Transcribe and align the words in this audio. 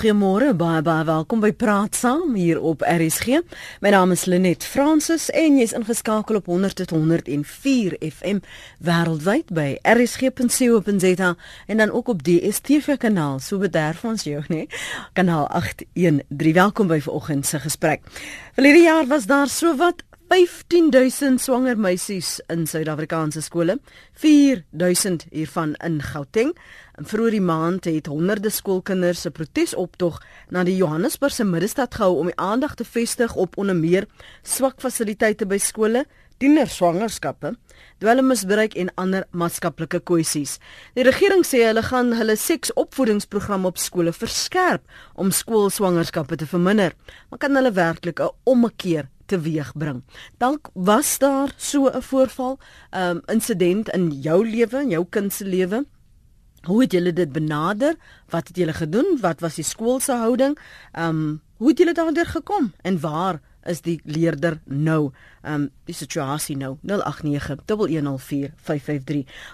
Goeiemôre, 0.00 0.54
baie 0.56 0.80
baie 0.80 1.04
welkom 1.04 1.42
by 1.44 1.50
Praat 1.52 1.92
Saam 1.98 2.32
hier 2.32 2.56
op 2.64 2.80
RSG. 2.80 3.42
My 3.84 3.90
naam 3.92 4.14
is 4.14 4.22
Lenet 4.24 4.64
Fransis 4.64 5.26
en 5.36 5.58
jy's 5.60 5.74
ingeskakel 5.76 6.38
op 6.38 6.48
100.104 6.48 7.98
FM 8.08 8.40
wêreldwyd 8.80 9.52
by 9.52 9.74
rsg.co.za 9.84 11.34
en 11.66 11.84
dan 11.84 11.92
ook 11.92 12.08
op 12.14 12.24
DStv 12.24 12.96
kanaal. 12.96 13.42
So 13.44 13.60
bederf 13.60 14.00
ons 14.08 14.24
jou, 14.24 14.40
né? 14.48 14.64
Kanaal 15.12 15.50
813. 15.52 16.54
Welkom 16.56 16.88
by 16.88 17.02
vanoggend 17.04 17.44
se 17.46 17.60
gesprek. 17.60 18.00
Verlede 18.56 18.86
jaar 18.88 19.04
was 19.12 19.28
daar 19.28 19.52
sowat 19.52 20.00
15000 20.30 21.40
swanger 21.42 21.74
meisies 21.74 22.36
in 22.46 22.66
Suid-Afrikaanse 22.70 23.40
skole, 23.42 23.80
4000 24.22 25.24
hiervan 25.32 25.72
in 25.82 25.96
Gauteng. 26.02 26.52
In 27.00 27.06
vroeë 27.08 27.30
die 27.32 27.40
maand 27.40 27.86
het 27.88 28.10
honderde 28.12 28.50
skoolkinders 28.52 29.24
'n 29.24 29.32
protesoptog 29.32 30.18
na 30.52 30.64
die 30.64 30.76
Johannesburgse 30.76 31.44
middestad 31.44 31.94
gehou 31.94 32.18
om 32.18 32.26
die 32.26 32.36
aandag 32.36 32.74
te 32.74 32.84
vestig 32.84 33.34
op 33.36 33.56
onder 33.56 33.76
meer 33.76 34.06
swak 34.42 34.80
fasiliteite 34.80 35.46
by 35.46 35.56
skole, 35.58 36.04
tienerswangerskappe, 36.36 37.54
dwelmmisbruik 37.98 38.74
en 38.74 38.92
ander 38.94 39.24
maatskaplike 39.30 40.00
kwessies. 40.00 40.58
Die 40.94 41.04
regering 41.04 41.44
sê 41.46 41.64
hulle 41.64 41.82
gaan 41.82 42.12
hulle 42.12 42.36
seksopvoedingsprogram 42.36 43.64
op 43.64 43.78
skole 43.78 44.12
verskerp 44.12 44.82
om 45.14 45.30
skoolswangerskappe 45.30 46.36
te 46.36 46.46
verminder. 46.46 46.92
Maar 47.30 47.38
kan 47.38 47.54
hulle 47.54 47.72
werklik 47.72 48.20
'n 48.20 48.28
ommekeer 48.44 49.08
teweegbring. 49.26 50.02
Dalk 50.38 50.68
was 50.74 51.18
daar 51.18 51.48
so 51.56 51.88
'n 51.88 52.02
voorval, 52.02 52.58
'n 52.92 52.98
um, 52.98 53.22
insident 53.26 53.88
in 53.88 54.10
jou 54.10 54.44
lewe, 54.50 54.82
in 54.82 54.90
jou 54.90 55.06
kind 55.08 55.32
se 55.32 55.44
lewe. 55.44 55.86
Hoe 56.68 56.82
het 56.82 56.92
julle 56.92 57.12
dit 57.12 57.32
benader? 57.32 57.96
Wat 58.28 58.48
het 58.48 58.56
julle 58.56 58.72
gedoen? 58.72 59.18
Wat 59.20 59.40
was 59.40 59.54
die 59.54 59.64
skool 59.64 60.00
se 60.00 60.12
houding? 60.12 60.58
Ehm 60.92 61.08
um, 61.08 61.40
hoe 61.60 61.68
het 61.68 61.78
julle 61.78 61.92
daardeur 61.92 62.26
gekom 62.26 62.72
en 62.82 63.00
waar 63.00 63.40
is 63.64 63.80
die 63.80 64.00
leerder 64.04 64.60
nou? 64.64 65.10
Ehm 65.42 65.54
um, 65.54 65.70
die 65.84 65.94
situasie 65.94 66.56
nou 66.56 66.76
0891104553. 66.86 66.92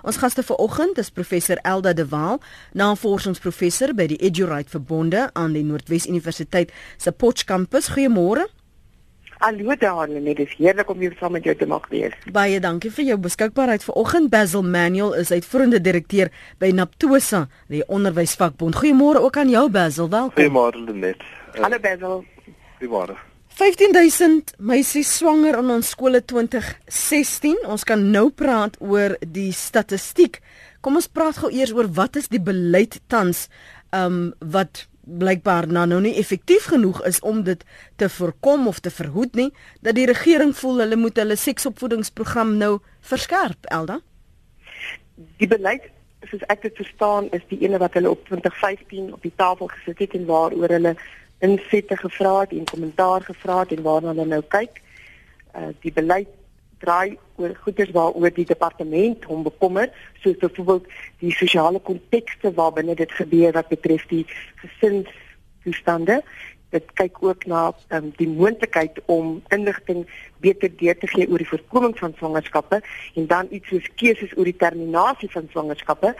Ons 0.02 0.16
gaste 0.16 0.42
vanoggend 0.42 0.98
is 0.98 1.10
professor 1.10 1.56
Elda 1.56 1.92
de 1.92 2.08
Waal, 2.08 2.40
navorsingsprofessor 2.72 3.94
by 3.94 4.06
die 4.06 4.18
EduRight 4.18 4.70
Verbonde 4.70 5.30
aan 5.32 5.52
die 5.52 5.64
Noordwes 5.64 6.06
Universiteit 6.06 6.72
se 6.96 7.12
Potchefstroom. 7.12 7.66
Goeiemôre. 7.70 8.46
Hallo 9.38 9.74
daar, 9.76 10.08
net 10.08 10.38
dis 10.40 10.52
heerlik 10.56 10.88
om 10.88 11.02
hier 11.04 11.12
saam 11.20 11.34
met 11.36 11.44
jou 11.44 11.52
te 11.60 11.66
mag 11.68 11.84
wees. 11.92 12.14
Baie 12.32 12.56
dankie 12.60 12.88
vir 12.88 13.04
jou 13.10 13.16
beskikbaarheid 13.20 13.84
vanoggend. 13.84 14.30
Basil 14.32 14.64
Manuel 14.64 15.12
is 15.20 15.28
uitvoerende 15.30 15.80
direkteur 15.80 16.30
by 16.62 16.70
Naptosa, 16.72 17.42
die 17.68 17.82
onderwysvakbond. 17.84 18.78
Goeiemôre 18.80 19.20
ook 19.20 19.36
aan 19.36 19.52
jou 19.52 19.66
Basil, 19.68 20.08
welkom. 20.08 20.40
Goeiemôre 20.40 20.80
Lenet. 20.86 21.20
Uh, 21.52 21.66
Hallo 21.66 21.80
Basil. 21.84 22.24
Goeiemôre. 22.80 23.18
15000 23.60 24.54
meisies 24.56 25.12
swanger 25.18 25.60
in 25.60 25.74
ons 25.76 25.92
skole 25.92 26.24
2016. 26.24 27.60
Ons 27.68 27.84
kan 27.88 28.08
nou 28.12 28.30
praat 28.32 28.80
oor 28.80 29.18
die 29.20 29.50
statistiek. 29.52 30.40
Kom 30.80 30.96
ons 30.96 31.12
praat 31.12 31.42
gou 31.44 31.52
eers 31.52 31.76
oor 31.76 31.92
wat 31.92 32.16
is 32.16 32.32
die 32.32 32.40
beleid 32.40 33.02
tans 33.12 33.50
um 33.92 34.30
wat 34.40 34.86
blykbaar 35.06 35.68
nou 35.70 35.86
nou 35.86 36.00
nie 36.02 36.16
effektief 36.18 36.66
genoeg 36.72 37.02
is 37.06 37.20
om 37.20 37.42
dit 37.46 37.64
te 37.96 38.08
voorkom 38.10 38.66
of 38.66 38.80
te 38.82 38.90
verhoed 38.90 39.34
nie 39.38 39.50
dat 39.80 39.94
die 39.94 40.06
regering 40.06 40.54
voel 40.56 40.82
hulle 40.82 40.98
moet 40.98 41.16
hulle 41.16 41.36
seksopvoedingsprogram 41.38 42.56
nou 42.58 42.78
verskerp 43.00 43.70
Elda? 43.70 44.00
Die 45.38 45.48
beleid 45.48 45.86
soos 46.26 46.42
ek 46.50 46.66
dit 46.66 46.80
verstaan 46.82 47.30
is 47.36 47.44
die 47.50 47.60
ene 47.62 47.78
wat 47.78 47.94
hulle 47.94 48.10
op 48.10 48.24
2015 48.26 49.12
op 49.14 49.22
die 49.22 49.34
tafel 49.36 49.70
gesit 49.72 50.02
het 50.02 50.16
en 50.18 50.26
waaroor 50.26 50.74
hulle 50.74 50.96
insette 51.44 51.96
gevra 51.96 52.40
het 52.40 52.52
en 52.56 52.64
kommentaar 52.64 53.22
gevra 53.22 53.60
het 53.62 53.76
en 53.76 53.82
waarna 53.82 54.14
hulle 54.14 54.26
nou 54.26 54.42
kyk. 54.54 54.80
Uh, 55.56 55.70
die 55.84 55.92
beleid 55.92 56.28
draai 56.78 57.16
oor 57.36 57.54
goeders 57.64 57.90
waaroor 57.90 58.32
die 58.34 58.46
departement 58.48 59.24
hom 59.24 59.42
bekommer, 59.42 59.90
soos 60.22 60.36
byvoorbeeld 60.40 60.86
die 61.22 61.32
sosiale 61.32 61.80
kontekste 61.80 62.52
waarbinne 62.54 62.94
dit 62.94 63.12
gebeur 63.12 63.52
wat 63.56 63.68
betref 63.72 64.06
die 64.12 64.24
gesinstoestande. 64.62 66.22
Dit 66.74 66.88
kyk 66.98 67.22
ook 67.22 67.46
na 67.46 67.68
um, 67.94 68.10
die 68.16 68.28
moontlikheid 68.28 68.98
om 69.12 69.42
inligting 69.54 70.04
beter 70.44 70.72
deur 70.76 70.98
te 70.98 71.06
gee 71.12 71.28
oor 71.30 71.40
die 71.40 71.48
voorkoming 71.48 71.94
van 71.98 72.16
swangerskappe 72.18 72.80
en 73.14 73.28
dan 73.30 73.46
iets 73.50 73.70
soos 73.70 73.86
keuses 73.94 74.34
oor 74.36 74.48
die 74.48 74.56
terminasie 74.56 75.30
van 75.30 75.46
swangerskappe. 75.52 76.16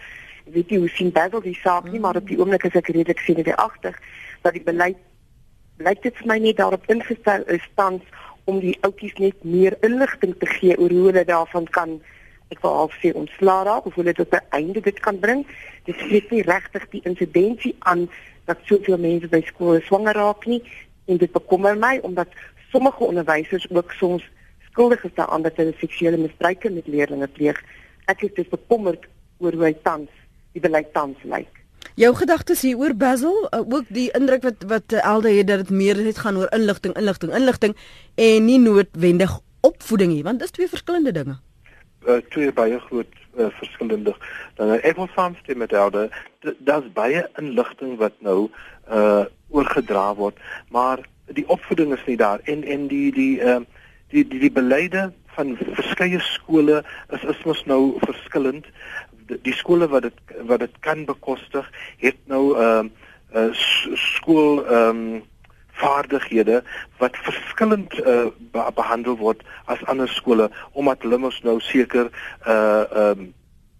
Weet 0.54 0.70
nie 0.70 0.78
hoe 0.78 0.92
sien 0.94 1.10
Basil 1.12 1.42
die 1.42 1.58
saak 1.58 1.90
nie, 1.90 2.00
maar 2.00 2.16
op 2.16 2.28
die 2.30 2.38
oomblik 2.38 2.64
is 2.68 2.78
ek 2.78 2.92
redelik 2.94 3.20
sien 3.26 3.42
dit 3.42 3.56
agter 3.58 3.98
dat 4.46 4.54
die 4.54 4.62
beleid 4.62 5.00
blyk 5.76 6.02
dit 6.04 6.14
vir 6.20 6.30
my 6.30 6.38
nie 6.40 6.54
daarop 6.56 6.86
ingestel 6.92 7.42
is 7.52 7.64
tans 7.76 8.04
om 8.46 8.60
die 8.62 8.76
ouetjies 8.86 9.16
net 9.22 9.44
meer 9.44 9.76
inligting 9.86 10.34
te 10.38 10.46
gee 10.46 10.76
oor 10.78 10.90
hoe 10.90 11.08
hulle 11.10 11.24
daarvan 11.28 11.66
kan 11.76 11.98
ek 12.54 12.62
wil 12.62 12.76
al 12.82 12.90
sê 13.00 13.10
ontslaa 13.18 13.64
raak 13.66 13.86
of 13.90 13.96
hulle 13.98 14.14
op 14.22 14.34
'n 14.34 14.46
einde 14.58 14.80
dit 14.80 14.98
kan 15.00 15.18
bring. 15.18 15.46
Dit 15.84 15.96
is 15.96 16.30
nie 16.30 16.42
regtig 16.42 16.88
die 16.90 17.02
insidensie 17.04 17.74
aan 17.78 18.08
dat 18.44 18.58
soveel 18.64 18.98
mense 18.98 19.28
by 19.28 19.42
skole 19.46 19.80
swanger 19.80 20.14
raak 20.14 20.46
nie 20.46 20.62
en 21.06 21.16
dit 21.16 21.32
bekommer 21.32 21.76
my 21.78 21.98
omdat 22.02 22.28
sommige 22.70 23.04
onderwysers 23.04 23.70
ook 23.70 23.92
soms 23.92 24.24
skuldig 24.70 25.04
is 25.04 25.14
daaraan 25.14 25.42
dat 25.42 25.56
hulle 25.56 25.74
seksuele 25.78 26.16
misbruike 26.16 26.70
met 26.70 26.86
leerders 26.86 27.30
pleeg. 27.32 27.64
Ek 28.06 28.22
is 28.22 28.34
dus 28.34 28.48
bekommerd 28.48 29.06
oor 29.38 29.52
hoe 29.52 29.64
hy 29.64 29.76
tans 29.82 30.10
die 30.52 30.60
beleid 30.60 30.92
tans 30.92 31.18
lyk. 31.22 31.65
Jou 31.96 32.10
gedagtes 32.12 32.60
hier 32.60 32.76
oor 32.76 32.92
Basil, 32.92 33.36
uh, 33.48 33.62
ook 33.64 33.86
die 33.88 34.10
indruk 34.12 34.42
wat 34.44 34.64
wat 34.68 34.92
uh, 34.92 35.00
Elde 35.00 35.30
het 35.32 35.46
dat 35.48 35.62
dit 35.64 35.70
meer 35.72 35.96
net 36.04 36.18
gaan 36.20 36.36
oor 36.36 36.50
inligting, 36.52 36.92
inligting, 37.00 37.32
inligting 37.32 37.76
en 38.14 38.44
nie 38.44 38.58
noodwendig 38.60 39.38
opvoeding 39.64 40.12
nie, 40.12 40.22
want 40.26 40.38
dit 40.38 40.50
is 40.50 40.52
twee 40.52 40.68
verskillende 40.68 41.12
dinge. 41.16 41.38
Uh, 42.04 42.18
twee 42.34 42.52
baie 42.52 42.76
groot 42.90 43.16
uh, 43.38 43.48
verskillende 43.48 44.12
dinge. 44.12 44.76
Ek 44.84 45.00
wil 45.00 45.08
saamstem 45.14 45.64
met 45.64 45.72
Elde. 45.72 46.10
Daar's 46.68 46.92
baie 46.92 47.24
inligting 47.40 47.96
wat 48.02 48.20
nou 48.20 48.50
uh 48.92 49.24
oorgedra 49.48 50.10
word, 50.18 50.36
maar 50.74 51.00
die 51.32 51.48
opvoeding 51.48 51.94
is 51.96 52.04
nie 52.04 52.18
daar 52.20 52.44
en 52.44 52.64
en 52.64 52.88
die 52.92 53.08
die 53.14 53.40
uh 53.40 53.62
die 54.12 54.26
die, 54.28 54.42
die 54.44 54.52
beleide 54.52 55.08
van 55.38 55.56
verskeie 55.56 56.20
skole 56.20 56.82
is 57.08 57.24
is 57.24 57.44
mos 57.48 57.64
nou 57.64 57.96
verskillend 58.04 58.68
die 59.26 59.54
skole 59.54 59.88
wat 59.88 60.02
dit 60.02 60.36
wat 60.46 60.60
dit 60.64 60.74
kan 60.80 61.04
bekostig 61.04 61.70
het 62.02 62.18
nou 62.24 62.44
ehm 62.56 62.90
uh, 63.34 63.46
uh, 63.46 63.48
skool 63.94 64.64
ehm 64.66 64.88
um, 64.88 65.24
vaardighede 65.76 66.62
wat 66.98 67.16
verskillend 67.16 67.98
uh, 67.98 68.26
be 68.52 68.62
behandel 68.74 69.16
word 69.16 69.42
as 69.64 69.84
ander 69.84 70.08
skole 70.08 70.50
omdat 70.72 71.02
hulle 71.04 71.18
mos 71.18 71.42
nou 71.42 71.58
seker 71.60 72.10
uh 72.46 72.84
ehm 72.84 73.26
um, 73.26 73.34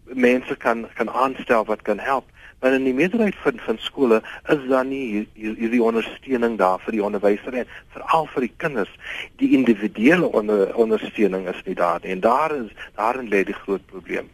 mense 0.07 0.57
kan 0.57 0.87
kan 0.95 1.11
aanstel 1.11 1.65
wat 1.65 1.83
kan 1.83 1.99
help. 1.99 2.25
Maar 2.61 2.73
in 2.73 2.85
die 2.85 2.95
meerderheid 2.95 3.35
van 3.43 3.59
van 3.65 3.79
skole 3.79 4.23
is 4.55 4.69
daar 4.69 4.85
nie 4.85 5.29
hierdie 5.35 5.83
ondersteuning 5.83 6.59
daar 6.59 6.79
vir 6.85 6.93
die 6.93 7.03
onderwyser 7.03 7.55
en 7.55 7.75
veral 7.97 8.31
vir 8.35 8.47
die 8.47 8.53
kinders. 8.57 8.95
Die 9.43 9.51
individuele 9.59 10.31
onder, 10.33 10.75
ondersteuning 10.77 11.49
is 11.49 11.63
nie 11.65 11.75
daar 11.75 12.01
en 12.01 12.21
daar 12.21 12.55
is 12.55 12.71
daarin 12.95 13.29
lê 13.29 13.43
die 13.45 13.61
groot 13.65 13.87
probleem 13.87 14.31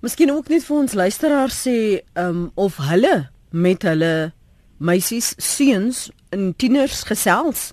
Miskien 0.00 0.30
ook 0.32 0.46
net 0.48 0.64
vir 0.64 0.76
ons 0.80 0.94
luisteraars 0.96 1.56
sê 1.66 1.78
um 2.16 2.46
of 2.56 2.78
hulle 2.88 3.28
met 3.52 3.82
hulle 3.84 4.30
meisies 4.80 5.34
seuns 5.36 6.06
en 6.32 6.54
tieners 6.56 7.02
gesels 7.04 7.66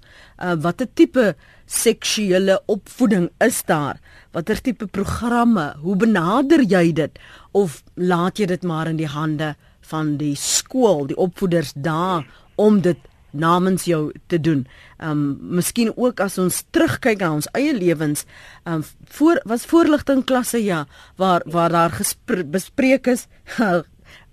uh, 0.43 0.57
watter 0.59 0.89
tipe 0.91 1.29
seksuele 1.71 2.57
opvoeding 2.67 3.29
is 3.43 3.61
daar? 3.69 4.01
Watter 4.35 4.59
tipe 4.59 4.89
programme? 4.91 5.69
Hoe 5.79 5.95
benader 5.95 6.65
jy 6.67 6.91
dit? 6.99 7.15
Of 7.55 7.79
laat 7.95 8.43
jy 8.43 8.49
dit 8.51 8.67
maar 8.67 8.91
in 8.91 8.99
die 8.99 9.07
hande 9.07 9.53
van 9.87 10.17
die 10.19 10.35
skool 10.35 11.07
die 11.07 11.15
opvoeders 11.15 11.71
daar 11.79 12.27
om 12.59 12.81
dit 12.83 12.99
namens 13.31 13.85
jou 13.85 14.11
te 14.27 14.39
doen. 14.39 14.65
Um 14.97 15.37
miskien 15.41 15.91
ook 15.95 16.19
as 16.19 16.37
ons 16.37 16.63
terugkyk 16.71 17.19
na 17.19 17.33
ons 17.33 17.49
eie 17.57 17.73
lewens, 17.73 18.25
um 18.65 18.83
voor 19.05 19.41
was 19.45 19.65
voorligting 19.65 20.23
klasse 20.25 20.63
ja, 20.63 20.85
waar 21.15 21.41
waar 21.45 21.69
daar 21.69 22.01
bespreek 22.51 23.07
is 23.07 23.27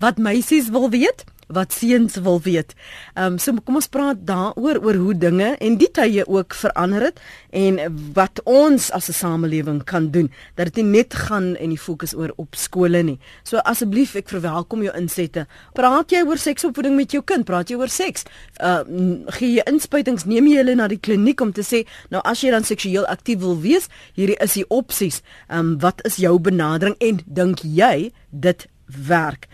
wat 0.03 0.19
meisies 0.19 0.69
wil 0.69 0.91
weet 0.91 1.25
wat 1.49 1.73
seuns 1.73 2.17
wil 2.17 2.41
weet. 2.41 2.75
Ehm 3.15 3.35
um, 3.35 3.39
so 3.39 3.53
kom 3.65 3.79
ons 3.81 3.89
praat 3.89 4.25
daaroor 4.27 4.81
oor 4.85 4.95
hoe 4.95 5.15
dinge 5.19 5.55
en 5.61 5.77
die 5.79 5.91
tye 5.91 6.25
ook 6.27 6.55
verander 6.55 7.03
het 7.11 7.21
en 7.51 7.79
wat 8.15 8.41
ons 8.45 8.91
as 8.91 9.09
'n 9.09 9.13
samelewing 9.13 9.85
kan 9.85 10.11
doen 10.11 10.31
dat 10.55 10.73
dit 10.73 10.77
nie 10.77 10.99
net 10.99 11.15
gaan 11.15 11.57
en 11.57 11.69
die 11.69 11.79
fokus 11.79 12.15
oor 12.15 12.33
op 12.37 12.55
skole 12.55 13.03
nie. 13.03 13.19
So 13.43 13.57
asseblief 13.57 14.15
ek 14.15 14.29
verwelkom 14.29 14.83
jou 14.83 14.97
insette. 14.97 15.47
Praat 15.73 16.11
jy 16.11 16.23
oor 16.27 16.39
seksopvoeding 16.39 16.97
met 16.97 17.11
jou 17.13 17.23
kind? 17.23 17.45
Praat 17.45 17.69
jy 17.69 17.77
oor 17.77 17.89
seks? 17.89 18.23
Uh 18.61 18.83
gee 19.27 19.55
jy 19.55 19.63
inspuitings? 19.67 20.25
Neem 20.25 20.47
jy 20.47 20.57
hulle 20.57 20.75
na 20.75 20.89
die 20.89 21.01
kliniek 21.01 21.41
om 21.41 21.53
te 21.53 21.63
sê 21.63 21.87
nou 22.11 22.21
as 22.25 22.41
jy 22.41 22.51
dan 22.51 22.65
seksueel 22.65 23.07
aktief 23.07 23.39
wil 23.39 23.61
wees, 23.61 23.89
hierdie 24.15 24.39
is 24.43 24.53
die 24.53 24.69
opsies. 24.69 25.23
Ehm 25.49 25.59
um, 25.59 25.79
wat 25.79 26.05
is 26.05 26.17
jou 26.17 26.39
benadering 26.39 26.97
en 26.99 27.21
dink 27.27 27.61
jy 27.63 28.13
dit 28.31 28.67
werk? 28.87 29.49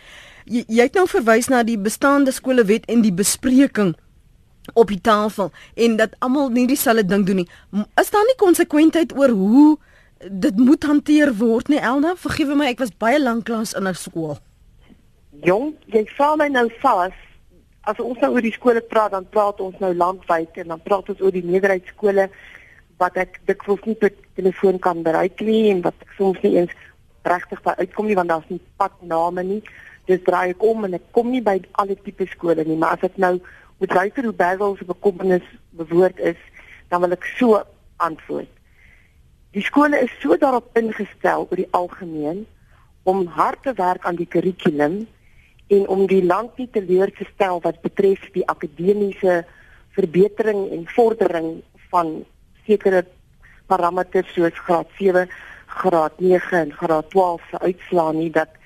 Jy, 0.50 0.64
jy 0.67 0.87
het 0.88 0.99
nou 0.99 1.06
verwys 1.11 1.49
na 1.52 1.62
die 1.67 1.79
bestaande 1.79 2.35
skolewet 2.35 2.88
en 2.91 3.05
die 3.06 3.14
bespreking 3.14 3.94
op 4.75 4.91
die 4.93 5.00
tafel 5.00 5.50
en 5.75 5.97
dat 6.00 6.17
almal 6.19 6.50
nie 6.55 6.67
dieselfde 6.70 7.06
ding 7.06 7.25
doen 7.26 7.43
nie. 7.43 7.49
Is 8.00 8.12
daar 8.12 8.26
nie 8.29 8.38
konsekwentheid 8.38 9.14
oor 9.19 9.32
hoe 9.35 9.79
dit 10.29 10.56
moet 10.61 10.85
hanteer 10.85 11.32
word 11.38 11.70
nie, 11.73 11.81
Elna? 11.81 12.14
Vergewe 12.20 12.58
my, 12.58 12.69
ek 12.75 12.82
was 12.82 12.93
baie 12.93 13.19
lank 13.20 13.49
lank 13.49 13.73
in 13.76 13.88
'n 13.88 13.94
skool. 13.94 14.38
Jong, 15.43 15.75
jy 15.87 16.05
val 16.17 16.37
my 16.37 16.49
nou 16.49 16.69
vas. 16.82 17.17
As 17.88 17.97
ons 17.99 18.19
nou 18.20 18.32
oor 18.35 18.43
die 18.43 18.52
skole 18.52 18.81
praat, 18.81 19.11
dan 19.11 19.26
praat 19.29 19.61
ons 19.61 19.79
nou 19.81 19.94
landwyd 19.94 20.56
en 20.56 20.69
dan 20.69 20.82
praat 20.82 21.08
ons 21.08 21.20
oor 21.20 21.32
die 21.32 21.44
meerderheidsskole 21.44 22.29
wat 22.99 23.17
ek 23.17 23.41
dikwels 23.47 23.81
nie 23.85 23.94
per 23.94 24.12
telefoon 24.37 24.79
kan 24.79 25.02
bereik 25.02 25.41
nie 25.41 25.70
en 25.70 25.81
wat 25.81 25.94
ek 26.05 26.12
soms 26.19 26.43
nie 26.43 26.58
eens 26.58 26.70
regtig 27.25 27.62
by 27.62 27.73
uitkom 27.79 28.06
nie 28.06 28.17
want 28.19 28.29
daar's 28.29 28.50
nie 28.52 28.61
padname 28.76 29.43
nie. 29.43 29.62
Dis 30.10 30.22
draai 30.26 30.50
ek 30.50 30.62
om 30.66 30.86
en 30.88 30.96
ek 30.98 31.10
kom 31.14 31.30
nie 31.30 31.42
by 31.44 31.60
alle 31.78 31.94
tipe 32.02 32.26
skole 32.32 32.64
nie, 32.66 32.78
maar 32.78 32.98
as 32.98 33.06
ek 33.06 33.18
nou 33.22 33.36
moet 33.80 33.94
luister 33.94 34.26
hoe 34.26 34.36
Basil 34.36 34.74
se 34.76 34.86
bekommernis 34.88 35.46
bewoord 35.78 36.18
is, 36.32 36.40
dan 36.90 37.04
wil 37.04 37.14
ek 37.14 37.28
so 37.38 37.60
antwoord. 38.02 38.50
Die 39.54 39.62
skole 39.66 39.98
is 40.02 40.12
so 40.22 40.36
daarop 40.38 40.68
ingestel 40.78 41.46
oor 41.46 41.58
die 41.58 41.70
algemeen 41.76 42.44
om 43.08 43.24
hard 43.34 43.62
te 43.64 43.72
werk 43.78 44.04
aan 44.06 44.18
die 44.18 44.28
kurrikulum 44.28 45.00
en 45.70 45.86
om 45.88 46.04
die 46.10 46.22
land 46.22 46.58
nie 46.58 46.68
teleur 46.74 47.10
te 47.14 47.26
stel 47.32 47.62
wat 47.64 47.80
betref 47.82 48.26
die 48.34 48.46
akademiese 48.50 49.40
verbetering 49.96 50.68
en 50.74 50.86
vordering 50.94 51.48
van 51.90 52.12
sekere 52.66 53.04
parameters 53.70 54.30
soos 54.34 54.58
graad 54.66 54.90
7, 54.98 55.26
graad 55.82 56.18
9 56.18 56.58
en 56.60 56.72
graad 56.82 57.10
12 57.14 57.50
se 57.50 57.60
uitslaa 57.66 58.12
nie 58.12 58.30
dat 58.34 58.59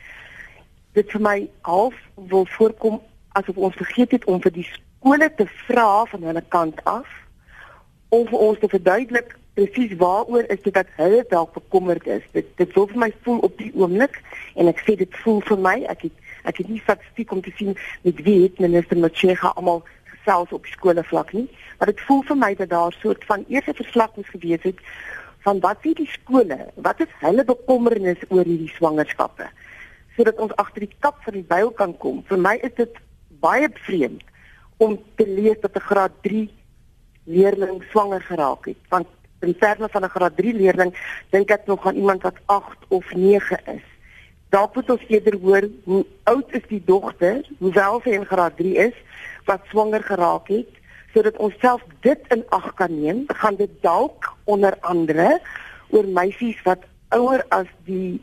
dit 0.95 1.11
vir 1.11 1.21
my 1.21 1.49
half 1.67 1.95
wil 2.31 2.47
voorkom 2.57 3.01
asof 3.39 3.57
ons 3.57 3.77
vergeet 3.77 4.11
het 4.11 4.25
om 4.31 4.41
vir 4.41 4.53
die 4.55 4.69
skole 4.71 5.29
te 5.35 5.47
vra 5.67 6.05
van 6.11 6.23
hulle 6.23 6.43
kant 6.49 6.85
af 6.85 7.09
vir 8.15 8.39
ons 8.39 8.59
te 8.63 8.69
verduidelik 8.71 9.35
presies 9.55 9.95
waaroor 9.99 10.47
is 10.55 10.63
dit 10.63 10.75
dat 10.75 10.91
hulle 10.99 11.25
dalk 11.31 11.55
bekommerd 11.55 12.07
is. 12.07 12.23
Dit 12.33 12.47
dit 12.59 12.73
voel 12.75 12.87
vir 12.93 13.01
my 13.05 13.11
voel 13.27 13.41
op 13.49 13.57
die 13.59 13.73
oomblik 13.75 14.21
en 14.55 14.71
ek 14.71 14.83
sê 14.87 14.97
dit 14.99 15.19
voel 15.23 15.41
vir 15.49 15.61
my 15.67 15.75
ek 15.91 16.07
het 16.07 16.23
ek 16.51 16.61
het 16.61 16.69
nie 16.69 16.81
statistiek 16.83 17.33
om 17.33 17.43
te 17.43 17.53
sien 17.59 17.75
met 18.05 18.23
wie 18.27 18.43
het 18.43 18.61
minister 18.61 18.99
Machega 18.99 19.55
almal 19.57 19.83
gesels 20.13 20.53
op 20.53 20.67
skole 20.69 21.03
vlak 21.11 21.33
nie, 21.33 21.47
maar 21.79 21.91
dit 21.91 22.01
voel 22.07 22.23
vir 22.31 22.37
my 22.37 22.53
dat 22.55 22.71
daar 22.71 22.93
'n 22.93 23.01
soort 23.01 23.25
van 23.25 23.45
eerste 23.49 23.75
verslag 23.75 24.17
moes 24.17 24.31
gewees 24.37 24.63
het 24.63 24.79
van 25.47 25.61
wat 25.61 25.79
sê 25.83 25.93
die 25.93 26.09
skole, 26.09 26.59
wat 26.75 27.01
is 27.01 27.13
hulle 27.21 27.45
bekommernis 27.45 28.21
oor 28.29 28.45
hierdie 28.45 28.73
swangerskappe 28.77 29.49
sodat 30.17 30.39
ons 30.39 30.55
agter 30.57 30.87
die 30.87 30.97
kap 31.01 31.19
van 31.25 31.33
die 31.39 31.47
byl 31.49 31.71
kan 31.71 31.97
kom. 31.99 32.23
Vir 32.29 32.39
my 32.39 32.55
is 32.63 32.75
dit 32.77 33.01
baie 33.43 33.69
vreemd 33.87 34.23
om 34.83 34.99
te 35.17 35.27
lees 35.27 35.61
dat 35.61 35.77
'n 35.77 35.89
graad 35.91 36.13
3 36.23 36.51
leerling 37.25 37.83
swanger 37.91 38.21
geraak 38.21 38.65
het. 38.67 38.81
Want 38.89 39.07
in 39.41 39.59
terme 39.59 39.89
van 39.89 40.05
'n 40.05 40.15
graad 40.17 40.37
3 40.37 40.55
leerling 40.55 40.93
dink 41.31 41.51
ek 41.51 41.67
nog 41.67 41.87
aan 41.87 41.97
iemand 41.97 42.23
wat 42.23 42.37
8 42.47 42.79
of 42.89 43.15
9 43.15 43.59
is. 43.67 43.87
Daar 44.49 44.69
moet 44.73 44.91
ons 44.91 45.05
eerder 45.09 45.39
hoor 45.41 45.69
hoe 45.85 46.07
oud 46.23 46.53
is 46.53 46.67
die 46.69 46.83
dogter, 46.85 47.43
hoewel 47.59 48.01
sy 48.01 48.11
in 48.11 48.27
graad 48.27 48.57
3 48.57 48.75
is, 48.77 48.95
wat 49.45 49.61
swanger 49.69 50.03
geraak 50.03 50.49
het, 50.49 50.69
sodat 51.15 51.37
ons 51.37 51.55
self 51.59 51.83
dit 52.01 52.21
in 52.29 52.45
ag 52.49 52.75
kan 52.75 53.01
neem. 53.01 53.25
Gaan 53.27 53.57
dit 53.57 53.71
dalk 53.81 54.37
onder 54.45 54.77
andere 54.81 55.41
oor 55.89 56.07
meisies 56.07 56.63
wat 56.63 56.87
ouer 57.09 57.45
as 57.49 57.67
die 57.85 58.21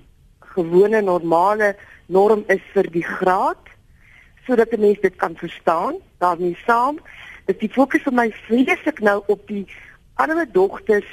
gewone 0.56 1.02
normale 1.02 1.76
norm 2.08 2.44
is 2.48 2.64
vir 2.74 2.90
die 2.92 3.06
graad 3.06 3.70
sodat 4.46 4.74
'n 4.74 4.82
mens 4.82 5.00
dit 5.02 5.16
kan 5.16 5.36
verstaan. 5.36 5.96
daarmee 6.18 6.58
saam 6.66 7.00
is 7.46 7.58
die 7.58 7.70
fokus 7.70 8.04
vir 8.06 8.14
my 8.14 8.32
vreeslik 8.48 9.00
nou 9.00 9.24
op 9.28 9.48
die 9.48 9.66
ander 10.14 10.46
dogters 10.52 11.08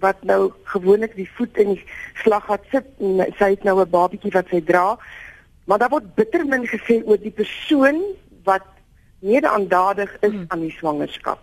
wat 0.00 0.22
nou 0.24 0.52
gewoonlik 0.64 1.14
die 1.16 1.30
voet 1.36 1.56
in 1.56 1.74
die 1.74 1.84
slaggat 2.22 2.64
sit 2.70 2.86
en 3.00 3.24
sy 3.38 3.50
het 3.54 3.64
nou 3.64 3.80
'n 3.80 3.90
babatjie 3.90 4.32
wat 4.32 4.48
sy 4.48 4.60
dra. 4.60 4.98
Maar 5.64 5.78
daar 5.78 5.94
word 5.94 6.14
bitter 6.14 6.46
min 6.46 6.66
gesê 6.66 7.02
oor 7.04 7.18
die 7.18 7.30
persoon 7.30 8.02
wat 8.44 8.66
medeaandadig 9.18 10.16
is 10.20 10.30
hmm. 10.30 10.44
aan 10.48 10.60
die 10.60 10.76
swangerskap. 10.78 11.40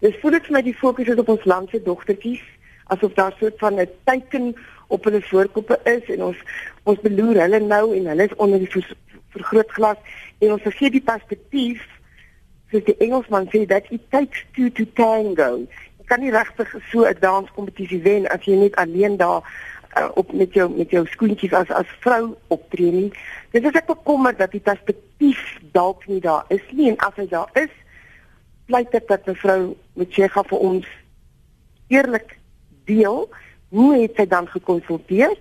Dis 0.00 0.16
voel 0.20 0.30
dit 0.30 0.46
vir 0.46 0.52
my 0.52 0.62
die 0.62 0.78
fokus 0.78 1.08
is 1.08 1.18
op 1.18 1.28
ons 1.28 1.44
land 1.44 1.70
se 1.70 1.82
dogtertjies 1.82 2.42
asof 2.88 3.12
daar 3.14 3.34
so 3.38 3.46
'n 3.46 3.58
van 3.58 3.80
'n 3.80 3.88
teiken 4.04 4.56
op 4.88 5.04
hulle 5.04 5.22
voorkoppe 5.22 5.78
is 5.84 6.08
en 6.14 6.24
ons 6.30 6.42
ons 6.88 7.00
beloer 7.04 7.42
hulle 7.44 7.60
nou 7.60 7.84
en 7.96 8.10
hulle 8.12 8.26
is 8.28 8.36
onder 8.36 8.62
die 8.62 8.84
vergrootglas 9.36 10.00
en 10.38 10.54
ons 10.56 10.64
vergeet 10.64 10.96
die 10.96 11.04
perspektief 11.04 11.84
soos 12.72 12.84
die 12.84 12.96
Engelsman 13.04 13.48
sê 13.52 13.64
that 13.68 13.88
it 13.92 14.04
takes 14.12 14.44
two 14.56 14.68
to 14.76 14.84
tango. 14.98 15.64
Jy 15.98 16.06
kan 16.10 16.20
nie 16.20 16.32
regtig 16.32 16.74
so 16.90 17.04
'n 17.04 17.20
danskompetisie 17.20 18.02
wen 18.02 18.28
as 18.28 18.44
jy 18.44 18.56
net 18.56 18.76
alleen 18.76 19.16
daar 19.16 19.42
uh, 19.96 20.08
op 20.14 20.32
met 20.32 20.52
jou 20.52 20.68
met 20.76 20.90
jou 20.90 21.06
skoentjies 21.06 21.52
as 21.52 21.70
as 21.70 21.88
vrou 22.00 22.36
optree 22.48 22.92
nie. 22.92 23.12
Dit 23.52 23.64
is 23.64 23.72
ek 23.72 23.86
bekommer 23.86 24.36
dat 24.36 24.52
die 24.52 24.60
perspektief 24.60 25.58
dalk 25.72 26.06
nie 26.06 26.20
daar 26.20 26.44
is 26.48 26.64
nie 26.72 26.90
en 26.90 26.96
as 26.96 27.16
hy 27.16 27.26
daar 27.26 27.50
is, 27.54 27.72
pleit 28.66 28.94
ek 28.94 29.08
dat 29.08 29.26
mevrou 29.26 29.76
Mchega 29.94 30.44
vir 30.44 30.58
ons 30.58 30.86
eerlik 31.88 32.36
deel 32.84 33.28
hoe 33.74 33.92
het 33.96 34.16
sy 34.16 34.26
dan 34.26 34.48
gekonsulteer 34.48 35.34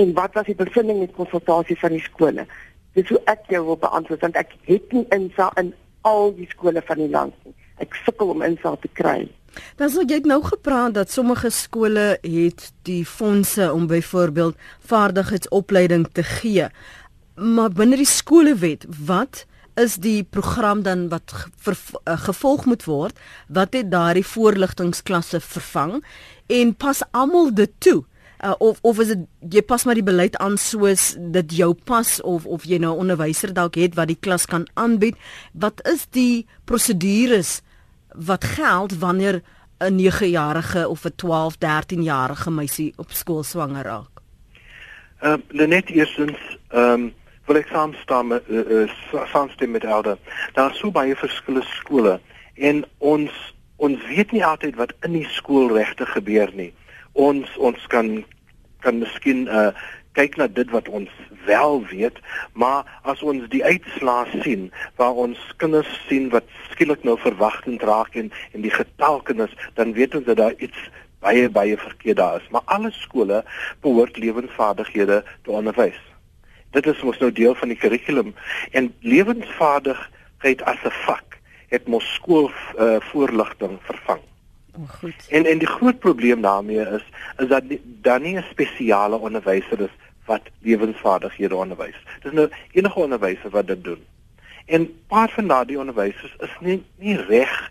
en 0.00 0.12
wat 0.16 0.34
was 0.34 0.48
die 0.50 0.58
bevinding 0.58 1.00
met 1.04 1.14
konsultasie 1.16 1.78
van 1.78 1.94
die 1.94 2.02
skole? 2.02 2.46
Dis 2.94 3.08
hoe 3.10 3.20
ek 3.30 3.46
jou 3.50 3.62
wil 3.66 3.78
beantwoord 3.82 4.26
want 4.26 4.38
ek 4.38 4.56
het 4.68 4.92
nie 4.94 5.06
insa 5.14 5.50
in 5.60 5.72
al 6.08 6.34
die 6.36 6.48
skole 6.50 6.82
van 6.84 7.00
die 7.00 7.10
land 7.10 7.34
nie. 7.44 7.54
Ek 7.82 7.94
sukkel 8.04 8.34
om 8.34 8.44
insa 8.46 8.74
te 8.80 8.90
kry. 8.92 9.24
Dan 9.78 9.90
sou 9.90 10.02
jy 10.06 10.20
nou 10.26 10.40
gepraat 10.42 10.94
dat 10.98 11.10
sommige 11.10 11.50
skole 11.54 12.18
het 12.22 12.68
die 12.86 13.02
fondse 13.06 13.70
om 13.72 13.86
byvoorbeeld 13.90 14.58
vaardigheidsopleiding 14.90 16.06
te 16.12 16.22
gee. 16.22 16.68
Maar 17.34 17.70
binne 17.70 17.98
die 17.98 18.08
skolewet, 18.08 18.86
wat 19.06 19.44
is 19.74 19.96
die 19.98 20.22
program 20.22 20.82
dan 20.86 21.08
wat 21.10 21.34
uh, 21.34 21.74
gevolg 22.26 22.66
moet 22.70 22.84
word? 22.86 23.18
Wat 23.48 23.74
het 23.74 23.90
daardie 23.90 24.26
voorligtingsklasse 24.26 25.40
vervang 25.40 25.98
en 26.46 26.74
pas 26.74 27.02
almal 27.12 27.54
dit 27.54 27.70
toe? 27.78 28.04
uh, 28.44 28.54
of 28.58 28.78
of 28.82 28.98
is 28.98 29.12
dit 29.12 29.54
jy 29.56 29.62
pas 29.66 29.84
maar 29.84 29.98
die 29.98 30.06
beleid 30.06 30.36
aan 30.42 30.56
soos 30.60 31.12
dit 31.36 31.56
jou 31.60 31.72
pas 31.88 32.10
of 32.22 32.46
of 32.46 32.64
jy 32.68 32.78
nou 32.78 32.94
'n 32.94 33.00
onderwyser 33.06 33.54
dalk 33.54 33.74
het 33.74 33.94
wat 33.94 34.08
die 34.08 34.20
klas 34.20 34.46
kan 34.46 34.66
aanbied 34.74 35.16
wat 35.52 35.80
is 35.88 36.06
die 36.10 36.46
prosedures 36.64 37.62
wat 38.14 38.44
geld 38.44 38.98
wanneer 38.98 39.42
'n 39.80 39.98
9-jarige 39.98 40.88
of 40.88 41.04
'n 41.04 41.16
12, 41.16 41.56
13-jarige 41.58 42.50
meisie 42.50 42.92
op 42.96 43.10
skool 43.10 43.42
swanger 43.42 43.84
raak 43.84 44.12
Ehm 45.20 45.40
uh, 45.48 45.66
net 45.66 45.88
eerstens 45.88 46.38
ehm 46.68 46.92
um, 46.92 47.14
wil 47.46 47.56
ek 47.56 47.68
saamstem 47.68 48.32
uh, 48.32 48.38
uh, 48.48 48.88
saamstem 49.32 49.70
met 49.70 49.84
Elda 49.84 50.16
daar 50.52 50.70
is 50.70 50.78
so 50.78 50.90
baie 50.90 51.16
verskillende 51.16 51.66
skole 51.66 52.20
en 52.54 52.84
ons 52.98 53.53
ons 53.86 54.06
weet 54.10 54.32
nie 54.32 54.44
altyd 54.44 54.78
wat 54.80 54.94
in 55.06 55.18
die 55.18 55.28
skool 55.36 55.72
regtig 55.76 56.10
gebeur 56.16 56.52
nie 56.60 56.72
ons 57.12 57.50
ons 57.70 57.90
kan 57.92 58.16
kan 58.84 59.02
miskien 59.04 59.46
uh 59.48 59.70
kyk 60.14 60.36
na 60.38 60.46
dit 60.46 60.70
wat 60.70 60.88
ons 60.88 61.10
wel 61.44 61.80
weet, 61.90 62.18
maar 62.52 62.86
as 63.02 63.22
ons 63.26 63.48
die 63.52 63.64
uitslae 63.64 64.42
sien 64.44 64.68
waar 65.00 65.16
ons 65.26 65.40
kinders 65.62 65.90
sien 66.08 66.30
wat 66.34 66.46
skielik 66.70 67.02
nou 67.06 67.16
verwagting 67.20 67.80
raak 67.82 68.14
en 68.20 68.30
en 68.52 68.62
die 68.64 68.72
getalkenis, 68.74 69.52
dan 69.74 69.94
weet 69.98 70.14
ons 70.14 70.26
dat 70.30 70.38
daar 70.40 70.54
iets 70.62 70.86
baie 71.24 71.48
baie 71.50 71.76
verkeerd 71.80 72.20
daar 72.20 72.40
is. 72.40 72.48
Maar 72.54 72.62
alle 72.76 72.92
skole 72.94 73.42
behoort 73.82 74.16
lewensvaardighede 74.16 75.22
te 75.42 75.50
onderwys. 75.50 76.00
Dit 76.70 76.86
is 76.86 77.02
mos 77.02 77.18
nou 77.18 77.32
deel 77.32 77.54
van 77.58 77.74
die 77.74 77.78
kurrikulum 77.78 78.34
en 78.70 78.92
lewensvaardigheid 79.00 80.62
as 80.62 80.78
'n 80.84 80.94
vak 81.06 81.33
het 81.74 81.90
mos 81.90 82.06
skool 82.14 82.48
uh, 82.50 82.96
voorligting 83.10 83.78
vervang. 83.88 84.22
Oh, 84.76 84.88
goed. 85.00 85.26
En 85.28 85.46
en 85.46 85.58
die 85.58 85.70
groot 85.70 85.98
probleem 85.98 86.40
daarmee 86.40 86.86
is 86.98 87.04
is 87.38 87.48
dat 87.48 87.62
daar 88.06 88.20
nie 88.20 88.36
'n 88.38 88.44
spesiale 88.50 89.16
onderwyser 89.16 89.80
is 89.80 89.94
wat 90.24 90.42
lewensvaardighede 90.58 91.56
onderwys. 91.56 91.98
Dis 92.22 92.32
nou 92.32 92.48
enige 92.72 93.00
onderwyser 93.00 93.50
wat 93.50 93.66
dit 93.66 93.84
doen. 93.84 94.04
En 94.66 94.88
paar 95.06 95.30
van 95.30 95.46
daardie 95.46 95.78
onderwysers 95.78 96.34
is 96.38 96.56
nie 96.60 96.82
nie 96.96 97.16
reg 97.16 97.70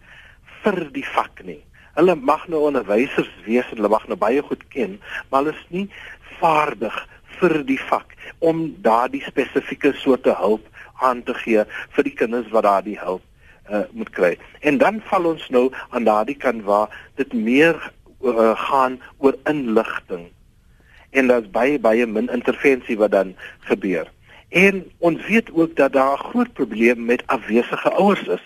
vir 0.62 0.88
die 0.92 1.08
vak 1.08 1.44
nie. 1.44 1.64
Hulle 1.94 2.16
mag 2.16 2.48
nou 2.48 2.62
onderwysers 2.62 3.32
wees 3.46 3.70
en 3.70 3.76
hulle 3.76 3.90
mag 3.90 4.08
nou 4.08 4.18
baie 4.18 4.42
goed 4.42 4.68
ken, 4.68 5.02
maar 5.30 5.44
hulle 5.44 5.56
is 5.56 5.66
nie 5.70 5.90
vaardig 6.40 7.08
vir 7.40 7.64
die 7.64 7.80
vak 7.80 8.16
om 8.40 8.76
daardie 8.82 9.24
spesifieke 9.24 9.94
soorte 9.94 10.36
hulp 10.40 10.68
aan 11.02 11.24
te 11.24 11.34
gee 11.34 11.66
vir 11.96 12.04
die 12.04 12.16
kinders 12.16 12.50
wat 12.50 12.64
daardie 12.64 13.00
hulp 13.00 13.24
uh, 13.72 13.84
moet 13.92 14.10
kry. 14.10 14.38
En 14.60 14.78
dan 14.78 15.02
val 15.10 15.26
ons 15.26 15.50
nou 15.50 15.72
aan 15.90 16.04
daardie 16.04 16.38
kant 16.38 16.64
waar 16.64 16.90
dit 17.16 17.34
meer 17.34 17.92
uh, 18.24 18.52
gaan 18.68 19.02
oor 19.18 19.36
inligting. 19.50 20.32
En 21.10 21.28
daar's 21.28 21.50
baie 21.50 21.80
baie 21.80 22.06
min 22.06 22.30
intervensie 22.30 22.98
wat 22.98 23.12
dan 23.12 23.36
gebeur. 23.60 24.12
En 24.50 24.84
ons 24.98 25.26
weet 25.28 25.50
ook 25.54 25.76
dat 25.76 25.94
daar 25.94 26.18
'n 26.18 26.26
groot 26.30 26.54
probleem 26.54 27.06
met 27.06 27.24
afwesige 27.26 27.92
ouers 27.92 28.28
is. 28.28 28.46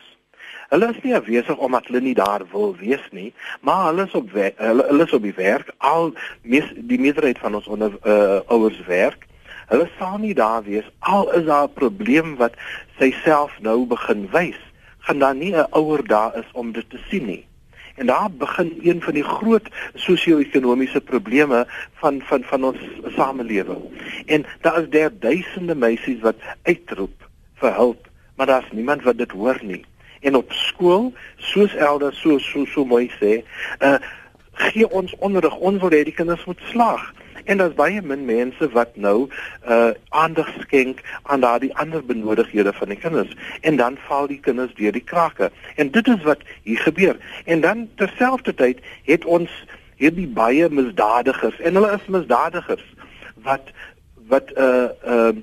Hulle 0.67 0.89
is 0.89 1.01
nie 1.03 1.15
afwesig 1.15 1.57
omdat 1.57 1.85
hulle 1.87 2.01
nie 2.01 2.13
daar 2.13 2.43
wil 2.51 2.75
wees 2.75 3.07
nie, 3.11 3.33
maar 3.61 3.85
hulle 3.85 4.03
is 4.03 4.11
op 4.13 4.31
hulle, 4.31 4.83
hulle 4.87 5.03
is 5.03 5.13
op 5.13 5.21
die 5.21 5.33
werk. 5.33 5.71
Al 5.77 6.13
mis, 6.41 6.73
die 6.75 6.99
meerderheid 6.99 7.39
van 7.39 7.55
ons 7.55 7.67
onder 7.67 7.91
uh, 8.03 8.39
ouers 8.51 8.81
werk. 8.85 9.27
Hulle 9.67 9.89
sal 9.97 10.17
nie 10.17 10.33
daar 10.33 10.63
wees 10.63 10.91
al 10.99 11.31
is 11.33 11.45
daar 11.45 11.67
'n 11.67 11.73
probleem 11.73 12.35
wat 12.35 12.53
sy 12.99 13.11
self 13.23 13.51
nou 13.59 13.85
begin 13.85 14.27
wys. 14.31 14.59
Gaan 15.07 15.19
daar 15.23 15.35
nie 15.35 15.53
'n 15.55 15.67
ouer 15.71 16.03
daar 16.07 16.37
is 16.37 16.49
om 16.51 16.71
dit 16.71 16.89
te 16.89 16.99
sien 17.09 17.25
nie. 17.25 17.45
En 17.95 18.05
daar 18.05 18.31
begin 18.31 18.79
een 18.83 19.01
van 19.01 19.13
die 19.13 19.23
groot 19.23 19.67
sosio-ekonomiese 19.93 21.01
probleme 21.01 21.67
van 21.93 22.21
van 22.21 22.43
van 22.43 22.63
ons 22.63 22.79
samelewing. 23.15 23.83
En 24.25 24.45
daar 24.61 24.81
is 24.81 24.89
daar 24.89 25.11
duisende 25.19 25.75
meisies 25.75 26.19
wat 26.19 26.35
uitroep 26.63 27.29
vir 27.55 27.73
hulp, 27.73 28.07
maar 28.35 28.45
daar's 28.45 28.71
niemand 28.71 29.03
wat 29.03 29.17
dit 29.17 29.31
hoor 29.31 29.59
nie 29.61 29.85
en 30.19 30.35
op 30.35 30.51
skool 30.53 31.13
soos 31.35 31.75
elders 31.75 32.21
so 32.21 32.39
so 32.39 32.65
so 32.65 32.85
mooi 32.85 33.07
sê 33.19 33.41
uh 33.79 33.97
gee 34.57 34.89
ons 34.89 35.13
onderrig 35.21 35.55
ons 35.69 35.81
wil 35.81 35.93
hê 35.93 36.01
die 36.07 36.15
kinders 36.19 36.45
moet 36.49 36.61
slaag 36.71 37.03
en 37.47 37.61
daar's 37.61 37.75
baie 37.79 38.01
min 38.01 38.25
mense 38.27 38.69
wat 38.75 38.95
nou 38.95 39.29
uh 39.67 39.91
aandag 40.09 40.49
skenk 40.59 41.01
aan 41.23 41.43
daardie 41.45 41.73
ander 41.83 42.05
benodighede 42.05 42.73
van 42.73 42.93
die 42.93 42.99
kinders. 42.99 43.33
En 43.61 43.75
dan 43.75 43.97
val 44.07 44.27
die 44.27 44.39
kinders 44.39 44.75
deur 44.75 44.91
die 44.91 45.03
krake. 45.03 45.51
En 45.75 45.91
dit 45.91 46.07
is 46.07 46.23
wat 46.23 46.43
hier 46.63 46.79
gebeur. 46.79 47.17
En 47.45 47.61
dan 47.61 47.87
terselfdertyd 47.95 48.83
het 49.03 49.25
ons 49.25 49.51
hierdie 49.95 50.27
baie 50.27 50.69
misdadigers 50.69 51.59
en 51.59 51.79
hulle 51.79 51.93
is 51.97 52.09
misdadigers 52.19 52.85
wat 53.47 53.71
wat 54.27 54.51
uh 54.57 54.89
uh 55.05 55.35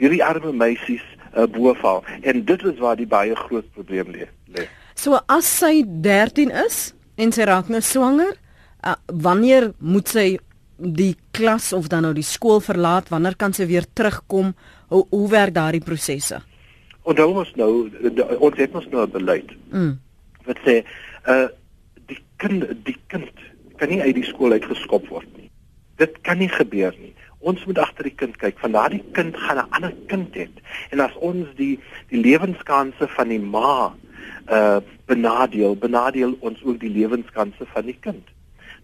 hierdie 0.00 0.24
arme 0.24 0.52
meisies 0.52 1.04
uh, 1.36 1.44
boval 1.44 2.04
en 2.22 2.44
dit 2.44 2.62
is 2.64 2.78
waar 2.78 2.96
die 2.96 3.08
baie 3.08 3.36
groot 3.36 3.66
probleem 3.74 4.14
lê. 4.14 4.28
So 4.94 5.20
as 5.28 5.48
sy 5.60 5.82
13 5.84 6.52
is 6.66 6.92
en 7.20 7.32
sy 7.36 7.44
raak 7.48 7.68
nou 7.68 7.82
swanger, 7.84 8.32
uh, 8.84 8.96
wanneer 9.06 9.70
moet 9.78 10.08
sy 10.08 10.26
die 10.80 11.16
klas 11.30 11.72
of 11.72 11.88
dan 11.88 12.02
nou 12.02 12.12
die 12.16 12.26
skool 12.26 12.60
verlaat? 12.60 13.08
Wanneer 13.08 13.36
kan 13.36 13.52
sy 13.52 13.66
weer 13.66 13.86
terugkom? 13.92 14.54
Hoe 14.88 15.06
hoe 15.10 15.28
werk 15.30 15.54
daardie 15.54 15.84
prosesse? 15.84 16.40
Onthou 17.02 17.30
ons 17.42 17.54
nou 17.56 17.70
ons 18.38 18.56
het 18.56 18.74
ons 18.74 18.88
nou 18.90 19.06
beleid. 19.06 19.52
Mm. 19.70 19.98
Wat 20.48 20.60
sê 20.66 20.82
uh 21.28 21.48
die 22.10 22.18
kind 22.42 22.64
die 22.84 22.96
kind 23.06 23.30
kan 23.78 23.88
nie 23.88 24.00
uit 24.02 24.16
die 24.16 24.26
skool 24.26 24.52
uitgeskop 24.52 25.06
word 25.08 25.28
nie. 25.36 25.50
Dit 25.96 26.16
kan 26.26 26.40
nie 26.42 26.50
gebeur 26.50 26.94
nie 26.98 27.14
ons 27.40 27.62
moet 27.64 27.78
agter 27.80 28.08
die 28.08 28.16
kind 28.16 28.36
kyk. 28.40 28.58
Van 28.60 28.74
daardie 28.76 29.02
kind 29.16 29.36
gaan 29.36 29.58
'n 29.58 29.70
ander 29.70 29.94
kind 30.06 30.34
hê. 30.34 30.48
En 30.90 31.00
as 31.00 31.14
ons 31.16 31.48
die 31.56 31.80
die 32.08 32.20
lewenskanse 32.20 33.08
van 33.16 33.28
die 33.28 33.40
ma 33.40 33.94
uh 34.50 34.80
benadeel, 35.06 35.74
benadeel 35.76 36.36
ons 36.40 36.62
ook 36.62 36.80
die 36.80 36.90
lewenskanse 36.90 37.66
van 37.66 37.84
die 37.84 37.96
kind. 38.00 38.28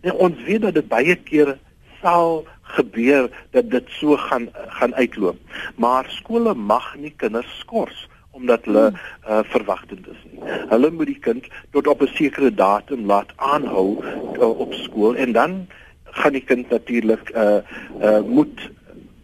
Nou 0.02 0.16
ons 0.18 0.42
weet 0.42 0.62
dat 0.62 0.74
dit 0.74 0.88
baie 0.88 1.16
kere 1.16 1.58
sal 2.02 2.44
gebeur 2.76 3.30
dat 3.50 3.70
dit 3.70 3.88
so 3.98 4.16
gaan 4.16 4.48
gaan 4.78 4.94
uitloop. 4.94 5.38
Maar 5.76 6.06
skole 6.08 6.54
mag 6.54 6.94
nie 6.96 7.12
kinders 7.16 7.58
skors 7.58 8.08
omdat 8.36 8.64
hulle 8.68 8.92
uh, 8.92 9.40
verwagtend 9.48 10.08
is 10.12 10.20
nie. 10.28 10.40
Hulle 10.68 10.90
moet 10.92 11.08
die 11.08 11.20
kind 11.24 11.46
tot 11.72 11.86
op 11.88 12.02
'n 12.04 12.12
sekere 12.18 12.52
datum 12.54 13.06
laat 13.08 13.32
aanhou 13.36 14.04
uh, 14.36 14.58
op 14.58 14.74
skool 14.74 15.16
en 15.16 15.32
dan 15.32 15.66
gaan 16.04 16.32
die 16.32 16.44
kind 16.44 16.68
natuurlik 16.68 17.30
uh 17.34 17.60
uh 18.00 18.20
moet 18.20 18.70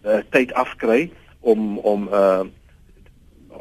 uh, 0.04 0.20
tyd 0.30 0.52
afkry 0.52 1.10
om 1.40 1.78
om 1.78 2.08
uh 2.12 2.44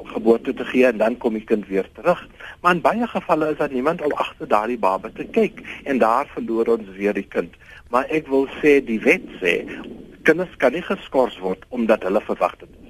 geboorte 0.03 0.53
te 0.53 0.65
gee 0.65 0.85
en 0.85 0.97
dan 0.97 1.17
kom 1.17 1.33
die 1.33 1.43
kind 1.43 1.67
weer 1.67 1.87
terug. 1.93 2.27
Maar 2.61 2.75
in 2.75 2.81
baie 2.81 3.07
gevalle 3.07 3.51
is 3.51 3.57
daar 3.57 3.71
niemand 3.71 4.01
om 4.01 4.11
agter 4.11 4.47
daardie 4.47 4.79
baba 4.79 5.09
te 5.15 5.23
kyk 5.23 5.61
en 5.83 5.97
daar 5.97 6.27
verloor 6.33 6.67
ons 6.77 6.89
weer 6.97 7.13
die 7.13 7.27
kind. 7.27 7.55
Maar 7.91 8.07
ek 8.15 8.29
wil 8.31 8.47
sê 8.61 8.77
die 8.87 9.01
wet 9.03 9.25
sê 9.41 9.55
kinders 10.23 10.53
kan 10.61 10.71
nie 10.71 10.83
geskort 10.85 11.35
word 11.43 11.65
omdat 11.75 12.05
hulle 12.07 12.21
verwagtend 12.23 12.71
is. 12.71 12.80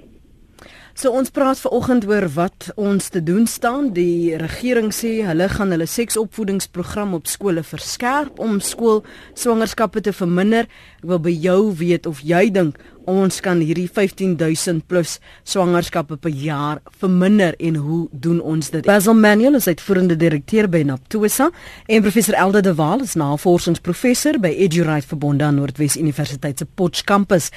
So 0.92 1.08
ons 1.16 1.30
praat 1.32 1.56
vanoggend 1.56 2.04
oor 2.04 2.26
wat 2.34 2.66
ons 2.76 3.06
te 3.08 3.22
doen 3.24 3.46
staan. 3.48 3.94
Die 3.96 4.36
regering 4.36 4.90
sê 4.92 5.22
hulle 5.24 5.46
gaan 5.48 5.72
hulle 5.72 5.86
seksopvoedingsprogram 5.88 7.14
op 7.16 7.30
skole 7.32 7.62
verskerp 7.64 8.40
om 8.42 8.58
skool 8.60 9.00
swangerskappe 9.32 10.02
te 10.04 10.12
verminder. 10.12 10.68
Ek 11.00 11.06
wil 11.08 11.22
by 11.24 11.32
jou 11.32 11.60
weet 11.80 12.08
of 12.10 12.20
jy 12.20 12.50
dink 12.52 12.76
ons 13.08 13.40
kan 13.42 13.58
hierdie 13.64 13.88
15000 13.90 14.84
plus 14.86 15.16
swangerskappe 15.48 16.18
per 16.22 16.30
jaar 16.36 16.82
verminder 17.00 17.56
en 17.58 17.80
hoe 17.82 18.02
doen 18.12 18.42
ons 18.44 18.68
dit? 18.70 18.84
Basil 18.86 19.16
Manuel 19.16 19.56
is 19.58 19.66
uitvoerende 19.66 20.18
direkteur 20.20 20.68
by 20.70 20.84
Naptosa 20.86 21.48
en 21.88 22.04
professor 22.04 22.36
Elde 22.38 22.62
de 22.68 22.76
Waal 22.78 23.06
is 23.08 23.16
navorsingsprofessor 23.18 24.38
by 24.44 24.52
Edurite 24.66 25.08
Verbonde 25.08 25.48
aan 25.48 25.58
Noordwes 25.58 25.96
Universiteit 25.96 26.60
se 26.60 26.68
Potch 26.68 27.02
kampus. 27.08 27.48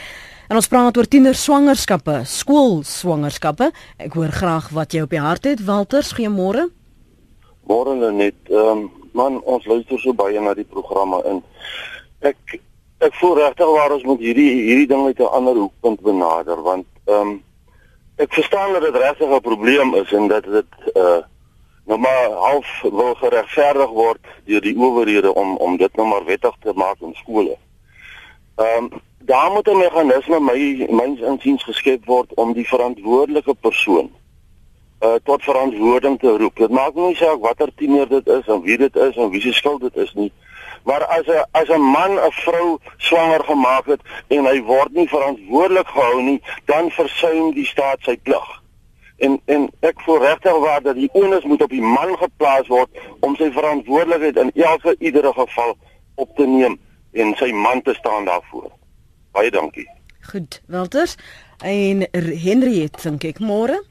En 0.45 0.59
ons 0.59 0.67
praat 0.69 0.97
oor 0.97 1.07
tiener 1.09 1.33
swangerskappe, 1.33 2.19
skool 2.29 2.83
swangerskappe. 2.85 3.71
Ek 3.97 4.13
hoor 4.13 4.29
graag 4.29 4.69
wat 4.77 4.93
jy 4.93 5.01
op 5.05 5.13
die 5.15 5.21
hart 5.21 5.47
het, 5.49 5.63
Walters, 5.65 6.11
goeiemôre. 6.13 6.67
Môre 7.65 7.95
net, 8.13 8.37
ehm 8.51 8.85
um, 8.85 8.85
man, 9.15 9.39
ons 9.47 9.65
luister 9.65 9.97
so 10.03 10.13
baie 10.13 10.41
na 10.43 10.53
die 10.53 10.67
programme 10.67 11.21
in. 11.25 11.41
Ek 12.21 12.59
ek 13.05 13.15
voel 13.19 13.37
regtig 13.39 13.71
waar 13.73 13.93
ons 13.95 14.03
moet 14.07 14.21
hierdie 14.21 14.51
hierdie 14.67 14.87
ding 14.91 15.05
uit 15.05 15.19
'n 15.19 15.33
ander 15.37 15.55
hoekpunt 15.55 16.01
benader 16.01 16.61
want 16.61 16.85
ehm 17.05 17.21
um, 17.21 17.33
ek 18.17 18.33
verstaan 18.33 18.73
dat 18.73 18.81
dit 18.81 18.95
regtig 18.95 19.29
'n 19.29 19.41
probleem 19.41 19.95
is 19.95 20.11
en 20.13 20.27
dat 20.27 20.43
dit 20.43 20.71
uh 20.95 21.21
nou 21.85 21.99
maar 21.99 22.29
half 22.31 22.67
wil 22.81 23.13
geregverdig 23.15 23.89
word 23.89 24.21
deur 24.45 24.61
die 24.61 24.77
owerhede 24.77 25.33
om 25.33 25.57
om 25.57 25.77
dit 25.77 25.95
nou 25.95 26.07
maar 26.07 26.25
wettig 26.25 26.55
te 26.61 26.71
maak 26.75 27.01
in 27.01 27.15
skole. 27.15 27.57
Ehm 28.55 28.83
um, 28.83 29.01
daar 29.25 29.51
moet 29.51 29.67
'n 29.67 29.77
meganisme 29.77 30.39
my 30.39 30.87
myns 30.89 31.19
insiens 31.19 31.63
geskep 31.63 32.05
word 32.05 32.33
om 32.33 32.53
die 32.53 32.67
verantwoordelike 32.67 33.53
persoon 33.53 34.09
uh 34.99 35.15
tot 35.23 35.43
verantwoording 35.43 36.19
te 36.19 36.37
roep. 36.37 36.55
Dit 36.55 36.69
maak 36.69 36.93
nie 36.93 37.15
saak 37.15 37.39
watter 37.39 37.69
tiener 37.75 38.07
dit 38.09 38.27
is 38.27 38.47
en 38.47 38.61
wie 38.61 38.77
dit 38.77 38.95
is 38.95 39.15
en 39.15 39.29
wie 39.29 39.41
se 39.41 39.53
skuld 39.53 39.81
dit 39.81 39.95
is 39.95 40.13
nie. 40.13 40.31
Maar 40.83 41.05
as 41.05 41.25
'n 41.27 41.45
as 41.51 41.69
'n 41.69 41.81
man 41.81 42.11
'n 42.11 42.31
vrou 42.31 42.77
swanger 42.97 43.43
gemaak 43.43 43.85
het 43.85 44.01
en 44.27 44.45
hy 44.45 44.61
word 44.61 44.91
nie 44.93 45.07
verantwoordelik 45.07 45.87
gehou 45.87 46.21
nie, 46.21 46.41
dan 46.65 46.91
versuim 46.91 47.53
die 47.53 47.65
staat 47.65 47.99
sy 48.01 48.17
plig. 48.17 48.61
En 49.17 49.41
en 49.45 49.69
ek 49.79 50.01
voel 50.01 50.19
regtig 50.19 50.57
waar 50.59 50.81
dat 50.81 50.95
die 50.95 51.09
onus 51.13 51.43
moet 51.43 51.61
op 51.61 51.69
die 51.69 51.81
man 51.81 52.17
geplaas 52.17 52.67
word 52.67 52.89
om 53.19 53.35
sy 53.35 53.51
verantwoordelikheid 53.51 54.37
in 54.37 54.51
elke 54.53 54.95
iedere 54.99 55.33
geval 55.33 55.77
op 56.15 56.35
te 56.35 56.45
neem 56.47 56.79
en 57.11 57.35
sy 57.35 57.51
man 57.51 57.81
te 57.81 57.93
staan 57.93 58.25
daarvoor. 58.25 58.71
Baie 59.35 59.51
dankie. 59.51 59.89
Goed, 60.31 60.61
Walters. 60.71 61.15
En 61.59 62.07
Henry 62.45 62.79
het 62.85 63.01
dink 63.03 63.25
ek 63.27 63.41
môre. 63.43 63.81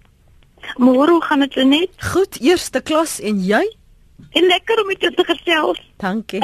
Môre 0.80 1.20
gaan 1.22 1.44
dit 1.44 1.56
net. 1.68 1.92
Goed, 2.12 2.40
eerste 2.40 2.80
klas 2.80 3.18
en 3.20 3.42
jy? 3.44 3.62
En 4.32 4.46
lekker 4.48 4.80
om 4.80 4.88
met 4.88 5.00
jou 5.04 5.12
te 5.14 5.24
gesels. 5.28 5.80
Dankie. 6.00 6.40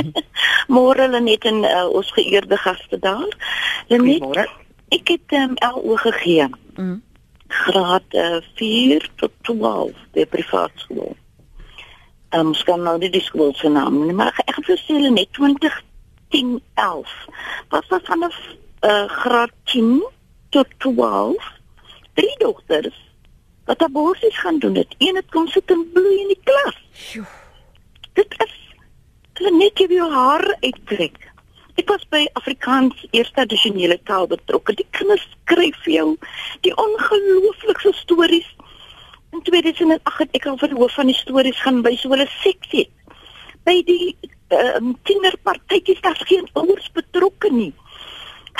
môre 0.76 1.04
hulle 1.04 1.20
net 1.20 1.44
in 1.44 1.60
uh, 1.68 1.84
ons 1.92 2.12
geëerde 2.16 2.56
gaste 2.64 2.98
daar. 3.04 3.28
Môre. 3.92 4.46
Ek 4.94 5.12
het 5.12 5.36
um, 5.36 5.56
LO 5.60 5.98
gegee. 6.00 6.48
Mm. 6.80 7.02
Graad 7.48 8.16
uh, 8.16 8.40
4 8.56 9.10
tot 9.20 9.34
12 9.50 9.92
by 10.16 10.24
privaat 10.32 10.86
skool. 10.86 11.12
Ehm 12.32 12.50
um, 12.50 12.54
skan 12.56 12.82
nou 12.82 12.96
die 12.98 13.22
skool 13.22 13.52
se 13.54 13.68
naam, 13.68 14.00
maar 14.16 14.32
ek 14.48 14.56
het 14.56 14.72
gesê 14.72 14.96
net 15.12 15.30
20 15.36 15.82
10, 16.28 16.62
11. 16.74 17.26
Wat 17.68 17.86
was 17.88 18.02
vanaf 18.04 18.36
uh, 18.80 19.08
graad 19.08 19.50
10 19.64 20.04
tot 20.48 20.66
12? 20.78 21.52
Drie 22.14 22.38
dogters 22.38 23.04
wat 23.64 23.82
abortus 23.82 24.38
gaan 24.38 24.58
doen 24.58 24.74
het. 24.74 24.94
Een 24.98 25.16
het 25.16 25.30
kom 25.30 25.46
sit 25.48 25.70
en 25.70 25.90
bloei 25.92 26.20
in 26.20 26.26
die 26.28 26.40
klas. 26.44 26.76
Dit 28.12 28.34
is 28.44 28.52
hulle 29.34 29.56
net 29.56 29.78
jy 29.78 29.88
jou 29.90 30.10
haar 30.12 30.44
uittrek. 30.60 31.16
Ek 31.74 31.88
was 31.90 32.04
by 32.12 32.20
Afrikaans 32.38 33.00
eerste 33.10 33.42
addisionele 33.42 33.96
taal 34.06 34.28
betrokke. 34.30 34.76
Die 34.78 34.86
kinders 34.94 35.24
skryf 35.32 35.80
vir 35.82 35.94
jou 35.94 36.06
die 36.62 36.74
ongelooflikste 36.78 37.92
stories. 37.98 38.46
In 39.34 39.42
2008 39.42 40.20
het 40.22 40.38
ek 40.38 40.46
al 40.46 40.60
vir 40.60 40.76
hoof 40.78 40.94
van 41.00 41.10
die 41.10 41.18
stories 41.18 41.58
gaan 41.64 41.82
by 41.82 41.96
so 41.98 42.14
'n 42.14 42.28
seksie. 42.44 42.86
By 43.64 43.80
die 43.88 44.14
um, 44.52 44.94
tienerpartytjies 45.08 46.02
daar's 46.04 46.24
geen 46.28 46.48
ouers 46.52 46.90
betrokke 46.92 47.50
nie. 47.52 47.72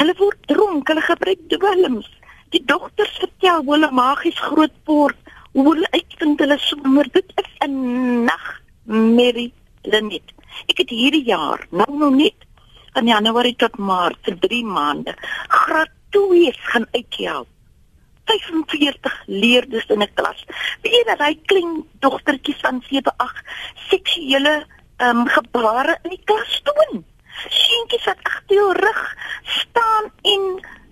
Hulle 0.00 0.14
word 0.18 0.46
dronk, 0.50 0.88
hulle 0.88 1.04
gebruik 1.04 1.42
dwelms. 1.52 2.08
Die 2.54 2.62
dogters 2.64 3.18
vertel 3.22 3.62
hoe 3.62 3.74
hulle 3.76 3.90
magies 3.92 4.38
groot 4.38 4.74
word, 4.90 5.18
hoe 5.52 5.66
hulle 5.70 5.90
uitvind 5.92 6.40
hulle 6.40 6.58
swanger. 6.58 7.10
Dit 7.12 7.32
is 7.42 7.50
'n 7.66 8.24
nag, 8.24 8.46
Mary 8.84 9.52
Lenet. 9.82 10.32
Ek 10.68 10.78
het 10.78 10.90
hierdie 10.90 11.24
jaar, 11.24 11.66
nou 11.70 11.90
nou 11.98 12.10
net 12.14 12.44
van 12.94 13.06
Januarie 13.06 13.56
tot 13.58 13.76
Maart 13.78 14.18
vir 14.22 14.38
3 14.38 14.64
maande 14.64 15.14
graad 15.48 15.90
2's 16.14 16.60
gaan 16.70 16.86
uithelp 16.92 17.48
45 18.24 19.22
leerders 19.26 19.86
in 19.86 20.02
'n 20.02 20.14
klas. 20.14 20.44
Weet 20.82 20.92
jy 20.92 21.02
dat 21.06 21.18
hy 21.18 21.34
klein 21.46 21.84
dogtertjies 22.00 22.60
van 22.60 22.82
7, 22.88 23.12
8 23.16 23.44
seksuele 23.90 24.66
ehm 24.96 25.18
um, 25.18 25.28
gebare 25.28 25.98
in 26.02 26.10
die 26.10 26.24
klas 26.24 26.60
doen? 26.68 27.04
Seentjies 27.48 28.04
wat 28.04 28.22
agter 28.22 28.56
jou 28.56 28.72
rug 28.72 29.02
staan 29.42 30.10
en 30.22 30.42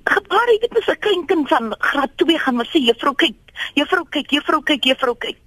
gebaar 0.05 0.49
het 0.53 0.61
dit 0.61 0.79
is 0.79 0.89
'n 0.95 0.99
klein 0.99 1.27
kind 1.27 1.49
van 1.49 1.75
graad 1.79 2.11
2 2.17 2.39
gaan 2.39 2.57
maar 2.57 2.67
sê 2.67 2.79
juffrou 2.79 3.15
kyk, 3.15 3.37
juffrou 3.75 4.05
kyk, 4.09 4.31
juffrou 4.31 4.63
kyk, 4.63 4.85
juffrou 4.85 5.17
kyk. 5.19 5.39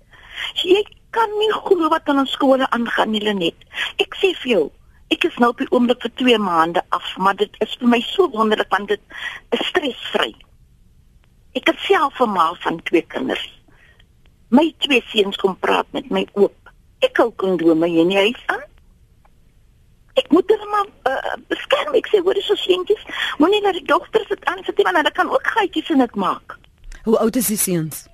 Jy 0.53 0.85
kan 1.09 1.29
nie 1.39 1.51
glo 1.51 1.89
wat 1.89 2.09
aan 2.09 2.19
ons 2.19 2.31
skole 2.31 2.69
aangaan 2.69 3.11
nie 3.11 3.33
net. 3.33 3.55
Ek 3.97 4.15
sê 4.15 4.33
vir 4.41 4.51
jou, 4.51 4.71
ek 5.09 5.23
is 5.23 5.37
nou 5.37 5.49
op 5.49 5.57
die 5.57 5.71
oomblik 5.71 6.01
vir 6.01 6.11
2 6.15 6.37
maande 6.37 6.81
af, 6.89 7.17
maar 7.17 7.35
dit 7.35 7.55
is 7.59 7.75
vir 7.79 7.87
my 7.87 8.01
so 8.01 8.29
wonderlik 8.29 8.69
want 8.69 8.87
dit 8.87 9.01
is 9.51 9.67
stresvry. 9.67 10.35
Ek 11.55 11.67
het 11.67 11.79
self 11.79 12.19
'n 12.19 12.29
ma 12.29 12.53
van 12.53 12.81
twee 12.83 13.01
kinders. 13.01 13.47
My 14.49 14.73
twee 14.77 15.03
seuns 15.07 15.37
kom 15.37 15.55
praat 15.59 15.85
met 15.91 16.09
my 16.09 16.27
oop. 16.33 16.64
Ek 17.03 17.17
hou 17.17 17.31
kondome 17.35 17.89
in 17.89 18.13
die 18.13 18.17
huis 18.17 18.41
aan 18.47 18.63
ek 20.19 20.31
moet 20.31 20.51
hulle 20.51 20.67
maar 20.71 20.87
uh, 21.11 21.37
beskerm. 21.51 21.95
Ek 21.99 22.07
sê 22.11 22.21
hoor 22.23 22.37
is 22.39 22.47
so 22.49 22.57
seentjies, 22.59 23.01
moenie 23.41 23.61
dat 23.65 23.77
die 23.77 23.87
dogters 23.87 24.29
dit 24.31 24.51
aansit 24.51 24.77
nie 24.77 24.87
want 24.87 24.99
hulle 25.01 25.15
kan 25.15 25.31
ook 25.31 25.49
gaatjies 25.55 25.91
in 25.95 26.03
dit 26.03 26.19
maak. 26.19 26.55
Hoe 27.05 27.17
oud 27.21 27.35
is 27.39 27.51
die 27.51 27.59
seuns? 27.59 28.05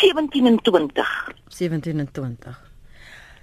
17 0.00 0.48
en 0.48 0.56
20. 0.64 1.12
17 1.58 2.00
en 2.04 2.08
20. 2.12 2.56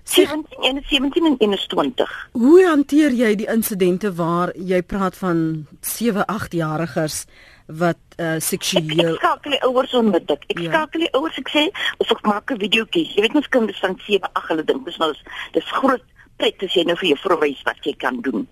17 0.06 0.66
en 0.70 0.82
17 0.90 1.26
en 1.26 1.38
21. 1.42 2.12
Hoe 2.38 2.66
hanteer 2.68 3.16
jy 3.18 3.32
die 3.40 3.50
insidente 3.50 4.12
waar 4.18 4.52
jy 4.54 4.82
praat 4.86 5.18
van 5.18 5.40
7, 5.82 6.26
8 6.30 6.54
jariges 6.54 7.24
wat 7.66 7.98
uh, 8.18 8.36
seksueel 8.40 9.16
Ek, 9.16 9.16
ek 9.16 9.22
skakel 9.24 9.56
die 9.56 9.62
ouers 9.66 9.94
onmiddellik. 9.98 10.44
Ek 10.54 10.60
ja. 10.60 10.72
skakel 10.72 11.06
die 11.06 11.14
ouers 11.18 11.38
ek 11.42 11.50
sê 11.50 11.64
of 11.98 12.12
ek 12.12 12.22
maak 12.28 12.52
'n 12.52 12.62
videoetjie. 12.62 13.08
Jy 13.16 13.22
weet 13.26 13.34
mens 13.34 13.50
kinders 13.50 13.80
van 13.80 13.98
7, 14.06 14.30
8 14.34 14.52
hulle 14.54 14.66
dink 14.66 14.86
dis 14.86 15.00
nou 15.02 15.14
dis 15.54 15.72
groot 15.80 16.04
pret 16.38 16.64
as 16.64 16.76
jy 16.76 16.84
nou 16.86 16.96
vir 17.00 17.10
jou 17.10 17.20
vrou 17.24 17.40
wys 17.42 17.64
wat 17.66 17.82
jy 17.84 17.96
kan 17.98 18.22
doen. 18.22 18.48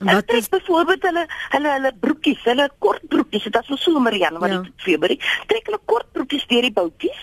Wat 0.00 0.32
is 0.32 0.48
byvoorbeeld 0.48 1.02
hulle 1.02 1.26
hulle 1.50 1.72
hulle 1.76 1.92
broekies, 2.00 2.44
hulle 2.44 2.68
kort 2.78 3.02
broekies, 3.08 3.44
dit 3.44 3.56
is 3.56 3.66
so 3.66 3.76
somer 3.76 4.14
Jan 4.16 4.38
wat 4.40 4.50
ja. 4.50 4.60
dit 4.62 4.84
Februarie, 4.84 5.20
trek 5.46 5.66
hulle 5.68 5.80
kort 5.84 6.08
broekies 6.12 6.46
deur 6.48 6.62
die 6.62 6.72
boutjies 6.72 7.20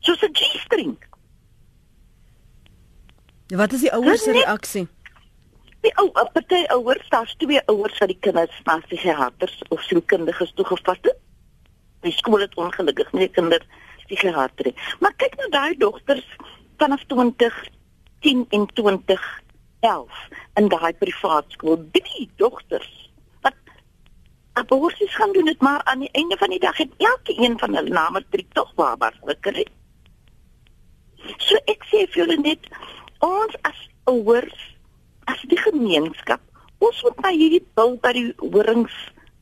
soos 0.00 0.22
'n 0.22 0.32
G-string. 0.32 0.96
Wat 3.48 3.72
is 3.72 3.80
die 3.80 3.92
ouers 3.92 4.22
se 4.22 4.32
reaksie? 4.32 4.88
Die 5.86 5.92
ou, 6.02 6.08
party 6.10 6.64
ouers, 6.74 7.08
daar's 7.08 7.34
twee 7.38 7.60
ouers 7.70 7.98
wat 8.02 8.10
die 8.10 8.18
kinders 8.20 8.60
na 8.66 8.78
psigiaters 8.86 9.60
of 9.68 9.82
sielkundiges 9.86 10.52
toegevat 10.58 10.98
het. 11.06 11.18
Die 12.06 12.14
skool 12.14 12.42
het 12.42 12.54
ongelukkig 12.58 13.12
nie 13.12 13.28
kinders 13.28 13.66
psigiatrie. 14.06 14.74
Maar 15.00 15.14
kyk 15.16 15.36
nou 15.38 15.50
daai 15.54 15.76
dogters 15.78 16.26
vanaf 16.78 17.04
20 17.06 17.58
10 18.20 18.46
en 18.48 18.66
2011 18.74 20.28
in 20.54 20.68
daai 20.68 20.92
privaat 20.98 21.44
skool 21.54 21.78
drie 21.94 22.30
dogters 22.36 23.10
wat 23.46 23.54
abortus 24.52 25.14
gaan 25.14 25.32
doen 25.32 25.44
dit 25.44 25.60
maar 25.60 25.82
aan 25.84 26.02
die 26.02 26.10
einde 26.12 26.36
van 26.36 26.50
die 26.50 26.58
dag 26.58 26.76
het 26.76 26.90
elke 26.96 27.34
een 27.38 27.58
van 27.58 27.74
hulle 27.74 27.94
name 27.94 28.24
drie 28.30 28.46
tog 28.52 28.74
babas 28.74 29.14
gekry. 29.22 29.66
So 31.38 31.58
ek 31.70 31.86
sê 31.90 32.06
vir 32.10 32.24
julle 32.24 32.40
net 32.42 32.66
ons 33.22 33.54
as 33.62 33.78
ouers 34.10 34.58
as 35.32 35.44
die 35.50 35.60
gemeenskap 35.60 36.40
ons 36.84 37.02
moet 37.06 37.22
by 37.24 37.34
hierdie 37.34 37.64
bil 37.78 37.96
by 38.02 38.12
die 38.16 38.26
horings 38.40 38.96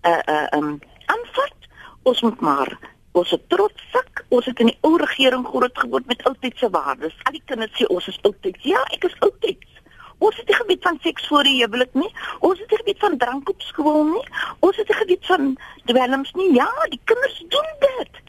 uh 0.09 0.21
uh 0.35 0.45
um 0.59 0.77
aanvat 1.13 1.71
ons 2.11 2.23
moet 2.27 2.45
maar 2.49 2.77
ons 3.17 3.31
het 3.33 3.49
trots 3.49 3.85
sak. 3.93 4.25
Ons 4.29 4.49
het 4.51 4.61
in 4.61 4.71
die 4.73 4.79
ou 4.87 4.97
regering 5.01 5.47
groot 5.49 5.79
geword 5.81 6.07
met 6.11 6.23
oudtydse 6.29 6.69
waardes. 6.75 7.17
Al 7.25 7.37
die 7.39 7.45
kinders 7.49 7.73
sê 7.79 7.89
ons 7.93 8.09
is 8.13 8.19
oudtyds. 8.29 8.67
Ja, 8.69 8.83
ek 8.97 9.07
is 9.09 9.17
oudtyds. 9.25 9.81
Ons 10.25 10.37
het 10.41 10.49
nie 10.49 10.57
geweet 10.57 10.85
van 10.85 10.99
seks 11.05 11.27
voor 11.31 11.49
die 11.49 11.57
huwelik 11.63 11.97
nie. 11.97 12.11
Ons 12.47 12.61
het 12.61 12.73
nie 12.73 12.81
geweet 12.83 13.03
van 13.05 13.19
drank 13.21 13.51
op 13.53 13.65
skool 13.65 14.05
nie. 14.11 14.25
Ons 14.65 14.81
het 14.81 14.93
nie 14.93 14.99
geweet 15.01 15.29
van 15.29 15.51
dwelms 15.91 16.33
nie. 16.41 16.51
Ja, 16.57 16.69
die 16.93 17.01
kinders 17.05 17.43
doen 17.53 17.73
dit. 17.85 18.23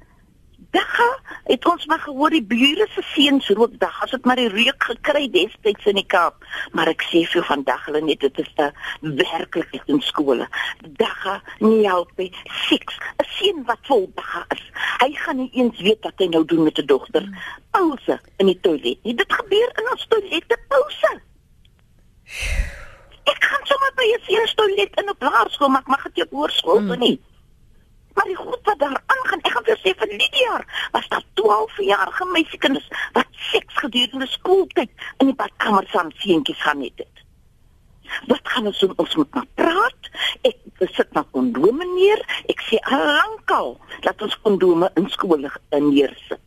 Dagga 0.72 1.08
het 1.48 1.66
ons 1.66 1.86
maar 1.86 2.00
gehoor 2.04 2.34
die 2.36 2.44
bure 2.44 2.88
se 2.92 3.02
seuns 3.14 3.48
rook 3.56 3.78
dag. 3.80 4.02
As 4.04 4.12
dit 4.12 4.26
maar 4.26 4.40
die 4.40 4.50
reuk 4.52 4.84
gekry 4.90 5.30
destyds 5.32 5.86
in 5.88 6.00
die 6.00 6.06
Kaap. 6.06 6.44
Maar 6.76 6.92
ek 6.92 7.06
sê 7.08 7.24
vir 7.32 7.46
vandag 7.48 7.86
hulle 7.88 8.02
net 8.04 8.20
dit 8.26 8.40
is 8.44 8.52
'n 8.58 8.74
werklikheid 9.22 9.88
in 9.88 10.02
skole. 10.02 10.48
Dagga 11.00 11.42
nie 11.60 11.88
help 11.88 12.12
nie. 12.18 12.32
Seks. 12.68 12.98
'n 12.98 13.26
Seun 13.38 13.64
wat 13.66 13.80
vol 13.88 14.12
dagga 14.16 14.46
is. 14.56 14.64
Hy 14.98 15.12
gaan 15.14 15.38
nie 15.38 15.50
eens 15.54 15.80
weet 15.80 16.04
wat 16.04 16.18
hy 16.18 16.28
nou 16.28 16.46
doen 16.46 16.64
met 16.64 16.80
'n 16.80 16.86
dogter. 16.86 17.26
Pause 17.72 18.20
in 18.38 18.46
die 18.46 18.60
toilet. 18.60 19.04
Nie. 19.04 19.16
Dit 19.16 19.34
gebeur 19.34 19.70
in 19.80 19.92
ons 19.92 20.08
toilette 20.08 20.58
pause. 20.68 21.22
Ek 23.24 23.40
kan 23.40 23.64
sommer 23.64 23.92
by 23.96 24.08
'n 24.14 24.24
seun 24.28 24.56
toilet 24.56 25.00
in 25.00 25.10
'n 25.10 25.16
laerskool, 25.20 25.70
maar 25.70 25.82
ek 25.82 25.88
mag 25.88 26.04
dit 26.04 26.24
op 26.26 26.32
hoërskool 26.32 26.82
mm. 26.82 27.00
nie. 27.00 27.22
Maar 28.18 28.30
die 28.32 28.40
goed 28.40 28.64
wat 28.66 28.80
daar 28.82 28.98
aangaan, 29.14 29.44
ek 29.46 29.52
gaan 29.54 29.66
vir 29.68 29.80
sê 29.84 29.92
vir 30.00 30.10
die 30.18 30.42
jaar 30.42 30.64
was 30.96 31.06
daar 31.12 31.26
12 31.38 31.78
jarige 31.86 32.26
meisiekinders 32.34 32.88
wat 33.14 33.30
seks 33.52 33.78
gedurende 33.84 34.28
skooltyd 34.32 35.06
in 35.22 35.30
die 35.30 35.38
badkamer 35.38 35.86
saam 35.94 36.10
seentjies 36.24 36.64
gaan 36.66 36.82
het. 36.82 37.06
Wat 38.32 38.50
gaan 38.54 38.72
ons 38.72 38.80
doen? 38.82 38.94
Ons 39.04 39.16
moet 39.20 39.38
maar 39.38 39.48
praat. 39.60 40.12
Ek 40.50 40.84
sit 40.96 41.14
na 41.14 41.26
kondome 41.36 41.86
neer. 41.94 42.24
Ek 42.50 42.64
sê 42.72 42.82
al 42.90 43.06
lankal 43.20 43.76
dat 44.06 44.22
ons 44.26 44.38
kondome 44.48 44.90
in 44.98 45.10
skole 45.14 45.52
neersit. 45.78 46.42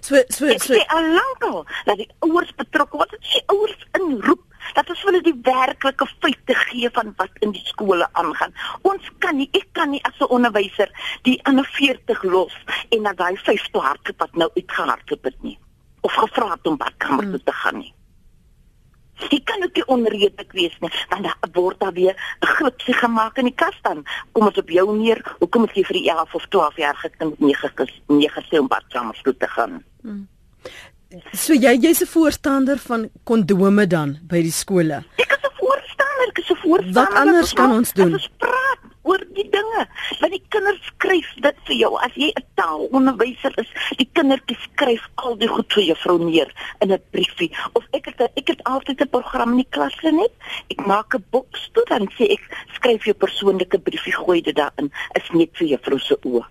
So 0.00 0.16
so 0.28 0.46
so. 0.46 0.54
Ek 0.54 0.64
sê 0.64 0.80
al 0.96 1.12
lankal 1.18 1.66
dat 1.88 2.00
die 2.00 2.08
ouers 2.24 2.54
betrokke 2.56 3.02
word. 3.02 3.12
Dit 3.18 3.34
sê 3.34 3.44
ouers 3.52 3.88
inroep 4.00 4.46
dat 4.74 4.88
ons 4.88 5.02
hulle 5.02 5.22
die 5.22 5.36
werklike 5.42 6.06
feite 6.20 6.54
gee 6.54 6.90
van 6.90 7.14
wat 7.16 7.30
in 7.40 7.52
die 7.52 7.64
skole 7.64 8.08
aangaan. 8.12 8.54
Ons 8.82 9.08
kan 9.18 9.36
nie, 9.36 9.48
ek 9.52 9.68
kan 9.72 9.90
nie 9.90 10.02
as 10.04 10.20
'n 10.20 10.32
onderwyser 10.36 10.90
die 11.22 11.40
ander 11.44 11.64
40 11.64 12.22
los 12.22 12.54
en 12.90 13.02
dan 13.02 13.16
daai 13.16 13.36
50 13.36 13.82
harte 13.82 14.14
wat 14.16 14.34
nou 14.34 14.50
uitgehardloop 14.54 15.24
het 15.24 15.42
nie 15.42 15.58
of 16.00 16.12
gevra 16.12 16.50
het 16.50 16.66
om 16.66 16.76
badkamer 16.76 17.30
toe 17.30 17.42
te 17.44 17.52
gaan 17.52 17.78
nie. 17.78 17.94
Ek 19.28 19.44
kan 19.44 19.62
ook 19.62 19.74
nie 19.76 19.86
onredelik 19.86 20.52
wees 20.56 20.76
nie, 20.80 20.90
want 21.08 21.26
daar 21.26 21.50
word 21.52 21.80
daar 21.80 21.92
weer 21.92 22.16
'n 22.40 22.46
grootsie 22.46 22.94
gemaak 22.94 23.36
in 23.38 23.44
die 23.44 23.54
kas 23.54 23.76
dan. 23.82 24.04
Kom 24.32 24.46
ons 24.46 24.56
op 24.56 24.68
jou 24.68 24.96
neer, 24.96 25.36
hoekom 25.38 25.62
het 25.62 25.74
jy 25.74 25.84
vir 25.84 25.96
die 25.96 26.10
11 26.10 26.34
of 26.34 26.46
12 26.48 26.76
jaar 26.76 26.96
gekind 26.96 27.40
nie 27.40 27.54
gekis 27.54 28.00
nie 28.06 28.30
gesê 28.30 28.58
om 28.58 28.68
badkamer 28.68 29.20
toe 29.22 29.36
te 29.36 29.48
gaan? 29.48 29.84
Hmm. 30.02 30.28
So 31.34 31.54
jy 31.58 31.72
jy's 31.82 32.00
'n 32.02 32.06
voorstander 32.06 32.78
van 32.78 33.10
kondome 33.24 33.86
dan 33.86 34.18
by 34.30 34.42
die 34.46 34.54
skole. 34.54 35.02
Ek 35.18 35.32
is 35.34 35.42
'n 35.42 35.54
voorstander, 35.58 36.26
ek 36.28 36.38
is 36.38 36.50
'n 36.50 36.60
voorstander. 36.62 36.94
Wat 36.94 37.12
anders 37.22 37.52
kan 37.52 37.72
ons 37.72 37.92
doen? 37.92 38.12
Ons 38.12 38.28
praat 38.38 38.78
oor 39.02 39.18
die 39.34 39.48
dinge. 39.50 39.82
Want 40.20 40.32
die 40.32 40.44
kinders 40.54 40.78
skryf 40.86 41.30
dit 41.46 41.56
vir 41.66 41.76
jou. 41.76 41.92
As 41.98 42.14
jy 42.14 42.30
'n 42.30 42.46
taalonderwyser 42.54 43.58
is, 43.58 43.70
die 43.96 44.08
kindertjies 44.12 44.62
skryf 44.70 45.08
al 45.14 45.34
die 45.36 45.48
goed 45.48 45.72
vir 45.72 45.82
juffrou 45.82 46.18
neer 46.18 46.50
in 46.78 46.92
'n 46.92 47.02
briefie. 47.10 47.50
Of 47.72 47.84
ek 47.92 48.04
het 48.06 48.30
ek 48.36 48.48
het 48.48 48.62
altyd 48.62 49.00
'n 49.00 49.10
program 49.10 49.50
in 49.50 49.56
die 49.64 49.70
klas 49.70 49.98
net. 50.02 50.32
Ek 50.70 50.86
maak 50.86 51.14
'n 51.14 51.24
boks 51.30 51.70
toe 51.72 51.84
dan 51.88 52.06
sê 52.18 52.30
ek 52.30 52.42
skryf 52.74 53.04
jou 53.04 53.14
persoonlike 53.14 53.78
briefie 53.78 54.14
gooi 54.14 54.40
dit 54.42 54.54
daarin. 54.54 54.92
Is 55.14 55.30
net 55.32 55.50
vir 55.58 55.66
juffrou 55.66 55.98
se 55.98 56.16
oë. 56.22 56.46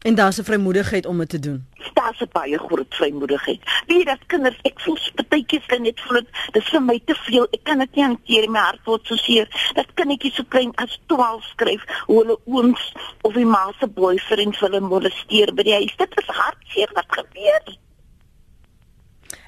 En 0.00 0.14
daar's 0.14 0.38
'n 0.38 0.44
vrymoedigheid 0.44 1.06
om 1.06 1.18
dit 1.18 1.28
te 1.28 1.38
doen. 1.38 1.66
Daar's 1.94 2.20
'n 2.20 2.28
baie 2.32 2.58
groot 2.58 2.94
vrymoedigheid. 2.94 3.60
Wie 3.86 3.96
jy 3.98 4.04
dat 4.04 4.26
kinders, 4.26 4.58
ek 4.62 4.80
voel 4.80 4.98
partytjies 5.14 5.66
dan 5.66 5.82
net 5.82 6.00
voel 6.00 6.20
dit 6.50 6.64
vir 6.64 6.82
my 6.82 7.00
te 7.04 7.14
veel. 7.14 7.46
Ek 7.50 7.62
kan 7.62 7.78
dit 7.78 7.94
nie 7.94 8.04
hanteer 8.04 8.40
nie, 8.40 8.50
my 8.50 8.58
hart 8.58 8.84
word 8.84 9.06
so 9.06 9.16
seer. 9.16 9.72
Dat 9.74 9.86
kindertjies 9.94 10.34
so 10.34 10.44
klein 10.48 10.72
as 10.74 11.00
12 11.06 11.44
skryf 11.44 11.84
hoe 12.06 12.18
hulle 12.18 12.38
ooms 12.44 12.92
of 13.20 13.32
die 13.32 13.44
ma 13.44 13.72
se 13.78 13.86
boyfriend 13.86 14.56
hulle 14.56 14.80
molesteer 14.80 15.54
by 15.54 15.62
die 15.62 15.72
huis. 15.72 15.96
Dit 15.96 16.18
is 16.20 16.26
hartseer 16.36 16.90
wat 16.92 17.06
gebeur. 17.08 17.76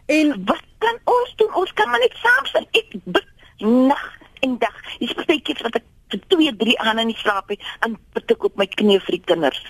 En 0.07 0.45
wat 0.45 0.65
kan 0.79 0.99
ons 1.05 1.33
doen? 1.37 1.55
Ons 1.55 1.73
kan 1.73 1.91
maar 1.91 2.01
net 2.01 2.17
saam 2.23 2.47
sit. 2.47 2.69
Ek 2.71 2.97
bid 3.05 3.27
nag 3.59 4.19
en 4.41 4.59
dag. 4.59 4.99
Dis 4.99 5.13
partytjies 5.13 5.63
wat 5.63 5.75
ek 5.75 5.85
vir 6.09 6.21
2, 6.29 6.57
3 6.57 6.79
aan 6.79 6.99
in 6.99 7.07
die 7.07 7.17
slaap 7.23 7.49
het 7.49 7.61
en 7.81 7.97
bid 8.13 8.31
ek 8.31 8.45
op 8.45 8.57
my 8.57 8.67
knie 8.67 9.01
vir 9.01 9.17
die 9.17 9.25
kinders. 9.25 9.63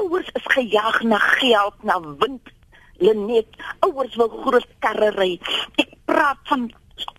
Ouers 0.00 0.28
is 0.38 0.46
gejaag 0.56 1.02
na 1.02 1.18
geld, 1.18 1.74
na 1.82 2.00
wind. 2.00 2.52
Lenet, 3.02 3.48
ouers 3.80 4.14
wil 4.16 4.28
groot 4.28 4.68
karre 4.84 5.10
ry. 5.16 5.32
Ek 5.80 5.94
praat 6.06 6.38
van 6.50 6.70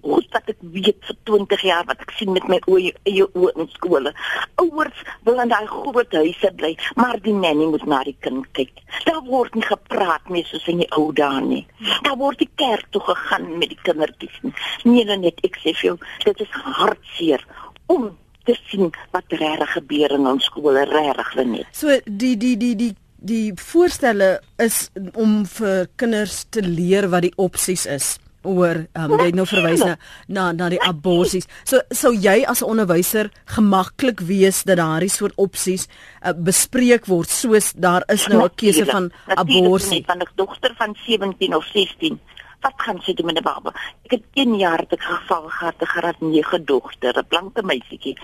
goed 0.03 0.27
wat 0.35 0.49
ek 0.51 0.59
weet 0.73 0.99
vir 1.07 1.17
20 1.27 1.63
jaar 1.67 1.85
wat 1.89 2.01
ek 2.05 2.13
sien 2.17 2.31
met 2.35 2.45
my 2.51 2.59
oë 2.71 2.93
eie 3.09 3.25
oë 3.25 3.51
in 3.59 3.69
skole. 3.73 4.13
Ouers 4.61 5.03
wil 5.27 5.41
in 5.43 5.51
daai 5.51 5.67
groot 5.71 6.15
huise 6.19 6.51
bly, 6.59 6.73
maar 6.99 7.19
die 7.23 7.35
nanny 7.35 7.67
moet 7.71 7.85
na 7.89 8.01
die 8.07 8.15
kind 8.25 8.47
kyk. 8.57 8.83
Daar 9.07 9.21
word 9.27 9.55
nie 9.57 9.65
gepraat 9.67 10.29
meer 10.33 10.47
soos 10.49 10.67
in 10.71 10.83
die 10.83 10.89
ou 10.97 11.11
dae 11.15 11.41
nie. 11.43 11.63
Daar 12.07 12.19
word 12.21 12.41
die 12.43 12.49
kerk 12.61 12.89
toe 12.95 13.03
gegaan 13.09 13.49
met 13.59 13.73
die 13.73 13.81
kindertjies. 13.83 14.39
Nee, 14.87 15.05
net 15.05 15.43
ek 15.47 15.59
sê 15.63 15.75
vir 15.75 15.93
jou, 15.93 15.97
dit 16.25 16.45
is 16.45 16.59
hartseer 16.79 17.43
om 17.91 18.11
te 18.43 18.55
sien 18.67 18.91
wat 19.11 19.23
regtig 19.29 19.71
gebeur 19.77 20.11
in 20.11 20.27
ons 20.27 20.45
skole 20.45 20.83
regtig 20.89 21.33
net. 21.45 21.67
So 21.71 21.99
die 22.05 22.35
die 22.37 22.57
die 22.57 22.75
die 22.75 22.93
die 23.23 23.53
voorstelle 23.55 24.41
is 24.59 24.89
om 25.15 25.45
vir 25.47 25.87
kinders 25.95 26.43
te 26.51 26.61
leer 26.61 27.07
wat 27.09 27.23
die 27.23 27.35
opsies 27.39 27.85
is 27.87 28.17
oor 28.43 28.81
um, 28.99 29.13
jy 29.21 29.29
nou 29.35 29.45
verwys 29.47 29.83
na 29.83 29.95
na 30.27 30.49
na 30.51 30.69
die 30.73 30.81
aborsies. 30.83 31.47
So 31.63 31.79
sou 31.95 32.11
jy 32.11 32.43
as 32.43 32.61
'n 32.61 32.69
onderwyser 32.75 33.31
gemaklik 33.55 34.19
wees 34.19 34.63
dat 34.63 34.77
daardie 34.77 35.09
soort 35.09 35.35
opsies 35.37 35.87
uh, 35.87 36.33
bespreek 36.35 37.07
word 37.07 37.29
soos 37.29 37.71
daar 37.73 38.03
is 38.11 38.27
nou 38.27 38.43
'n 38.43 38.55
keuse 38.55 38.85
van 38.85 39.11
abortus 39.27 40.03
van 40.05 40.19
'n 40.19 40.27
dogter 40.35 40.75
van 40.75 40.95
17 41.07 41.55
of 41.55 41.65
16. 41.71 42.19
Wat 42.63 42.73
gaan 42.77 42.99
doen 43.05 43.25
met 43.25 43.37
'n 43.37 43.43
baba? 43.43 43.71
Ek 44.05 44.11
het 44.11 44.23
1 44.33 44.55
jaar 44.57 44.85
te 44.87 44.97
geval 44.99 45.49
gehad 45.49 45.79
te 45.79 45.85
graad 45.85 46.19
9 46.19 46.65
dogter, 46.65 47.17
'n 47.17 47.27
blanke 47.27 47.63
meisietjie. 47.63 48.17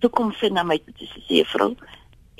Toe 0.00 0.10
kom 0.10 0.32
sy 0.32 0.48
na 0.48 0.62
my 0.62 0.78
toe 0.78 1.06
sê 1.06 1.20
sy 1.26 1.44
vrou 1.44 1.76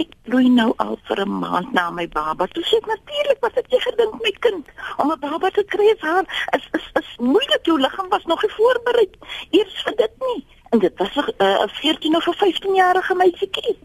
Ek 0.03 0.11
bloei 0.27 0.49
nou 0.51 0.73
al 0.83 0.97
vir 1.09 1.21
'n 1.25 1.35
maand 1.43 1.73
na 1.73 1.85
my 1.91 2.07
baba. 2.15 2.47
Toe 2.55 2.65
sê 2.69 2.79
ek 2.81 2.87
natuurlik 2.93 3.41
wat 3.47 3.55
het 3.55 3.71
jy 3.71 3.79
gedink 3.85 4.15
my 4.23 4.33
kind 4.47 4.67
om 4.99 5.13
'n 5.13 5.21
baba 5.27 5.51
te 5.51 5.65
kry 5.75 5.95
haar 6.01 6.27
is 6.57 6.65
is 6.79 6.87
is 7.01 7.11
moeilik 7.19 7.65
jou 7.71 7.79
liggaam 7.81 8.09
was 8.09 8.25
nog 8.25 8.43
nie 8.43 8.55
voorberei 8.57 9.09
eers 9.51 9.83
vir 9.85 9.97
dit 9.97 10.15
nie. 10.27 10.47
En 10.71 10.79
dit 10.79 10.99
was 10.99 11.17
'n 11.17 11.31
uh, 11.39 11.69
14 11.69 12.17
of 12.17 12.27
'n 12.29 12.39
15 12.43 12.75
jarige 12.75 13.15
meisietjie. 13.15 13.79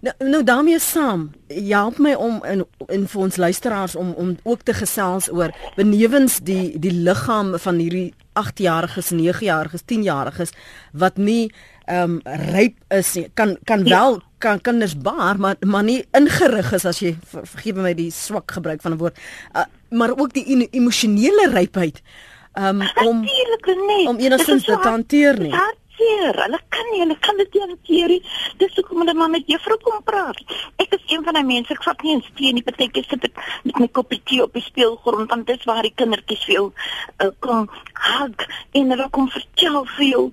Nou 0.00 0.14
nou 0.30 0.42
daarmee 0.44 0.78
saam, 0.78 1.30
help 1.48 1.98
my 1.98 2.14
om 2.14 2.40
in 2.44 2.64
in 2.88 3.06
vir 3.08 3.20
ons 3.20 3.36
luisteraars 3.36 3.96
om 3.96 4.12
om 4.12 4.36
ook 4.42 4.62
te 4.62 4.74
gesels 4.74 5.30
oor 5.32 5.54
benewens 5.76 6.40
die 6.40 6.78
die 6.78 6.92
liggaam 6.92 7.58
van 7.58 7.78
hierdie 7.78 8.14
8-jariges, 8.40 9.12
9-jariges, 9.12 9.84
10-jariges 9.84 10.54
wat 10.92 11.16
nie 11.16 11.52
ehm 11.86 12.20
um, 12.24 12.36
ryp 12.54 12.76
is 12.88 13.14
nie. 13.14 13.30
Kan 13.34 13.56
kan 13.64 13.84
ja. 13.84 13.98
wel 13.98 14.20
kan 14.38 14.60
kinders 14.60 14.96
baar, 14.98 15.38
maar 15.38 15.56
maar 15.60 15.82
nie 15.82 16.04
ingerig 16.10 16.72
is 16.72 16.84
as 16.84 17.00
jy 17.02 17.16
vergeef 17.22 17.74
my 17.76 17.94
die 17.94 18.10
swak 18.10 18.50
gebruik 18.50 18.82
van 18.82 18.92
'n 18.92 18.98
woord. 18.98 19.18
Uh, 19.56 19.64
maar 19.90 20.16
ook 20.16 20.32
die 20.32 20.68
emosionele 20.70 21.50
rypheid 21.50 22.02
um, 22.54 22.82
om 23.06 23.24
om 24.08 24.18
enigstens 24.18 24.64
te 24.64 24.78
hanteer 24.82 25.38
nie. 25.40 25.50
Ja, 25.50 25.72
hanteer. 25.92 26.42
Hulle 26.42 26.60
kan 26.68 26.86
nie, 26.90 27.00
hulle 27.00 27.18
kan 27.18 27.36
dit 27.36 27.52
nie 27.54 27.60
hanteer 27.60 28.08
nie. 28.08 28.22
Dis 28.58 28.74
hoekom 28.76 28.98
hulle 29.02 29.14
maar 29.14 29.30
met 29.30 29.46
juffrou 29.46 29.78
kom 29.82 30.02
praat. 30.04 30.40
Ek 30.78 30.92
is 30.92 31.04
een 31.08 31.24
van 31.24 31.34
daai 31.34 31.44
mense, 31.44 31.72
ek 31.72 31.82
vat 31.82 32.02
nie 32.02 32.14
eens 32.14 32.30
tee 32.36 32.52
nie, 32.52 32.62
partykeer 32.62 33.04
sit 33.08 33.24
ek 33.24 33.38
met 33.64 33.78
my 33.78 33.88
koppie 33.88 34.20
tee 34.24 34.42
op 34.42 34.52
die 34.52 34.62
speelgrond 34.62 35.30
want 35.30 35.46
dit 35.46 35.58
is 35.58 35.68
waar 35.68 35.82
die 35.82 35.94
kindertjies 35.94 36.44
vir 36.46 36.54
jou 36.54 36.66
uh, 36.72 37.30
kom 37.40 37.68
hug 37.92 38.46
en 38.72 38.90
hulle 38.94 39.08
kom 39.10 39.28
vertel 39.30 39.84
vir 39.96 40.06
jou 40.08 40.26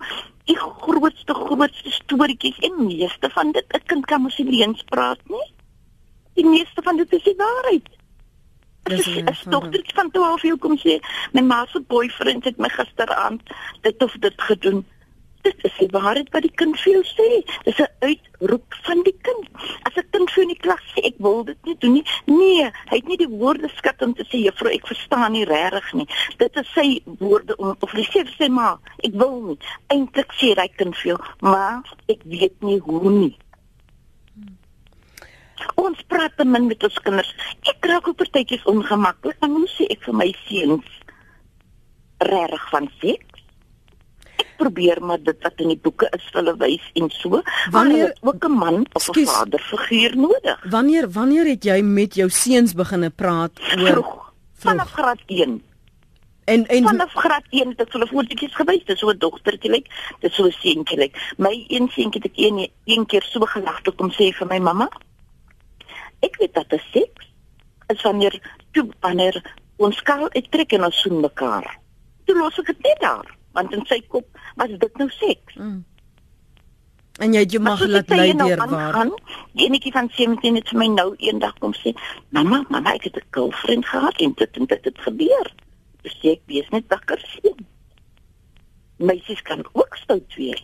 die 0.50 0.58
grootste 0.58 1.36
grootste 1.38 1.92
storieetjies 1.94 2.58
en 2.66 2.86
meeste 2.88 3.30
van 3.36 3.52
dit 3.54 3.66
'n 3.76 3.86
kind 3.86 4.06
kan 4.06 4.22
mos 4.22 4.38
nie 4.38 4.62
eens 4.64 4.84
praat 4.90 5.20
nie. 5.30 5.50
Die 6.36 6.46
meeste 6.46 6.82
van 6.82 6.98
dit 6.98 7.14
is 7.14 7.24
die 7.24 7.38
waarheid. 7.38 7.90
Dis 8.90 9.08
'n 9.08 9.50
dogtertjie 9.50 9.94
van 9.94 10.12
12 10.12 10.42
jaar 10.42 10.58
kom 10.58 10.78
sê, 10.78 11.00
my 11.34 11.42
ma 11.42 11.66
se 11.66 11.80
boyfriend 11.80 12.44
het 12.44 12.58
my 12.58 12.70
gisteraand 12.70 13.42
dit 13.82 14.04
of 14.04 14.14
dit 14.20 14.34
gedoen. 14.42 14.86
Dit 15.42 15.64
is 15.64 15.76
die 15.80 15.88
waarheid 15.92 16.30
wat 16.36 16.44
die 16.44 16.56
kind 16.62 16.76
vir 16.82 16.94
jou 16.98 17.04
sê. 17.08 17.28
Dis 17.64 17.80
'n 17.80 17.88
uitroep 18.00 18.76
van 18.88 19.04
die 19.04 19.16
kind. 19.22 19.48
As 19.88 19.96
'n 19.96 20.08
kind 20.12 20.32
vir 20.32 20.44
in 20.44 20.50
die 20.54 20.64
klas 20.66 20.84
sê 20.94 21.00
ek 21.06 21.16
wil 21.18 21.44
dit 21.44 21.58
nie 21.66 21.78
doen 21.80 21.94
nie. 21.94 22.06
Nee, 22.26 22.72
hy 22.90 22.96
het 22.96 23.08
nie 23.08 23.18
die 23.18 23.28
woorde 23.28 23.70
skat 23.76 24.02
om 24.02 24.14
te 24.14 24.24
sê 24.24 24.44
juffrou 24.44 24.72
ek 24.74 24.88
verstaan 24.88 25.32
nie 25.32 25.46
regtig 25.46 25.94
nie. 25.94 26.08
Dit 26.38 26.56
is 26.58 26.74
sy 26.74 27.02
woorde 27.20 27.56
om 27.58 27.76
of 27.80 27.92
hy 27.92 28.04
sê 28.04 28.26
sê 28.38 28.50
maar 28.50 28.80
ek 29.04 29.14
wil 29.14 29.42
nie. 29.42 29.58
Eintlik 29.88 30.32
sê 30.34 30.56
hy 30.56 30.68
kind 30.68 30.96
vir 30.96 31.16
jou, 31.16 31.20
maar 31.40 31.84
ek 32.08 32.24
weet 32.24 32.62
nie 32.62 32.80
hoe 32.80 33.12
nie. 33.12 33.38
Ons 35.76 36.02
praat 36.08 36.36
te 36.38 36.46
min 36.46 36.68
met 36.68 36.84
ons 36.84 37.00
kinders. 37.04 37.36
Ek 37.68 37.86
raak 37.86 38.08
ook 38.08 38.18
partytjies 38.18 38.64
ongemaklik. 38.64 39.40
Dan 39.40 39.52
moet 39.52 39.70
sê 39.70 39.88
ek 39.90 40.04
vir 40.04 40.14
my 40.14 40.36
seuns 40.48 41.00
reg 42.20 42.70
van 42.72 42.90
sê 43.00 43.16
probeer 44.60 45.00
maar 45.04 45.22
dit 45.24 45.46
wat 45.46 45.64
in 45.64 45.72
die 45.74 45.80
boeke 45.86 46.10
is 46.18 46.28
hulle 46.36 46.56
wys 46.60 46.86
en 47.00 47.10
so. 47.16 47.42
Wanneer 47.72 48.12
ook 48.22 48.46
'n 48.46 48.58
man 48.64 48.86
of 48.94 49.08
'n 49.10 49.26
vaderfiguur 49.26 50.18
nodig. 50.18 50.60
Wanneer 50.70 51.10
wanneer 51.12 51.46
het 51.46 51.64
jy 51.64 51.82
met 51.82 52.16
jou 52.16 52.30
seuns 52.30 52.74
begine 52.74 53.10
praat 53.10 53.60
oor 53.78 53.88
vroeg, 53.88 54.34
vanaf 54.54 54.92
graad 54.92 55.22
1? 55.26 55.62
En 56.46 56.66
en 56.66 56.84
vanaf 56.84 57.14
graad 57.14 57.46
1 57.50 57.70
het 57.70 57.82
ek 57.82 57.94
hulle 57.94 58.08
voortjies 58.08 58.56
gewys, 58.56 58.86
dis 58.86 59.00
so 59.00 59.10
'n 59.10 59.18
dogtertjie 59.18 59.72
lyk, 59.72 59.88
dis 60.20 60.36
so 60.36 60.46
'n 60.46 60.52
seentjie 60.52 60.98
lyk. 60.98 61.34
My 61.38 61.66
een 61.68 61.90
seentjie 61.96 62.22
het 62.22 62.32
ek 62.32 62.38
een 62.38 62.70
een 62.86 63.06
keer 63.06 63.24
so 63.24 63.40
gelag 63.40 63.82
toe 63.82 63.94
kom 63.94 64.12
sê 64.12 64.34
vir 64.34 64.48
my 64.48 64.60
mamma. 64.60 64.90
Ek 66.20 66.36
weet 66.40 66.54
dat 66.54 66.70
dit 66.70 66.82
seks 66.92 67.26
is 67.88 68.02
wanneer 68.02 68.42
toe 68.72 68.90
wanneer 69.00 69.56
ons 69.78 69.98
skaal 69.98 70.30
uittrek 70.32 70.72
en 70.72 70.84
ons 70.84 71.02
soen 71.02 71.20
mekaar. 71.20 71.80
Toe 72.26 72.38
los 72.38 72.60
ek 72.60 72.66
dit 72.66 72.84
net 72.84 73.00
daar 73.00 73.39
want 73.54 73.74
in 73.74 73.86
sy 73.86 74.02
kop 74.08 74.28
was 74.56 74.74
dit 74.78 74.98
nou 74.98 75.10
seks. 75.10 75.56
Mm. 75.56 75.84
En 77.20 77.34
jy 77.36 77.42
het 77.44 77.52
jou 77.52 77.60
mag 77.64 77.82
laat 77.84 78.12
lei 78.16 78.34
nou 78.34 78.48
deur 78.48 78.62
waar. 78.72 79.10
Enetjie 79.60 79.92
van 79.92 80.08
17 80.16 80.56
het 80.56 80.70
vir 80.72 80.80
my 80.80 80.88
nou 80.94 81.10
eendag 81.18 81.58
kom 81.60 81.74
sê, 81.76 81.92
"Mamma, 82.30 82.64
mamma, 82.70 82.94
ek 82.94 83.04
het 83.04 83.18
'n 83.18 83.28
girlfriend 83.32 83.86
gehad 83.86 84.16
en 84.18 84.34
dit 84.36 84.58
en 84.58 84.66
dit 84.66 84.86
het 84.86 85.00
gebeur." 85.00 85.52
Dis 86.02 86.16
sê 86.22 86.32
ek 86.32 86.42
wees 86.46 86.70
net 86.70 86.88
wakker 86.88 87.20
sien. 87.20 87.68
Meisies 88.98 89.42
kan 89.42 89.66
ook 89.74 89.96
stout 89.96 90.36
wees. 90.36 90.64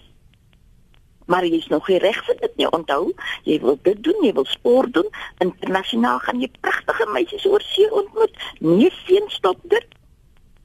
Maar 1.25 1.45
jy 1.45 1.57
is 1.57 1.67
nog 1.67 1.87
nie 1.87 1.97
reg 1.97 2.25
vir 2.25 2.37
dit 2.39 2.55
nie. 2.55 2.69
Onthou, 2.71 3.13
jy 3.43 3.59
wil 3.59 3.77
dit 3.81 4.03
doen, 4.03 4.23
jy 4.23 4.33
wil 4.33 4.45
sport 4.45 4.93
doen. 4.93 5.09
Internasionaal 5.37 6.19
gaan 6.19 6.39
jy 6.39 6.51
pragtige 6.59 7.07
meisies 7.11 7.45
oor 7.45 7.61
see 7.61 7.91
ontmoet. 7.91 8.35
Nee, 8.59 8.91
sien 9.05 9.23
stop 9.27 9.59
dit. 9.63 9.85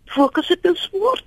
Fokus 0.04 0.50
op 0.50 0.62
jou 0.62 0.76
sport. 0.76 1.24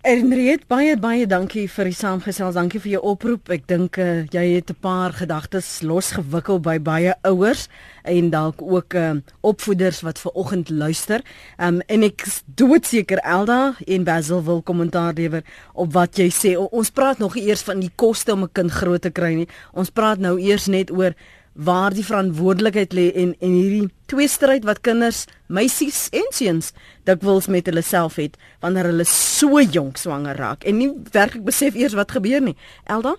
Enriet 0.00 0.62
baie 0.64 0.94
baie 0.96 1.26
dankie 1.28 1.66
vir 1.68 1.90
die 1.90 1.96
saamgesels. 1.98 2.54
Dankie 2.56 2.78
vir 2.80 2.94
jou 2.94 3.00
oproep. 3.10 3.50
Ek 3.52 3.66
dink 3.68 3.98
uh, 4.00 4.24
jy 4.32 4.44
het 4.54 4.70
'n 4.72 4.80
paar 4.80 5.12
gedagtes 5.12 5.82
losgewikkel 5.84 6.56
by 6.56 6.78
baie 6.80 7.12
ouers 7.28 7.68
en 8.08 8.30
dalk 8.30 8.62
ook 8.62 8.94
uh, 8.96 9.20
opvoeders 9.44 10.00
wat 10.00 10.18
ver 10.18 10.32
oggend 10.32 10.70
luister. 10.70 11.20
Um, 11.60 11.82
en 11.86 12.02
ek 12.02 12.24
doodseker 12.46 13.20
Elda 13.20 13.76
en 13.86 14.04
Basil 14.04 14.40
wil 14.42 14.62
kommentaar 14.62 15.12
lewer 15.12 15.44
op 15.74 15.92
wat 15.92 16.16
jy 16.16 16.30
sê. 16.32 16.56
O, 16.56 16.64
ons 16.72 16.90
praat 16.90 17.18
nog 17.18 17.36
eers 17.36 17.60
van 17.60 17.80
die 17.80 17.92
koste 17.94 18.32
om 18.32 18.44
'n 18.44 18.52
kind 18.52 18.72
groot 18.72 19.02
te 19.02 19.10
kry 19.10 19.34
nie. 19.34 19.48
Ons 19.74 19.90
praat 19.90 20.18
nou 20.18 20.40
eers 20.40 20.66
net 20.66 20.90
oor 20.90 21.12
waar 21.52 21.94
die 21.94 22.04
verantwoordelikheid 22.06 22.92
lê 22.94 23.10
en 23.12 23.34
en 23.38 23.54
hierdie 23.54 23.88
twee 24.06 24.28
stryd 24.28 24.64
wat 24.64 24.80
kinders, 24.86 25.24
meisies 25.46 26.08
en 26.14 26.28
seuns 26.34 26.72
dikwels 27.08 27.48
met 27.50 27.66
hulle 27.66 27.82
self 27.82 28.16
het 28.22 28.38
wanneer 28.60 28.90
hulle 28.92 29.06
so 29.08 29.60
jonk 29.60 29.98
swanger 29.98 30.38
raak 30.38 30.64
en 30.64 30.78
nie 30.78 30.90
werklik 31.12 31.44
besef 31.44 31.74
eers 31.74 31.96
wat 31.98 32.14
gebeur 32.14 32.40
nie. 32.40 32.56
Elda? 32.84 33.16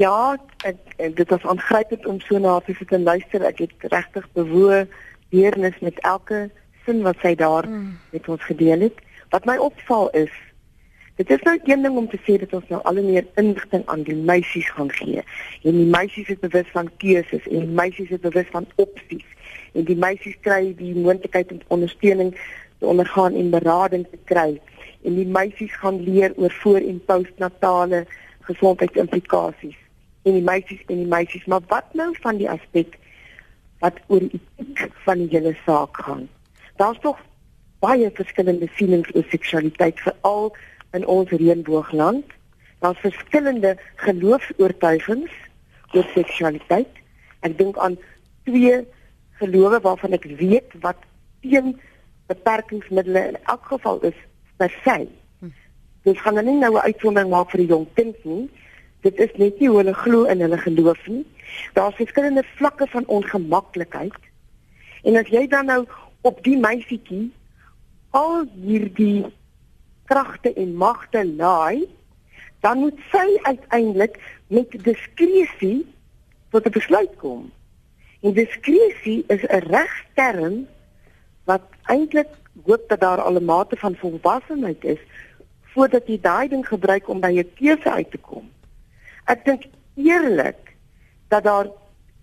Ja, 0.00 0.36
ek, 0.64 0.78
ek, 0.96 1.16
dit 1.18 1.28
was 1.28 1.44
aangrypend 1.44 2.06
om 2.06 2.20
so 2.24 2.38
na 2.38 2.58
te 2.64 2.74
sit 2.78 2.92
en 2.96 3.04
luister. 3.04 3.44
Ek 3.44 3.60
het 3.66 3.88
regtig 3.92 4.28
bewoe 4.32 4.86
deernis 5.34 5.76
met 5.84 5.98
elke 6.08 6.46
sin 6.86 7.02
wat 7.04 7.20
sy 7.22 7.34
daar 7.38 7.68
mm. 7.68 7.98
met 8.14 8.28
ons 8.28 8.48
gedeel 8.48 8.88
het. 8.88 9.02
Wat 9.34 9.44
my 9.48 9.58
opval 9.60 10.08
is 10.16 10.32
Dit 11.22 11.30
is 11.30 11.42
nou 11.42 11.58
een 11.64 11.82
ding 11.82 11.96
om 11.96 12.08
te 12.08 12.18
sê 12.26 12.34
dat 12.40 12.52
ons 12.52 12.68
nou 12.68 12.80
al 12.82 12.96
meer 12.98 13.26
inligting 13.38 13.82
aan 13.86 14.00
die 14.02 14.16
meisies 14.16 14.70
gaan 14.74 14.88
gee. 14.90 15.22
En 15.62 15.76
die 15.76 15.86
meisies 15.86 16.32
is 16.34 16.38
bewus 16.42 16.70
van 16.74 16.88
keuses 16.96 17.44
en 17.46 17.60
die 17.62 17.76
meisies 17.80 18.10
is 18.10 18.18
bewus 18.24 18.48
van 18.50 18.66
opsies. 18.74 19.28
En 19.72 19.86
die 19.86 19.96
meisies 19.96 20.34
kry 20.40 20.72
die 20.80 20.94
moontlikheid 20.96 21.52
om 21.52 21.60
ondersteuning 21.76 22.32
te 22.78 22.86
ondergaan 22.90 23.38
en 23.38 23.52
berading 23.54 24.06
te 24.10 24.18
kry. 24.24 24.58
En 25.06 25.14
die 25.14 25.28
meisies 25.38 25.76
gaan 25.84 26.02
leer 26.02 26.34
oor 26.36 26.50
voor 26.50 26.80
en 26.80 26.98
postnatale 27.06 28.02
gesondheidsimplikasies. 28.50 29.78
En 30.26 30.40
die 30.40 30.46
meisies 30.50 30.82
en 30.88 31.04
die 31.04 31.10
meisies, 31.14 31.46
maar 31.46 31.62
wat 31.70 31.94
nou 31.94 32.10
van 32.18 32.42
die 32.42 32.50
aspek 32.50 32.98
wat 33.78 34.02
oor 34.06 34.26
die 34.26 34.42
etiek 34.58 34.98
van 35.06 35.22
die 35.22 35.30
hele 35.30 35.54
saak 35.66 36.02
gaan? 36.02 36.26
Daar's 36.82 36.98
tog 37.06 37.22
baie 37.78 38.10
verskillende 38.14 38.66
sienings 38.74 39.14
oor 39.14 39.26
seksualiteit 39.30 40.02
veral 40.02 40.50
in 40.92 41.06
ons 41.06 41.30
reënboogland. 41.30 42.24
Daar's 42.82 42.98
verskillende 42.98 43.76
geloofs-oortuigings 43.96 45.32
oor 45.92 46.06
seksualiteit. 46.14 47.00
Ek 47.40 47.56
dink 47.58 47.78
aan 47.78 47.98
twee 48.44 48.82
gelowe 49.40 49.80
waarvan 49.80 50.16
ek 50.16 50.26
weet 50.38 50.74
wat 50.84 50.98
teen 51.42 51.74
beperkingsmiddels 52.30 53.34
in 53.34 53.38
elk 53.44 53.66
geval 53.70 54.00
is 54.08 54.18
per 54.56 54.72
se. 54.84 55.06
Dit 56.02 56.18
gaan 56.18 56.34
nou 56.34 56.44
nie 56.44 56.58
nou 56.58 56.74
'n 56.74 56.86
uitsondering 56.90 57.30
maak 57.30 57.50
vir 57.50 57.60
die 57.62 57.70
jong 57.70 57.86
kind 57.94 58.24
nie. 58.24 58.50
Dit 59.00 59.18
is 59.18 59.30
net 59.36 59.58
nie 59.60 59.68
hoe 59.68 59.78
hulle 59.78 59.94
glo 59.94 60.24
in 60.24 60.40
hulle 60.40 60.58
geloof 60.58 61.06
nie. 61.06 61.26
Daar's 61.74 61.94
verskillende 61.94 62.42
vlakke 62.56 62.86
van 62.86 63.06
ongemaklikheid. 63.06 64.18
En 65.02 65.16
as 65.16 65.28
jy 65.28 65.46
dan 65.46 65.66
nou 65.66 65.86
op 66.20 66.42
die 66.42 66.58
meisietjie 66.58 67.30
al 68.10 68.44
hierdie 68.64 69.24
kragte 70.12 70.52
en 70.52 70.76
magte 70.76 71.24
laai 71.26 71.88
dan 72.62 72.78
moet 72.78 72.98
sy 73.10 73.26
uiteindelik 73.42 74.20
met 74.46 74.76
diskresie 74.84 75.80
tot 76.52 76.66
'n 76.66 76.76
besluit 76.78 77.14
kom. 77.16 77.50
En 78.22 78.32
diskresie 78.32 79.24
is 79.26 79.42
'n 79.42 79.64
regterm 79.74 80.66
wat 81.44 81.64
eintlik 81.82 82.28
hoop 82.66 82.84
dat 82.88 83.00
daar 83.00 83.20
al 83.20 83.36
'n 83.40 83.44
mate 83.44 83.76
van 83.76 83.96
volwassenheid 83.96 84.84
is 84.84 85.02
voordat 85.72 86.06
jy 86.06 86.18
daai 86.20 86.48
ding 86.48 86.66
gebruik 86.68 87.08
om 87.08 87.20
by 87.20 87.32
'n 87.38 87.52
keuse 87.54 87.90
uit 87.90 88.10
te 88.10 88.18
kom. 88.18 88.50
Ek 89.24 89.44
dink 89.44 89.62
eerlik 89.94 90.76
dat 91.28 91.44
daar 91.44 91.66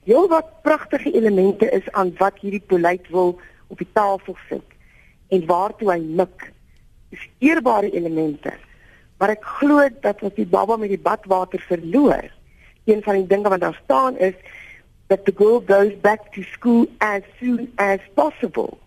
heelwat 0.04 0.62
pragtige 0.62 1.12
elemente 1.12 1.70
is 1.70 1.92
aan 1.92 2.14
wat 2.18 2.40
hierdie 2.40 2.64
beleid 2.68 3.10
wil 3.10 3.40
op 3.68 3.78
die 3.78 3.92
tafel 3.94 4.36
sit 4.50 4.68
en 5.28 5.46
waartoe 5.46 5.92
hy 5.92 6.00
mik. 6.00 6.54
Dis 7.10 7.26
eerbare 7.40 7.92
elemente. 7.92 8.54
Maar 9.20 9.36
ek 9.36 9.46
glo 9.60 9.88
dat 10.02 10.22
as 10.24 10.36
die 10.38 10.48
baba 10.48 10.78
met 10.80 10.94
die 10.94 11.02
badwater 11.02 11.62
verloor, 11.68 12.30
een 12.86 13.04
van 13.04 13.20
die 13.20 13.28
dinge 13.28 13.50
wat 13.52 13.62
daar 13.62 13.80
staan 13.84 14.18
is 14.18 14.38
that 15.10 15.26
the 15.26 15.34
girl 15.36 15.60
goes 15.60 15.94
back 16.02 16.32
to 16.34 16.44
school 16.54 16.86
as 16.98 17.22
soon 17.40 17.68
as 17.76 18.00
possible. 18.14 18.78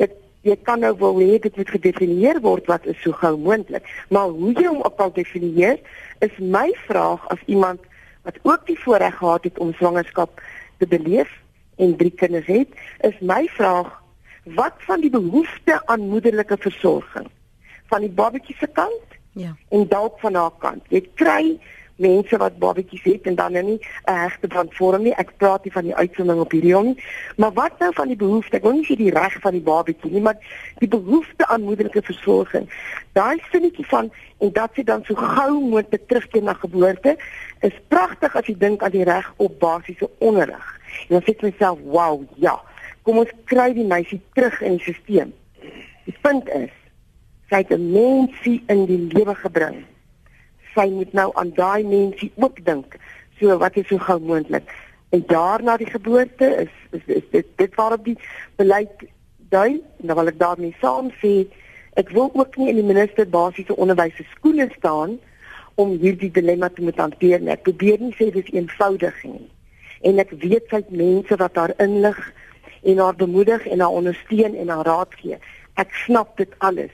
Dit 0.00 0.12
jy 0.44 0.56
kan 0.66 0.82
nou 0.84 0.92
wel 1.00 1.20
hê 1.22 1.38
dit 1.40 1.56
moet 1.56 1.70
gedefinieer 1.76 2.40
word 2.44 2.66
wat 2.68 2.86
is 2.90 3.00
so 3.04 3.16
gou 3.16 3.36
moontlik, 3.40 3.86
maar 4.12 4.32
hoe 4.32 4.52
jy 4.52 4.66
hom 4.68 4.82
op 4.84 5.00
al 5.00 5.12
definieer 5.16 5.78
is 6.24 6.34
my 6.40 6.68
vraag 6.84 7.24
as 7.32 7.40
iemand 7.46 7.80
wat 8.24 8.40
ook 8.42 8.66
die 8.68 8.78
voorreg 8.80 9.16
gehad 9.20 9.44
het 9.44 9.58
om 9.60 9.72
swangerskap 9.76 10.40
te 10.80 10.88
beleef 10.88 11.30
en 11.76 11.96
drie 11.96 12.12
kinders 12.12 12.46
het, 12.46 12.68
is 13.00 13.16
my 13.20 13.44
vraag 13.56 13.92
wat 14.44 14.74
van 14.78 15.00
die 15.00 15.10
behoefte 15.10 15.80
aan 15.86 16.08
moederlike 16.08 16.56
versorging 16.60 17.28
van 17.88 18.00
die 18.00 18.10
babatjie 18.10 18.56
se 18.58 18.66
kant 18.66 19.14
Ja. 19.34 19.56
En 19.68 19.88
dalk 19.88 20.18
van 20.18 20.34
haar 20.34 20.54
kant. 20.58 20.82
Jy 20.88 21.00
kry 21.18 21.58
mense 21.96 22.36
wat 22.38 22.58
babatjies 22.58 23.02
het 23.06 23.26
en 23.30 23.34
dan 23.38 23.52
nou 23.52 23.62
nie 23.64 23.80
'n 24.06 24.12
hegte 24.12 24.46
band 24.46 24.74
vorm 24.74 25.02
nie. 25.02 25.14
Ek 25.14 25.36
praat 25.36 25.64
nie 25.64 25.72
van 25.72 25.82
die 25.82 25.94
uitsondering 25.94 26.42
op 26.42 26.50
hierdie 26.50 26.74
nie, 26.82 27.02
maar 27.36 27.52
wat 27.52 27.78
nou 27.78 27.92
van 27.94 28.08
die 28.08 28.16
behoefte? 28.16 28.56
Ek 28.56 28.62
wil 28.62 28.72
nie 28.72 28.86
sê 28.86 28.96
die 28.96 29.10
reg 29.10 29.40
van 29.40 29.52
die 29.52 29.60
babatjie 29.60 30.10
nie, 30.10 30.20
maar 30.20 30.36
die 30.78 30.88
behoefte 30.88 31.46
aan 31.46 31.62
moederlike 31.62 32.02
versorging. 32.02 32.70
Daai 33.12 33.42
sinnetjie 33.50 33.86
van 33.86 34.12
en 34.38 34.52
dat 34.52 34.70
sy 34.74 34.82
dan 34.82 35.04
so 35.04 35.14
gou 35.14 35.60
moontlik 35.60 36.08
terugkeer 36.08 36.42
na 36.42 36.52
geboorte 36.52 37.16
is 37.60 37.74
pragtig 37.88 38.36
as 38.36 38.46
jy 38.46 38.58
dink 38.58 38.82
aan 38.82 38.90
die 38.90 39.04
reg 39.04 39.34
op 39.36 39.58
basiese 39.58 40.10
onderrig. 40.18 40.80
En 41.08 41.18
dan 41.18 41.22
sê 41.22 41.30
ek 41.30 41.42
myself, 41.42 41.78
"Wow, 41.82 42.22
ja. 42.34 42.60
Kom 43.04 43.20
ons 43.20 43.32
kry 43.50 43.72
die 43.76 43.86
meisie 43.86 44.20
terug 44.34 44.60
in 44.60 44.78
die 44.80 44.94
stelsel." 44.94 45.32
Die 46.04 46.16
punt 46.20 46.48
is 46.52 46.72
sy 47.48 47.62
het 47.62 47.72
'n 47.72 47.92
mensie 47.92 48.62
in 48.66 48.86
die 48.86 49.02
lewe 49.12 49.34
gebring. 49.34 49.84
Sy 50.74 50.88
moet 50.90 51.12
nou 51.12 51.30
aan 51.34 51.52
daai 51.54 51.84
mensie 51.84 52.32
ook 52.34 52.64
dink. 52.64 52.96
So 53.38 53.58
wat 53.58 53.76
is 53.76 53.86
so 53.86 53.98
gou 53.98 54.18
moontlik? 54.20 54.68
'n 55.12 55.24
Jaar 55.28 55.62
na 55.62 55.76
die 55.76 55.90
geboorte 55.90 56.46
is 56.64 56.72
is, 56.90 57.04
is 57.06 57.22
dit 57.30 57.46
dit 57.56 57.74
waarop 57.74 58.04
die 58.04 58.18
beleid 58.56 59.04
dui 59.48 59.82
en 60.00 60.06
dan 60.06 60.16
wil 60.16 60.26
ek 60.26 60.38
daarmee 60.38 60.76
saam 60.80 61.10
sê 61.22 61.46
ek 61.94 62.10
wil 62.10 62.30
ook 62.34 62.56
nie 62.56 62.68
in 62.68 62.80
die 62.80 62.90
minister 62.92 63.28
basiese 63.28 63.76
onderwys 63.76 64.16
se 64.16 64.24
skoene 64.34 64.68
staan 64.76 65.18
om 65.74 65.98
hierdie 65.98 66.30
dilemma 66.30 66.68
te 66.68 66.82
moet 66.82 66.98
hanteer 66.98 67.40
nie. 67.40 67.50
Ek 67.50 67.62
probeer 67.62 68.00
nie 68.00 68.14
sê 68.14 68.30
dit 68.30 68.44
is 68.44 68.54
eenvoudig 68.54 69.22
nie. 69.24 69.46
En 70.02 70.18
ek 70.18 70.30
weet 70.30 70.66
sy 70.70 70.82
mense 70.88 71.36
wat 71.36 71.56
haar 71.56 71.74
inlig 71.78 72.18
en 72.84 72.98
haar 72.98 73.16
bemoedig 73.16 73.66
en 73.66 73.80
haar 73.80 73.96
ondersteun 74.00 74.54
en 74.54 74.68
haar 74.68 74.84
raad 74.84 75.14
gee. 75.20 75.38
Ek 75.74 75.92
snap 76.06 76.36
dit 76.36 76.50
alles 76.58 76.92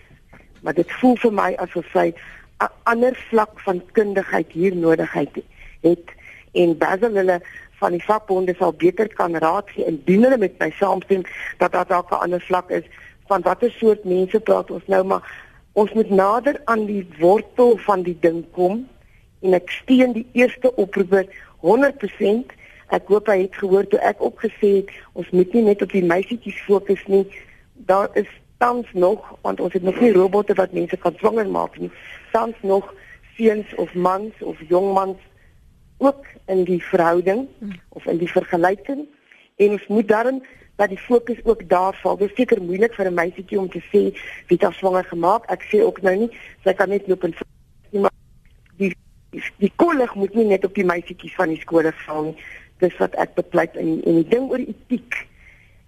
maar 0.61 0.75
dit 0.75 0.93
voel 1.01 1.17
vir 1.25 1.33
my 1.33 1.51
asof 1.65 1.89
sy 1.93 2.13
'n 2.61 2.69
ander 2.93 3.17
vlak 3.31 3.61
van 3.67 3.83
kundigheid 3.93 4.53
hier 4.53 4.77
nodigheid 4.77 5.43
het 5.81 6.07
en 6.53 6.79
Basil 6.79 7.15
hulle 7.15 7.41
van 7.81 7.93
die 7.93 8.05
vakbonde 8.05 8.55
sal 8.59 8.73
beter 8.73 9.09
kan 9.09 9.37
raad 9.37 9.71
gee 9.71 9.85
indien 9.85 10.23
hulle 10.23 10.39
met 10.39 10.59
my 10.59 10.71
saamstem 10.71 11.23
dat 11.59 11.73
daar 11.73 11.87
dalk 11.87 12.11
'n 12.11 12.23
ander 12.25 12.41
vlak 12.41 12.71
is 12.71 12.85
van 13.27 13.43
watter 13.43 13.71
soort 13.71 14.05
mense 14.05 14.41
praat 14.41 14.71
ons 14.71 14.87
nou 14.87 15.05
maar 15.05 15.25
ons 15.73 15.93
moet 15.93 16.11
nader 16.11 16.61
aan 16.65 16.85
die 16.87 17.09
wortel 17.19 17.77
van 17.77 18.03
die 18.03 18.19
ding 18.21 18.45
kom 18.53 18.89
en 19.41 19.55
ek 19.55 19.71
steun 19.71 20.13
die 20.13 20.27
eerste 20.33 20.75
oproeper 20.75 21.27
100% 21.61 22.53
ek 22.91 23.07
hoop 23.07 23.27
hy 23.27 23.39
het 23.43 23.57
gehoor 23.57 23.87
toe 23.87 23.99
ek 23.99 24.21
opgesê 24.21 24.71
het 24.81 24.91
ons 25.13 25.31
moet 25.31 25.53
nie 25.55 25.63
net 25.63 25.83
op 25.83 25.93
die 25.93 26.05
meisietjies 26.05 26.61
fokus 26.67 27.03
nie 27.07 27.27
daar 27.87 28.11
is 28.15 28.29
tans 28.61 28.87
nog 28.93 29.39
want 29.41 29.61
ons 29.61 29.73
het 29.73 29.83
nog 29.83 30.01
nie 30.01 30.13
robotte 30.13 30.55
wat 30.55 30.73
mense 30.73 30.97
kan 30.97 31.15
swanger 31.17 31.49
maak 31.49 31.79
nie. 31.79 31.91
Tans 32.33 32.57
nog 32.61 32.95
seuns 33.37 33.75
of 33.75 33.95
mans 33.95 34.35
of 34.41 34.57
jong 34.69 34.93
mans 34.93 35.19
ook 35.99 36.27
in 36.47 36.65
die 36.65 36.83
verhouding 36.85 37.49
of 37.89 38.07
in 38.07 38.19
die 38.19 38.31
vergelyking 38.31 39.07
en 39.57 39.77
ons 39.77 39.87
moet 39.87 40.09
daarin 40.09 40.43
dat 40.77 40.89
die 40.89 40.99
fokus 40.99 41.41
ook 41.45 41.69
daar 41.69 41.97
val. 42.03 42.17
Dit 42.17 42.31
is 42.31 42.37
seker 42.37 42.63
moeilik 42.63 42.95
vir 42.95 43.07
'n 43.07 43.15
meisietjie 43.15 43.61
om 43.61 43.69
te 43.69 43.83
sê 43.93 44.03
wie 44.49 44.59
dit 44.59 44.73
swanger 44.73 45.05
gemaak. 45.05 45.45
Ek 45.51 45.63
sê 45.73 45.81
ook 45.85 46.03
nou 46.03 46.17
nie 46.17 46.31
sy 46.65 46.73
kan 46.73 46.89
net 46.89 47.09
loop 47.09 47.25
en 47.25 47.35
nie, 47.91 48.01
maar 48.01 48.17
die 48.77 48.95
die, 49.59 49.73
kolleg 49.77 50.15
moet 50.15 50.35
nie 50.35 50.45
net 50.45 50.65
op 50.65 50.75
die 50.75 50.85
meisietjies 50.85 51.35
van 51.35 51.49
die 51.49 51.61
skole 51.61 51.93
val 51.93 52.23
nie. 52.23 52.37
Dis 52.81 52.97
wat 52.99 53.15
ek 53.21 53.35
bepleit 53.35 53.77
in 53.77 54.01
en 54.09 54.21
die 54.23 54.29
ding 54.29 54.51
oor 54.51 54.63
etiek 54.63 55.27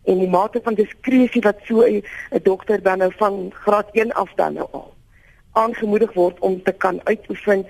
en 0.05 0.19
die 0.19 0.31
mate 0.31 0.61
van 0.65 0.75
diskresie 0.75 1.43
wat 1.43 1.61
so 1.67 1.85
'n 1.87 2.03
dokter 2.43 2.83
dan 2.83 2.99
nou 2.99 3.13
van 3.17 3.51
graad 3.55 3.89
1 3.93 4.13
af 4.13 4.31
dan 4.37 4.55
nou 4.55 4.69
al 4.73 4.95
aangemoedig 5.53 6.13
word 6.13 6.39
om 6.39 6.63
te 6.63 6.73
kan 6.73 7.01
uitoefen 7.05 7.67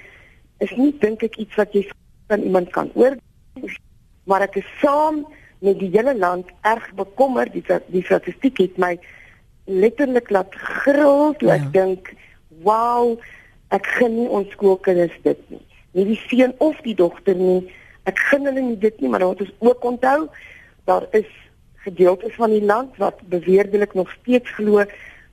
is 0.59 0.71
nie 0.77 0.95
dink 0.99 1.23
ek 1.23 1.37
iets 1.37 1.55
wat 1.55 1.73
jy 1.73 1.89
van 2.27 2.43
iemand 2.43 2.71
kan 2.71 2.91
oor 2.95 3.17
maar 4.25 4.41
ek 4.41 4.57
is 4.57 4.71
saam 4.81 5.27
met 5.59 5.79
die 5.79 5.91
hele 5.91 6.15
land 6.19 6.51
erg 6.61 6.95
bekommer 6.95 7.51
die 7.53 7.65
die 7.87 8.05
statistiek 8.05 8.59
het 8.59 8.79
my 8.79 8.99
letterlik 9.65 10.31
laat 10.31 10.55
gril 10.55 11.35
toe 11.39 11.49
ja. 11.49 11.59
ek 11.59 11.73
dink 11.73 12.15
wow 12.63 13.19
ek 13.69 13.87
gun 13.99 14.17
nie 14.17 14.29
ons 14.29 14.51
skoolkinders 14.57 15.19
dit 15.23 15.39
nie 15.51 15.65
nie 15.93 16.09
die 16.15 16.21
seun 16.29 16.55
of 16.59 16.79
die 16.87 16.97
dogter 16.97 17.37
nie 17.37 17.61
ek 18.05 18.19
gun 18.19 18.47
hulle 18.49 18.61
nie 18.61 18.79
dit 18.79 19.01
nie 19.01 19.09
maar 19.09 19.27
wat 19.27 19.41
ons 19.41 19.55
ook 19.59 19.85
onthou 19.85 20.29
daar 20.85 21.07
is 21.11 21.31
gedeeltes 21.85 22.35
van 22.35 22.51
die 22.51 22.65
land 22.65 22.97
wat 22.97 23.21
beweerdelik 23.29 23.95
nog 23.95 24.11
steeds 24.21 24.51
glo 24.59 24.85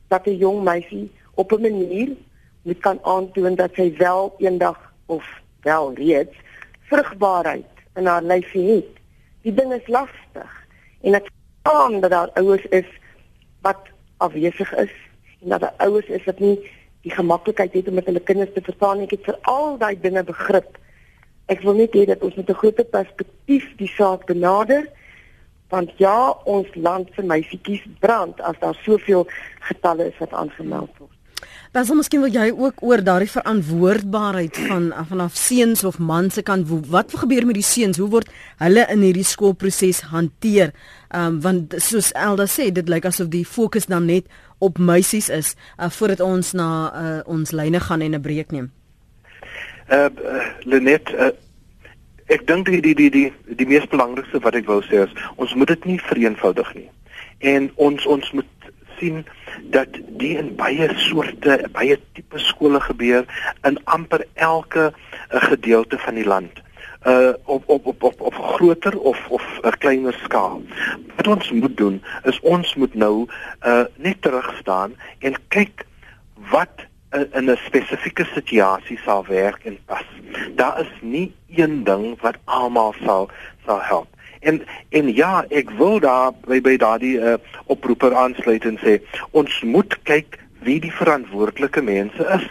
dat 0.07 0.27
'n 0.27 0.37
jong 0.37 0.63
meisie 0.63 1.11
op 1.35 1.51
'n 1.51 1.61
manier 1.61 2.09
moet 2.61 2.79
kan 2.79 2.99
aandoon 3.03 3.55
dat 3.55 3.73
sy 3.73 3.93
wel 3.97 4.35
eendag 4.37 4.93
of 5.05 5.25
wel 5.61 5.93
reeds 5.93 6.35
vrugbaarheid 6.89 7.65
in 7.95 8.05
haar 8.05 8.23
lyf 8.23 8.51
het. 8.51 8.91
Die 9.41 9.53
ding 9.53 9.73
is 9.73 9.87
lastig 9.87 10.51
en 11.01 11.13
ek 11.13 11.29
staan 11.59 11.99
dat 12.01 12.11
daar 12.11 12.31
ouers 12.33 12.65
is 12.65 12.89
wat 13.61 13.89
afwesig 14.17 14.73
is 14.75 14.93
en 15.41 15.49
dat 15.49 15.61
daar 15.61 15.77
ouers 15.77 16.05
is 16.05 16.23
wat 16.23 16.39
nie 16.39 16.57
die 17.01 17.11
gemaklikheid 17.11 17.73
het 17.73 17.87
om 17.87 17.93
met 17.93 18.05
hulle 18.05 18.19
kinders 18.19 18.53
te 18.53 18.61
verstaan 18.61 19.05
ek 19.05 19.15
het 19.15 19.23
vir 19.23 19.37
al 19.41 19.77
daai 19.77 19.95
dinge 20.01 20.23
begrip. 20.23 20.77
Ek 21.49 21.63
wil 21.65 21.79
net 21.81 21.95
hê 21.97 22.05
dat 22.05 22.21
ons 22.21 22.35
met 22.35 22.49
'n 22.49 22.61
groter 22.61 22.85
perspektief 22.85 23.65
die 23.77 23.91
saak 23.97 24.25
benader 24.25 24.87
want 25.69 25.91
ja 25.97 26.33
ons 26.45 26.67
land 26.75 27.09
se 27.15 27.21
meisietjies 27.21 27.85
brand 27.99 28.41
as 28.41 28.57
daar 28.59 28.77
soveel 28.85 29.27
getalle 29.59 30.09
is 30.09 30.17
wat 30.17 30.33
aangemeld 30.33 30.89
word. 30.97 31.13
Dan 31.71 31.85
sou 31.85 31.95
miskien 31.99 32.23
wil 32.23 32.33
jy 32.33 32.47
ook 32.49 32.81
oor 32.81 33.03
daardie 33.05 33.29
verantwoordbaarheid 33.29 34.57
van 34.57 34.87
vanaf 35.11 35.35
seuns 35.37 35.83
of 35.85 35.99
mans 36.01 36.33
se 36.33 36.41
kant 36.41 36.65
wat 36.89 37.13
gebeur 37.13 37.45
met 37.45 37.59
die 37.59 37.65
seuns 37.65 37.99
hoe 38.01 38.09
word 38.09 38.31
hulle 38.57 38.87
in 38.89 39.05
hierdie 39.05 39.27
skoolproses 39.27 40.01
hanteer 40.09 40.73
um, 41.13 41.37
want 41.45 41.77
soos 41.77 42.09
Elda 42.17 42.49
sê 42.49 42.71
dit 42.73 42.89
lyk 42.89 43.05
asof 43.05 43.29
die 43.29 43.45
fokus 43.45 43.85
dan 43.85 44.09
net 44.09 44.25
op 44.57 44.81
meisies 44.81 45.29
is 45.29 45.53
uh, 45.77 45.91
voordat 45.93 46.25
ons 46.25 46.51
na 46.57 46.69
uh, 46.89 47.21
ons 47.29 47.53
lyne 47.53 47.79
gaan 47.79 48.01
en 48.01 48.17
'n 48.17 48.21
breek 48.21 48.51
neem. 48.51 48.71
Uh, 49.89 50.05
uh 50.05 50.45
Lenet 50.69 51.09
uh, 51.13 51.31
ek 52.29 52.45
dink 52.47 52.69
die 52.69 52.81
die 52.81 52.93
die 52.93 53.09
die 53.09 53.55
die 53.57 53.67
mees 53.69 53.87
belangrikste 53.89 54.41
wat 54.45 54.57
ek 54.59 54.67
wou 54.69 54.81
sê 54.85 55.03
is 55.07 55.15
ons 55.37 55.55
moet 55.57 55.73
dit 55.73 55.85
nie 55.93 55.99
vereenvoudig 56.11 56.73
nie. 56.77 56.89
En 57.53 57.71
ons 57.75 58.05
ons 58.05 58.31
moet 58.37 58.71
sien 58.99 59.23
dat 59.73 59.97
die 60.21 60.35
in 60.37 60.53
baie 60.59 60.89
soorte 61.07 61.57
baie 61.73 61.97
tipe 62.13 62.41
skole 62.45 62.81
gebeur 62.85 63.25
in 63.65 63.79
amper 63.85 64.25
elke 64.35 64.89
uh, 64.91 65.41
gedeelte 65.49 65.97
van 66.05 66.19
die 66.19 66.27
land 66.27 66.61
uh 67.07 67.33
op 67.43 67.63
op 67.65 67.85
op 67.85 68.03
op 68.03 68.21
op 68.21 68.33
groter 68.33 68.99
of 68.99 69.19
of 69.29 69.43
'n 69.63 69.77
kleiner 69.77 70.13
skaal. 70.23 70.61
Wat 71.15 71.27
ons 71.27 71.51
moet 71.51 71.77
doen 71.77 72.03
is 72.23 72.39
ons 72.39 72.75
moet 72.75 72.93
nou 72.93 73.27
uh 73.65 73.83
net 73.95 74.21
terug 74.21 74.57
staan 74.59 74.95
en 75.19 75.35
kyk 75.47 75.85
wat 76.51 76.88
in 77.11 77.49
'n 77.49 77.57
spesifieke 77.65 78.25
situasie 78.33 78.99
sal 79.05 79.25
werk 79.25 79.65
en 79.65 79.77
pas. 79.85 80.05
Daar 80.55 80.79
is 80.79 80.91
nie 81.01 81.33
een 81.55 81.83
ding 81.83 82.21
wat 82.21 82.37
almal 82.45 82.93
sal 83.03 83.29
sal 83.65 83.81
help. 83.81 84.07
En 84.39 84.61
en 84.89 85.13
ja, 85.15 85.45
ek 85.49 85.69
wil 85.69 85.99
daar 85.99 86.31
by 86.45 86.61
by 86.61 86.77
daardie 86.77 87.17
uh, 87.17 87.33
oproeper 87.65 88.15
aansluit 88.15 88.65
en 88.65 88.77
sê 88.77 88.99
ons 89.31 89.61
moet 89.61 89.97
kyk 90.03 90.37
wie 90.61 90.79
die 90.79 90.93
verantwoordelike 90.93 91.81
mense 91.81 92.25
is 92.37 92.47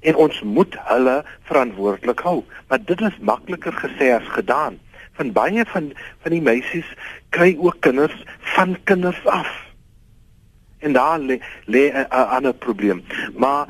en 0.00 0.16
ons 0.16 0.42
moet 0.42 0.76
hulle 0.90 1.24
verantwoordelik 1.48 2.20
hou. 2.20 2.42
Maar 2.68 2.84
dit 2.84 3.00
is 3.00 3.18
makliker 3.20 3.72
gesê 3.72 4.12
as 4.16 4.28
gedaan. 4.36 4.78
Van 5.12 5.32
baie 5.32 5.64
van 5.72 5.92
van 6.22 6.32
die 6.34 6.42
meisies 6.42 6.88
kry 7.30 7.54
ook 7.58 7.80
kinders 7.80 8.24
van 8.56 8.76
kinders 8.84 9.26
af. 9.26 9.48
En 10.80 10.92
daar 10.92 11.20
lê 11.64 11.92
'n 11.92 12.06
ander 12.10 12.54
probleem. 12.54 13.04
Maar 13.36 13.68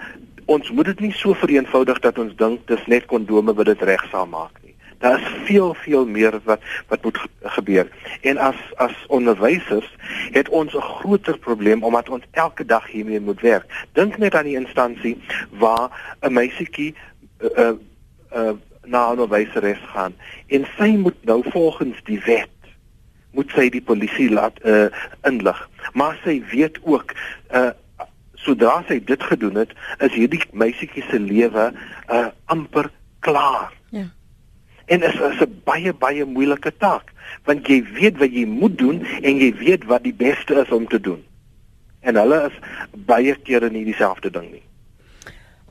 ons 0.51 0.71
moet 0.71 0.89
dit 0.91 1.01
nie 1.07 1.13
so 1.15 1.37
vereenvoudig 1.39 2.01
dat 2.03 2.19
ons 2.19 2.35
dink 2.37 2.67
dis 2.71 2.87
net 2.91 3.07
kondome 3.11 3.55
wat 3.55 3.71
dit 3.71 3.83
reg 3.87 4.03
sal 4.11 4.27
maak 4.31 4.57
nie. 4.65 4.75
Daar 5.01 5.21
is 5.21 5.29
veel 5.47 5.75
veel 5.85 6.07
meer 6.07 6.35
wat 6.45 6.65
wat 6.89 7.05
moet 7.07 7.21
gebeur. 7.57 7.87
En 8.21 8.41
as 8.51 8.59
as 8.77 8.97
onderwysers 9.09 9.89
het 10.35 10.49
ons 10.49 10.75
'n 10.75 10.89
groter 11.01 11.39
probleem 11.39 11.83
omdat 11.83 12.09
ons 12.09 12.25
elke 12.31 12.65
dag 12.65 12.87
hiermee 12.87 13.21
moet 13.21 13.41
werk. 13.41 13.87
Dink 13.93 14.19
net 14.19 14.35
aan 14.35 14.51
die 14.51 14.59
instansie 14.59 15.17
waar 15.51 15.89
'n 16.21 16.33
meisietjie 16.33 16.95
uh, 17.41 17.49
uh, 17.57 17.73
uh, 18.35 18.53
na 18.85 19.07
'n 19.07 19.11
onderwyseres 19.11 19.83
gaan 19.95 20.15
en 20.47 20.67
sy 20.77 20.91
moet 20.97 21.25
nou 21.25 21.43
volgens 21.51 21.97
die 22.05 22.21
wet 22.25 22.49
moet 23.31 23.51
sy 23.55 23.69
die 23.69 23.83
polisie 23.83 24.31
laat 24.31 24.59
uh, 24.65 24.87
inlig. 25.23 25.69
Maar 25.93 26.19
sy 26.25 26.43
weet 26.51 26.79
ook 26.83 27.15
uh, 27.55 27.71
sodra 28.44 28.81
sy 28.88 29.00
dit 29.05 29.22
gedoen 29.22 29.62
het, 29.64 29.74
is 29.98 30.12
hierdie 30.12 30.42
meisietjie 30.53 31.05
se 31.11 31.18
lewe 31.18 31.72
uh, 31.72 32.29
amper 32.46 32.90
klaar. 33.20 33.72
Ja 33.90 34.09
en 34.90 35.03
is 35.03 35.14
is 35.14 35.40
'n 35.40 35.61
baie 35.64 35.92
baie 35.94 36.24
moeilike 36.24 36.72
taak 36.76 37.12
want 37.46 37.66
jy 37.66 37.79
weet 37.98 38.16
wat 38.18 38.33
jy 38.35 38.44
moet 38.46 38.79
doen 38.79 39.05
en 39.22 39.37
jy 39.38 39.50
weet 39.55 39.85
wat 39.85 40.03
die 40.03 40.14
beste 40.14 40.55
is 40.62 40.70
om 40.70 40.87
te 40.87 41.00
doen. 41.00 41.22
En 42.00 42.16
hulle 42.16 42.38
is 42.48 42.57
baie 43.07 43.35
kere 43.35 43.70
nie 43.70 43.85
dieselfde 43.85 44.31
ding 44.31 44.50
nie. 44.50 44.62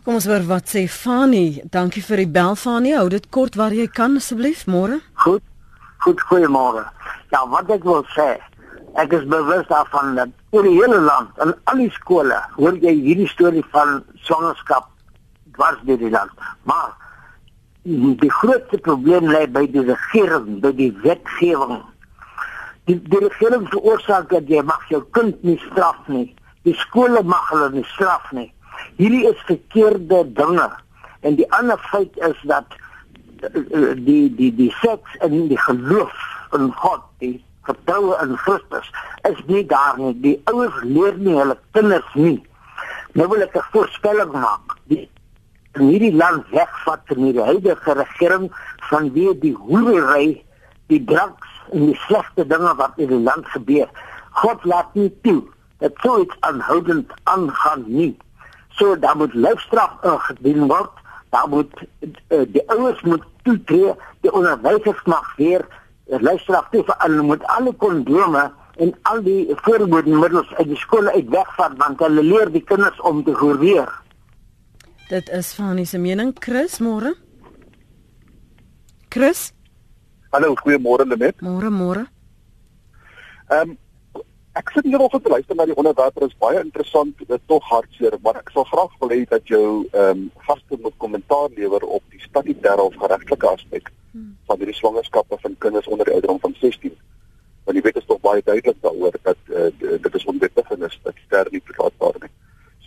Kom 0.03 0.13
ons 0.13 0.25
hoor 0.25 0.45
wat 0.47 0.71
sê 0.71 0.88
Fani. 0.88 1.62
Dankie 1.69 2.03
vir 2.03 2.23
die 2.23 2.32
bel 2.39 2.55
Fani. 2.55 2.93
Hou 2.95 3.10
dit 3.10 3.29
kort 3.29 3.55
waar 3.55 3.73
jy 3.73 3.88
kan 3.88 4.15
asseblief 4.15 4.65
môre. 4.65 5.01
Goed. 5.13 5.43
Goed 5.97 6.21
goeiemôre. 6.21 6.86
Ja, 7.32 7.43
wat 7.49 7.69
ek 7.69 7.84
wil 7.84 8.05
sê, 8.15 8.39
ek 8.97 9.13
is 9.13 9.25
bewus 9.30 9.67
daarvan 9.67 10.15
dat 10.15 10.30
oor 10.56 10.63
die 10.63 10.78
hele 10.78 11.02
land 11.02 11.43
in 11.43 11.54
al 11.71 11.78
die 11.84 11.91
skole 11.93 12.39
hoor 12.56 12.78
jy 12.82 12.93
hierdie 12.95 13.30
storie 13.30 13.65
van 13.73 14.02
swangerskap 14.25 14.89
dwars 15.60 15.80
deur 15.86 15.99
die 15.99 16.10
land. 16.10 16.32
Maar 16.63 16.95
die 17.84 18.32
grootste 18.32 18.78
probleem 18.78 19.30
lê 19.32 19.45
by 19.47 19.65
die 19.71 19.84
regering, 19.88 20.60
by 20.63 20.71
die 20.75 20.91
wetgewing. 21.04 21.82
Die, 22.89 22.97
die 23.12 23.21
regering 23.23 23.67
veroorsaak 23.71 24.30
dat 24.34 24.49
jy 24.49 24.62
mag 24.65 24.84
jou 24.91 25.02
kind 25.15 25.41
nie 25.47 25.58
straf 25.69 25.99
nie. 26.12 26.28
Die 26.67 26.75
skole 26.86 27.23
mag 27.23 27.49
hulle 27.54 27.69
nie 27.78 27.86
straf 27.93 28.32
nie. 28.36 28.49
Hierdie 28.99 29.25
is 29.30 29.47
verkeerde 29.47 30.23
dinge. 30.38 30.69
En 31.28 31.36
die 31.39 31.47
ander 31.56 31.80
feit 31.91 32.15
is 32.23 32.39
dat 32.47 32.75
eh, 33.43 33.95
die 33.95 34.28
die 34.36 34.52
die 34.56 34.71
seks 34.80 35.19
en 35.23 35.36
die 35.52 35.60
geloof 35.60 36.25
in 36.56 36.71
God, 36.82 37.04
die 37.23 37.38
vertroue 37.69 38.17
in 38.23 38.36
Christus 38.43 38.89
is 39.29 39.39
nie 39.47 39.63
daar 39.69 39.97
nie. 39.99 40.13
Die 40.23 40.36
ouers 40.51 40.82
leer 40.84 41.17
nie 41.17 41.38
hulle 41.38 41.58
kinders 41.77 42.13
nie. 42.13 42.39
Nou 43.13 43.27
wil 43.29 43.45
ek 43.45 43.55
'n 43.55 43.71
voorspelling 43.71 44.34
maak. 44.34 44.77
Die 44.91 45.10
in 45.77 45.88
hierdie 45.93 46.15
land 46.15 46.49
wegvat 46.49 47.01
van 47.05 47.32
die 47.32 47.41
huidige 47.41 47.93
regering 47.93 48.49
van 48.89 49.12
wie 49.13 49.34
die 49.39 49.55
hoerery, 49.55 50.43
die 50.88 51.03
drugs 51.03 51.49
en 51.71 51.86
die 51.91 51.99
slegte 52.08 52.45
dinge 52.47 52.73
wat 52.75 52.97
in 52.97 53.08
die 53.08 53.23
land 53.23 53.45
gebeur. 53.53 53.89
God 54.41 54.65
laat 54.65 54.93
nie 54.93 55.12
toe 55.21 55.43
dat 55.79 55.93
so 56.03 56.21
iets 56.21 56.36
aanhoudend 56.39 57.12
aangaan 57.23 57.84
nie. 57.88 58.17
So 58.69 58.99
daar 58.99 59.17
moet 59.17 59.34
leefstraf 59.34 59.91
ingedien 60.03 60.67
word. 60.67 60.91
Daar 61.29 61.49
moet 61.49 61.73
uh, 62.29 62.41
die 62.47 62.63
ouers 62.69 63.01
moet 63.01 63.23
toetree, 63.43 63.93
die 64.21 64.34
onderwysers 64.34 65.03
mag 65.05 65.36
weer 65.36 65.65
toe 66.10 66.84
vir 66.84 66.95
hulle 67.04 67.24
moet 67.24 67.43
alle 67.43 67.74
kondome 67.74 68.52
en 68.80 68.93
al 69.12 69.22
die 69.24 69.56
voorbehoedmiddels 69.63 70.54
uit 70.58 70.67
die 70.67 70.78
skole 70.78 71.12
uit 71.13 71.30
wegvat 71.30 71.78
want 71.78 72.00
hulle 72.00 72.24
leer 72.24 72.52
die 72.52 72.63
kinders 72.63 73.00
om 73.02 73.24
te 73.24 73.32
hoereer. 73.32 73.89
Dit 75.10 75.30
is 75.30 75.54
Fanny 75.54 75.86
se 75.86 75.98
mening. 75.98 76.36
Chris, 76.39 76.80
môre. 76.80 77.15
Chris? 79.10 79.52
Hallo, 80.32 80.54
goeiemôre 80.56 81.06
Lenet. 81.06 81.41
Môre, 81.41 81.69
môre. 81.69 82.06
Ehm 83.50 83.72
um, 83.72 83.78
ek 84.60 84.69
sit 84.76 84.86
hier 84.86 85.00
op 85.00 85.13
te 85.24 85.30
luister 85.30 85.56
na 85.56 85.65
die 85.65 85.76
onderwerp, 85.78 86.17
dit 86.19 86.28
is 86.28 86.38
baie 86.41 86.60
interessant, 86.60 87.13
dit 87.17 87.30
is 87.32 87.43
tog 87.48 87.63
hartseer, 87.69 88.17
maar 88.26 88.36
ek 88.41 88.50
sal 88.52 88.65
graag 88.67 88.91
wil 89.00 89.13
hê 89.13 89.22
dat 89.30 89.48
jou 89.48 89.86
ehm 89.93 90.10
um, 90.12 90.26
gaste 90.45 90.78
moet 90.84 90.98
kommentaar 90.98 91.50
lewer 91.58 91.86
op 91.86 92.04
die 92.13 92.22
statutêre 92.22 92.86
of 92.86 92.98
geregtelike 93.02 93.50
aspek. 93.50 93.89
Van 94.45 94.58
hierdie 94.58 94.76
swangerskappe 94.76 95.38
van 95.41 95.56
kinders 95.58 95.88
onder 95.88 96.06
die 96.06 96.13
ouderdom 96.13 96.39
van 96.39 96.56
16. 96.60 96.98
Want 97.63 97.78
die 97.78 97.86
wet 97.86 97.95
is 98.02 98.06
tog 98.06 98.19
baie 98.19 98.41
duidelik 98.43 98.82
daaroor 98.82 99.15
dat 99.22 99.38
uh, 99.48 99.69
dit 100.02 100.15
is 100.15 100.26
onwettig 100.26 100.72
en 100.72 100.84
is 100.84 101.00
statutêr 101.00 101.52
nie 101.52 101.62
toelaatbaar 101.65 102.17
nie. 102.19 102.32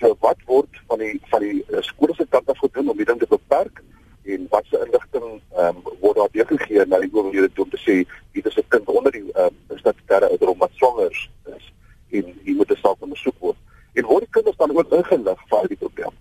So 0.01 0.17
wat 0.21 0.41
word 0.47 0.81
van 0.87 0.99
die 0.99 1.21
van 1.31 1.41
die 1.41 1.65
uh, 1.69 1.83
skole 1.87 2.15
se 2.15 2.27
kant 2.29 2.49
af 2.51 2.59
gedoen 2.59 2.91
om 2.91 2.97
die 2.97 3.07
ding 3.07 3.21
te 3.21 3.31
beperk 3.31 3.83
en 4.25 4.47
wat 4.51 4.67
se 4.71 4.79
inligting 4.87 5.29
ehm 5.57 5.77
um, 5.77 5.95
word 6.01 6.17
daar 6.17 6.33
deurgegee 6.33 6.87
na 6.87 6.99
die 7.03 7.11
owerhede 7.13 7.63
om 7.63 7.71
te 7.71 7.81
sê 7.83 7.97
hier 8.33 8.47
is 8.47 8.59
'n 8.59 8.69
kind 8.69 8.89
onder 8.89 9.13
die 9.13 9.29
ehm 9.33 9.55
um, 9.71 9.79
statutêre 9.79 10.31
ouderdom 10.31 10.59
wat 10.59 10.75
swanger 10.75 11.11
is 11.57 11.73
en 12.11 12.35
hier 12.45 12.57
moet 12.57 12.71
'n 12.71 12.83
saak 12.83 12.99
ondersoek 12.99 13.39
word. 13.39 13.57
En 13.93 14.05
word 14.05 14.25
die 14.25 14.35
kinders 14.35 14.57
dan 14.57 14.77
ook 14.77 14.93
ingelig 14.93 15.41
vir 15.49 15.69
die 15.69 15.77
probleem? 15.77 16.15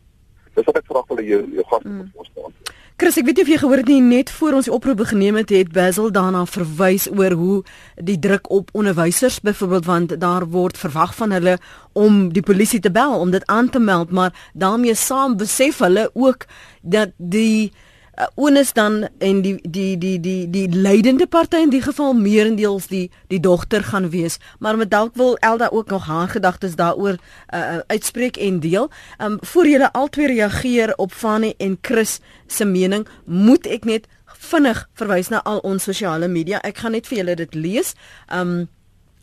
Dis 0.54 0.66
wat 0.66 0.78
ek 0.78 0.86
vra 0.86 1.04
vir 1.08 1.24
jou 1.24 1.42
jou 1.56 1.66
gas 1.72 1.84
mm. 1.84 2.12
ons 2.14 2.30
staan. 2.32 2.54
Chris, 3.02 3.16
ek 3.18 3.26
weet 3.26 3.40
nie 3.40 3.44
of 3.48 3.50
jy 3.50 3.56
gehoor 3.58 3.80
het 3.82 3.88
nie 3.90 4.02
net 4.06 4.30
voor 4.30 4.54
ons 4.60 4.68
die 4.68 4.74
oproep 4.76 5.00
geneem 5.10 5.40
het, 5.40 5.50
het 5.50 5.72
Basil 5.74 6.12
daarna 6.14 6.44
verwys 6.46 7.08
oor 7.10 7.34
hoe 7.34 7.56
die 7.98 8.20
druk 8.22 8.46
op 8.54 8.70
onderwysers 8.78 9.40
byvoorbeeld 9.42 9.88
want 9.90 10.14
daar 10.22 10.46
word 10.54 10.78
verwag 10.78 11.16
van 11.18 11.34
hulle 11.34 11.56
om 11.98 12.28
die 12.30 12.44
polisie 12.46 12.78
te 12.78 12.92
bel 12.94 13.16
om 13.18 13.34
dit 13.34 13.42
aan 13.50 13.72
te 13.74 13.82
meld, 13.82 14.14
maar 14.14 14.38
daarmee 14.54 14.94
saam 14.94 15.34
besef 15.42 15.82
hulle 15.82 16.12
ook 16.14 16.46
dat 16.86 17.18
die 17.18 17.72
uh, 18.19 18.26
onus 18.36 18.74
dan 18.74 19.08
en 19.17 19.41
die 19.41 19.60
die 19.62 19.97
die 19.97 20.19
die 20.19 20.50
die 20.50 20.69
leidende 20.69 21.28
party 21.28 21.58
in 21.58 21.69
die 21.69 21.82
geval 21.82 22.13
meerendeels 22.13 22.88
die 22.88 23.12
die 23.28 23.39
dogter 23.39 23.84
gaan 23.84 24.10
wees 24.10 24.39
maar 24.60 24.78
met 24.78 24.91
dalk 24.91 25.15
wil 25.15 25.38
Elda 25.38 25.67
ook 25.71 25.89
nog 25.89 26.06
haar 26.06 26.28
gedagtes 26.28 26.76
daaroor 26.76 27.17
uh, 27.54 27.78
uitspreek 27.88 28.38
en 28.38 28.60
deel. 28.60 28.89
Um 29.17 29.38
voor 29.41 29.67
julle 29.67 29.91
albei 29.93 30.28
reageer 30.28 30.93
op 30.95 31.12
Fanny 31.12 31.54
en 31.58 31.78
Chris 31.82 32.19
se 32.47 32.65
mening, 32.65 33.08
moet 33.26 33.67
ek 33.67 33.86
net 33.86 34.08
vinnig 34.41 34.88
verwys 34.97 35.30
na 35.30 35.41
al 35.45 35.62
ons 35.67 35.84
sosiale 35.84 36.28
media. 36.28 36.62
Ek 36.65 36.82
gaan 36.82 36.95
net 36.97 37.08
vir 37.10 37.21
julle 37.21 37.36
dit 37.43 37.56
lees. 37.56 37.93
Um 38.30 38.69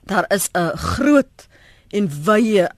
daar 0.08 0.24
is 0.32 0.48
'n 0.52 0.76
groot 0.76 1.48
en 1.90 2.08
wye 2.24 2.68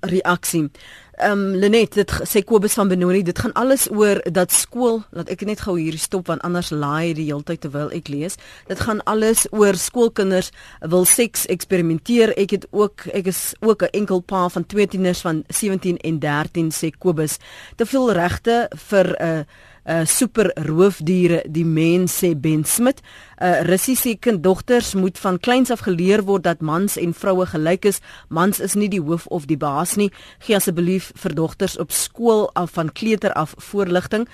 reaksie. 0.00 0.70
Ehm 1.16 1.32
um, 1.38 1.54
Lenet, 1.54 1.94
dit 1.94 2.12
sê 2.26 2.42
Kobus 2.42 2.74
van 2.74 2.88
Benoni, 2.88 3.22
dit 3.22 3.38
gaan 3.38 3.52
alles 3.52 3.86
oor 3.90 4.18
dat 4.34 4.52
skool, 4.52 5.02
laat 5.14 5.28
ek 5.30 5.44
net 5.46 5.60
gou 5.62 5.76
hier 5.78 5.94
stop 5.98 6.26
want 6.26 6.42
anders 6.42 6.72
laai 6.74 7.14
die 7.14 7.28
hele 7.28 7.44
tyd 7.46 7.60
terwyl 7.62 7.92
ek 7.94 8.08
lees. 8.10 8.34
Dit 8.66 8.82
gaan 8.82 9.02
alles 9.06 9.44
oor 9.54 9.78
skoolkinders 9.78 10.50
wil 10.80 11.06
seks 11.06 11.46
eksperimenteer. 11.46 12.34
Ek 12.34 12.56
het 12.56 12.66
ook 12.72 13.06
ek 13.14 13.30
is 13.30 13.54
ook 13.60 13.82
'n 13.82 13.94
enkel 13.94 14.20
pa 14.20 14.48
van 14.48 14.66
twee 14.66 14.86
tieners 14.86 15.20
van 15.20 15.44
17 15.48 15.98
en 16.02 16.18
13 16.18 16.72
sê 16.72 16.90
Kobus. 16.98 17.38
Te 17.76 17.86
veel 17.86 18.12
regte 18.12 18.68
vir 18.74 19.06
'n 19.14 19.38
uh, 19.38 19.44
uh 19.84 20.04
super 20.08 20.50
roofdiere 20.66 21.42
die 21.48 21.64
mens 21.64 22.16
sê 22.22 22.34
Ben 22.34 22.64
Smit. 22.64 23.02
Uh 23.36 23.60
Russiese 23.68 24.16
kinddogters 24.16 24.94
moet 24.94 25.18
van 25.18 25.38
kleins 25.38 25.70
af 25.70 25.84
geleer 25.84 26.24
word 26.24 26.44
dat 26.44 26.60
mans 26.60 26.96
en 26.96 27.14
vroue 27.14 27.46
gelyk 27.46 27.84
is. 27.84 28.00
Mans 28.28 28.60
is 28.60 28.74
nie 28.74 28.88
die 28.88 29.02
hoof 29.02 29.26
of 29.26 29.46
die 29.46 29.60
baas 29.60 29.96
nie. 29.96 30.10
Gee 30.38 30.56
asseblief 30.56 31.12
vir 31.14 31.34
dogters 31.34 31.78
op 31.78 31.92
skool 31.92 32.50
af 32.54 32.76
van 32.78 32.92
kleuter 32.92 33.32
af 33.32 33.54
voorligting. 33.58 34.28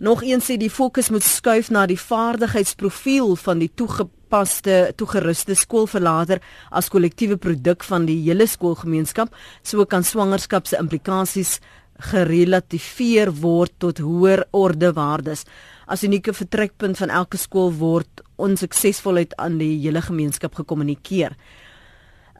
Nog 0.00 0.22
een 0.22 0.40
sê 0.40 0.56
die 0.56 0.70
fokus 0.70 1.10
moet 1.10 1.22
skuif 1.22 1.68
na 1.70 1.82
die 1.86 2.00
vaardigheidsprofiel 2.00 3.34
van 3.36 3.58
die 3.60 3.68
toegepaste 3.76 4.92
toegeruste 4.96 5.52
skoolverlater 5.54 6.40
as 6.70 6.88
kollektiewe 6.88 7.36
produk 7.36 7.84
van 7.84 8.06
die 8.08 8.16
hele 8.22 8.46
skoolgemeenskap. 8.48 9.28
So 9.62 9.84
kan 9.84 10.04
swangerskap 10.04 10.66
se 10.66 10.80
implikasies 10.80 11.58
gerelativeer 12.00 13.32
word 13.40 13.72
tot 13.78 13.98
hoër 13.98 14.44
orde 14.50 14.92
waardes. 14.92 15.44
As 15.86 16.04
unieke 16.06 16.32
vertrekpunt 16.32 16.98
van 16.98 17.10
elke 17.10 17.36
skool 17.36 17.72
word 17.72 18.22
onsuksesvolheid 18.40 19.36
aan 19.36 19.58
die 19.58 19.76
hele 19.82 20.02
gemeenskap 20.02 20.54
gekommunikeer. 20.54 21.36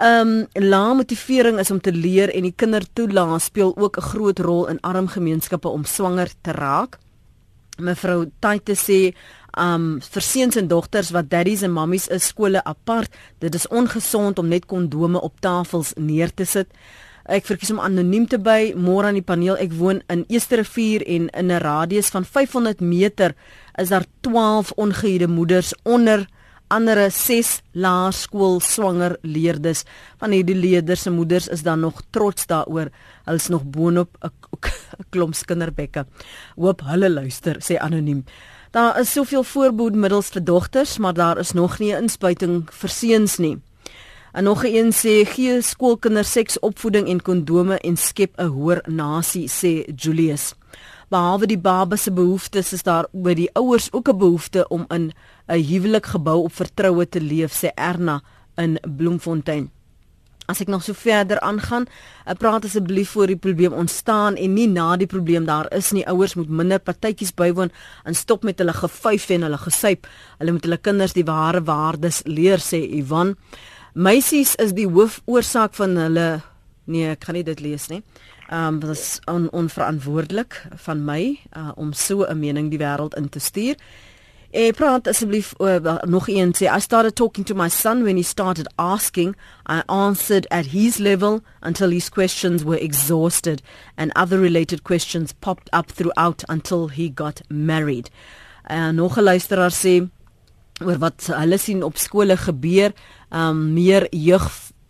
Ehm 0.01 0.29
um, 0.29 0.47
la 0.55 0.95
motivering 0.95 1.59
is 1.59 1.71
om 1.71 1.81
te 1.81 1.93
leer 1.93 2.31
en 2.33 2.47
die 2.49 2.55
kindertoelaas 2.57 3.45
speel 3.51 3.77
ook 3.77 3.97
'n 3.99 4.09
groot 4.13 4.39
rol 4.39 4.67
in 4.69 4.81
arm 4.81 5.09
gemeenskappe 5.09 5.69
om 5.69 5.85
swanger 5.85 6.31
te 6.41 6.53
raak. 6.53 6.99
Mevrou 7.79 8.31
Taite 8.39 8.75
sê 8.75 9.15
um 9.59 10.01
vir 10.01 10.23
seuns 10.23 10.57
en 10.57 10.69
dogters 10.69 11.11
wat 11.11 11.31
daddies 11.31 11.63
en 11.63 11.73
mammies 11.73 12.09
is 12.09 12.27
skole 12.27 12.65
apart. 12.65 13.11
Dit 13.39 13.55
is 13.55 13.69
ongesond 13.69 14.39
om 14.39 14.49
net 14.49 14.67
kondome 14.67 15.21
op 15.21 15.41
tafels 15.41 15.93
neer 15.97 16.35
te 16.35 16.45
sit. 16.45 16.69
Ek 17.31 17.47
verkies 17.47 17.71
om 17.71 17.79
anoniem 17.79 18.25
te 18.27 18.41
bly. 18.43 18.73
Môre 18.75 19.07
aan 19.07 19.19
die 19.21 19.23
paneel. 19.23 19.55
Ek 19.63 19.71
woon 19.79 20.01
in 20.11 20.25
Esterrivier 20.35 21.05
en 21.07 21.29
in 21.31 21.53
'n 21.53 21.63
radius 21.63 22.11
van 22.11 22.25
500 22.25 22.81
meter 22.81 23.35
is 23.79 23.89
daar 23.89 24.05
12 24.21 24.73
ongehuide 24.77 25.29
moeders 25.29 25.73
onder 25.85 26.27
andere 26.69 27.11
6 27.11 27.63
laerskool 27.73 28.61
swanger 28.61 29.17
leerders. 29.23 29.85
Van 30.19 30.31
hierdie 30.31 30.57
leerders 30.57 31.03
se 31.03 31.11
moeders 31.11 31.49
is 31.49 31.63
dan 31.63 31.81
nog 31.81 32.03
trots 32.11 32.47
daaroor. 32.47 32.91
Hulle 33.25 33.37
is 33.37 33.49
nog 33.49 33.63
boonop 33.65 34.17
'n 34.21 34.31
klomp 35.11 35.35
kinderbekke. 35.47 36.07
Hoop 36.57 36.81
hulle 36.83 37.11
luister, 37.11 37.57
sê 37.61 37.79
anoniem. 37.79 38.25
Daar 38.71 39.01
is 39.01 39.13
soveel 39.13 39.43
voorbehoedmiddels 39.43 40.29
vir 40.29 40.45
dogters, 40.45 40.99
maar 40.99 41.15
daar 41.15 41.39
is 41.39 41.53
nog 41.53 41.79
nie 41.79 41.93
'n 41.95 42.03
inspuiting 42.03 42.69
vir 42.71 42.89
seuns 42.89 43.39
nie. 43.39 43.59
En 44.33 44.45
nog 44.45 44.65
een 44.65 44.93
sê 44.93 45.25
gee 45.27 45.63
skoolkinders 45.63 46.33
seksopvoeding 46.33 47.09
en 47.09 47.23
kondome 47.23 47.79
en 47.79 47.97
skep 47.97 48.33
'n 48.39 48.47
hoër 48.47 48.83
nasie, 48.87 49.49
sê 49.49 49.95
Julius. 49.95 50.55
Behalwe 51.09 51.47
die 51.47 51.59
baba 51.59 51.97
se 51.97 52.13
behoeftes 52.13 52.73
is 52.73 52.83
daar 52.83 53.07
by 53.13 53.35
die 53.35 53.51
ouers 53.53 53.93
ook 53.93 54.09
'n 54.09 54.19
behoefte 54.19 54.69
om 54.69 54.85
in 54.89 55.13
'n 55.49 55.65
huwelik 55.65 56.07
gebou 56.07 56.43
op 56.43 56.55
vertroue 56.55 57.09
te 57.09 57.21
leef, 57.21 57.53
sê 57.53 57.69
Erna 57.75 58.23
in 58.57 58.79
Bloemfontein. 58.97 59.71
As 60.51 60.61
ek 60.61 60.69
nog 60.69 60.83
so 60.83 60.93
verder 60.93 61.41
aangaan, 61.41 61.87
eh, 62.25 62.35
praat 62.35 62.65
asseblief 62.65 63.11
voor 63.11 63.27
die 63.27 63.37
probleem 63.37 63.73
ontstaan 63.73 64.37
en 64.37 64.55
nie 64.55 64.67
na 64.69 64.97
die 64.97 65.07
probleem 65.07 65.45
daar 65.45 65.75
is 65.75 65.91
nie. 65.91 66.07
Ouers 66.07 66.35
moet 66.35 66.49
minder 66.49 66.79
partytjies 66.79 67.35
bywoon 67.35 67.71
en 68.05 68.15
stop 68.15 68.43
met 68.43 68.59
hulle 68.59 68.73
gevyf 68.73 69.29
en 69.31 69.43
hulle 69.43 69.59
gesyp. 69.59 70.07
Hulle 70.39 70.53
moet 70.53 70.65
hulle 70.65 70.77
kinders 70.77 71.13
die 71.13 71.25
ware 71.25 71.63
waardes 71.63 72.23
leer, 72.25 72.59
sê 72.59 72.83
Ivan. 72.99 73.37
Meisies 73.95 74.55
is 74.55 74.73
die 74.73 74.87
hoofoorsaak 74.87 75.75
van 75.75 75.97
hulle 75.99 76.29
nee, 76.91 77.09
ek 77.11 77.25
kan 77.25 77.35
nie 77.35 77.47
dit 77.47 77.61
lees 77.61 77.89
nie. 77.91 78.03
Ehm 78.51 78.75
um, 78.75 78.79
dit 78.83 78.91
is 78.91 79.19
on, 79.31 79.49
onverantwoordelik 79.55 80.57
van 80.85 81.05
my 81.05 81.39
uh, 81.57 81.71
om 81.77 81.93
so 81.93 82.25
'n 82.27 82.39
mening 82.39 82.71
die 82.71 82.79
wêreld 82.79 83.15
in 83.15 83.29
te 83.29 83.39
stuur. 83.39 83.77
Eh 84.51 84.73
praat 84.73 85.07
asseblief 85.07 85.55
uh, 85.59 86.03
nog 86.03 86.29
een 86.29 86.55
sê 86.55 86.67
I 86.77 86.81
started 86.81 87.15
talking 87.15 87.47
to 87.47 87.55
my 87.55 87.69
son 87.69 88.03
when 88.03 88.17
he 88.17 88.23
started 88.23 88.73
asking 88.77 89.37
I 89.67 89.83
answered 89.87 90.49
at 90.49 90.67
his 90.67 90.99
level 90.99 91.41
until 91.61 91.91
his 91.91 92.09
questions 92.09 92.63
were 92.63 92.81
exhausted 92.81 93.63
and 93.97 94.13
other 94.19 94.41
related 94.41 94.83
questions 94.83 95.33
popped 95.33 95.69
up 95.73 95.93
throughout 95.93 96.43
until 96.49 96.89
he 96.89 97.13
got 97.15 97.41
married. 97.49 98.11
En 98.63 98.95
uh, 98.95 99.03
nog 99.03 99.17
'n 99.17 99.23
luisteraar 99.23 99.73
sê 99.73 100.09
oor 100.81 100.99
wat 100.99 101.27
hulle 101.27 101.59
sien 101.59 101.83
op 101.83 101.97
skole 101.97 102.37
gebeur, 102.37 102.93
um 103.31 103.73
meer 103.75 104.09
jeug 104.11 104.49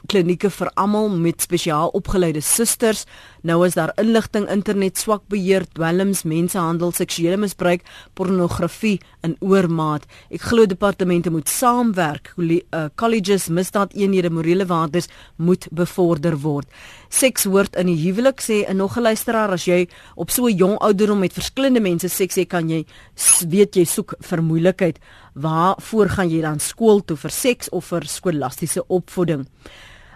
klinieke 0.09 0.51
vir 0.53 0.71
almal 0.81 1.11
met 1.13 1.43
spesiaal 1.45 1.93
opgeleide 1.97 2.41
susters. 2.45 3.05
Nou 3.47 3.63
is 3.67 3.77
daar 3.77 3.93
inligting, 4.01 4.49
internet 4.53 4.99
swak 4.99 5.27
beheer, 5.33 5.65
dwelms, 5.77 6.23
mensenhandel, 6.29 6.93
seksuele 6.97 7.39
misbruik, 7.41 7.85
pornografie 8.19 8.99
in 9.27 9.37
oormaat. 9.41 10.07
Ek 10.33 10.45
glo 10.51 10.67
departemente 10.69 11.33
moet 11.33 11.49
saamwerk. 11.49 12.33
Uh, 12.41 12.87
colleges, 13.01 13.49
misdaadeenhede, 13.49 14.33
morele 14.33 14.67
waardes 14.69 15.11
moet 15.37 15.69
bevorder 15.77 16.39
word. 16.41 16.69
Seks 17.11 17.47
hoort 17.51 17.77
in 17.81 17.91
die 17.91 17.99
huwelik 18.05 18.41
sê 18.41 18.65
'n 18.69 18.77
nog 18.77 18.97
'n 18.97 19.03
luisteraar 19.03 19.51
as 19.51 19.65
jy 19.65 19.89
op 20.17 20.31
so 20.31 20.47
'n 20.47 20.57
jong 20.57 20.79
ouderdom 20.79 21.19
met 21.19 21.33
verskillende 21.33 21.81
mense 21.81 22.09
seks 22.09 22.37
hê, 22.37 22.47
kan 22.47 22.69
jy 22.69 22.85
weet 23.49 23.77
jy 23.77 23.85
soek 23.85 24.15
vir 24.21 24.43
moeilikheid. 24.43 24.99
Waar 25.35 25.75
voor 25.79 26.09
gaan 26.09 26.31
jy 26.31 26.41
dan 26.41 26.61
skool 26.61 27.05
toe 27.05 27.17
vir 27.17 27.31
seks 27.31 27.69
of 27.69 27.87
vir 27.93 28.07
skolastiese 28.07 28.87
opvoeding? 28.87 29.47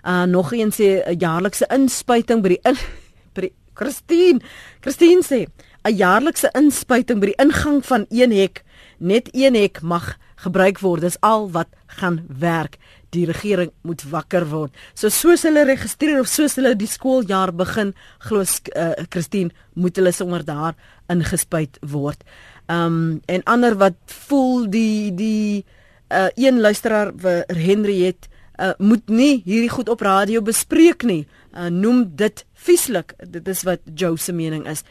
Uh 0.04 0.24
nog 0.24 0.52
een 0.52 0.72
sê 0.72 1.02
'n 1.06 1.18
jaarlikse 1.18 1.66
inspuiting 1.70 2.42
by 2.42 2.48
die 2.48 2.62
in, 2.62 2.76
by 3.34 3.40
die 3.40 3.54
Christine. 3.74 4.40
Christine 4.80 5.22
sê 5.22 5.46
'n 5.84 5.96
jaarlikse 5.96 6.48
inspuiting 6.52 7.20
by 7.20 7.26
die 7.26 7.42
ingang 7.44 7.84
van 7.84 8.06
een 8.08 8.32
hek, 8.32 8.64
net 8.98 9.28
een 9.32 9.54
hek 9.54 9.82
mag 9.82 10.18
gebruik 10.36 10.78
word. 10.78 11.04
Dis 11.04 11.20
al 11.20 11.50
wat 11.50 11.68
gaan 11.86 12.24
werk. 12.28 12.78
Die 13.14 13.26
regering 13.26 13.70
moet 13.82 14.02
wakker 14.10 14.46
word. 14.50 14.74
So 14.94 15.08
soos 15.08 15.44
hulle 15.46 15.64
registreer 15.64 16.20
of 16.20 16.30
soos 16.30 16.56
hulle 16.58 16.74
die 16.74 16.90
skooljaar 16.90 17.52
begin, 17.54 17.94
glo 18.26 18.42
uh, 18.42 18.90
Christine, 19.10 19.54
moet 19.74 19.96
hulle 19.96 20.12
sommer 20.12 20.44
daar 20.44 20.74
ingespuit 21.12 21.78
word. 21.80 22.24
Um 22.66 23.20
en 23.26 23.42
ander 23.44 23.76
wat 23.76 23.96
voel 24.06 24.70
die 24.70 25.14
die 25.14 25.64
uh, 26.08 26.28
een 26.34 26.60
luisteraar 26.60 27.12
Henriette 27.46 28.28
uh, 28.60 28.72
moet 28.78 29.08
nie 29.08 29.42
hierdie 29.44 29.70
goed 29.70 29.88
op 29.88 30.00
radio 30.00 30.42
bespreek 30.42 31.02
nie. 31.02 31.26
Uh, 31.54 31.66
noem 31.66 32.06
dit 32.16 32.44
vieslik. 32.66 33.14
Dit 33.18 33.48
is 33.48 33.62
wat 33.62 33.80
Joe 33.94 34.18
se 34.18 34.32
mening 34.32 34.66
is. 34.70 34.84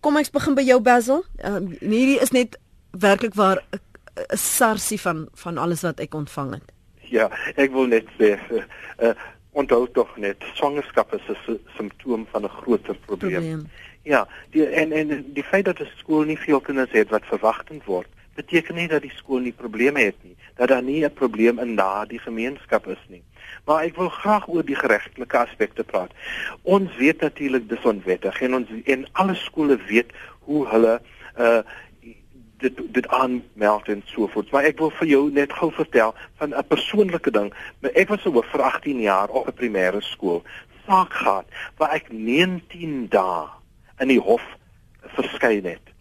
Kom 0.00 0.18
ek 0.20 0.30
begin 0.34 0.56
by 0.58 0.64
jou 0.66 0.80
Basil. 0.84 1.24
Uh, 1.40 1.60
hierdie 1.80 2.20
is 2.22 2.34
net 2.36 2.58
werklik 2.96 3.34
waar 3.34 3.62
'n 3.72 4.36
sarsie 4.36 5.00
van 5.00 5.28
van 5.34 5.58
alles 5.58 5.82
wat 5.82 6.00
ek 6.00 6.14
ontvang 6.14 6.52
het. 6.54 6.72
Ja, 7.00 7.30
ek 7.56 7.70
wil 7.70 7.86
net 7.86 8.06
sê 8.18 8.38
uh, 8.98 9.12
onthou 9.52 9.86
tog 9.92 10.16
net 10.16 10.42
swangerskap 10.54 11.14
is 11.14 11.22
'n 11.28 11.58
simptoom 11.76 12.26
van 12.32 12.44
'n 12.44 12.48
groter 12.48 12.96
probleem. 13.06 13.32
probleem. 13.32 13.66
Ja, 14.06 14.22
die 14.54 14.66
en 14.66 14.92
en 14.92 15.10
die 15.34 15.44
feit 15.44 15.64
dat 15.64 15.80
'n 15.82 15.90
skool 15.98 16.22
nie 16.22 16.38
veel 16.38 16.60
kinders 16.60 16.92
het 16.94 17.10
wat 17.10 17.26
verwagtend 17.26 17.84
word, 17.84 18.06
beteken 18.34 18.74
nie 18.74 18.88
dat 18.88 19.02
die 19.02 19.16
skool 19.16 19.42
nie 19.42 19.52
probleme 19.52 20.00
het 20.00 20.16
nie 20.22 20.36
dat 20.56 20.68
daar 20.68 20.82
nie 20.82 21.04
'n 21.04 21.12
probleem 21.12 21.58
in 21.58 21.76
daardie 21.76 22.18
gemeenskap 22.18 22.86
is 22.86 23.04
nie. 23.06 23.22
Maar 23.64 23.82
ek 23.82 23.96
wil 23.96 24.08
graag 24.08 24.48
oor 24.48 24.64
die 24.64 24.74
geregtelike 24.76 25.38
aspekte 25.38 25.84
praat. 25.84 26.10
Ons 26.62 26.96
weet 26.96 27.20
natuurlik 27.20 27.68
dis 27.68 27.82
onwettig 27.82 28.40
en 28.40 28.54
ons 28.54 28.68
en 28.84 29.06
alle 29.12 29.34
skole 29.34 29.76
weet 29.76 30.10
hoe 30.40 30.68
hulle 30.68 31.00
uh 31.38 31.62
dit 32.58 32.80
dit 32.92 33.08
aanmeld 33.08 33.88
en 33.88 34.02
so 34.04 34.26
voort. 34.26 34.50
Maar 34.50 34.64
ek 34.64 34.78
wil 34.78 34.90
vir 34.90 35.06
jou 35.06 35.30
net 35.30 35.52
gou 35.52 35.72
vertel 35.72 36.14
van 36.36 36.54
'n 36.54 36.66
persoonlike 36.66 37.30
ding. 37.30 37.54
Ek 37.80 38.08
was 38.08 38.26
oor 38.26 38.44
vir 38.44 38.62
18 38.62 39.00
jaar 39.00 39.28
op 39.28 39.46
'n 39.46 39.52
primêre 39.52 40.00
skool. 40.00 40.42
Saak 40.86 41.12
gehad 41.12 41.44
waar 41.76 41.90
ek 41.90 42.12
19 42.12 43.06
dae 43.08 43.55
in 44.00 44.08
die 44.08 44.20
hof 44.20 44.44
verskyn 45.16 45.64
het 45.64 45.92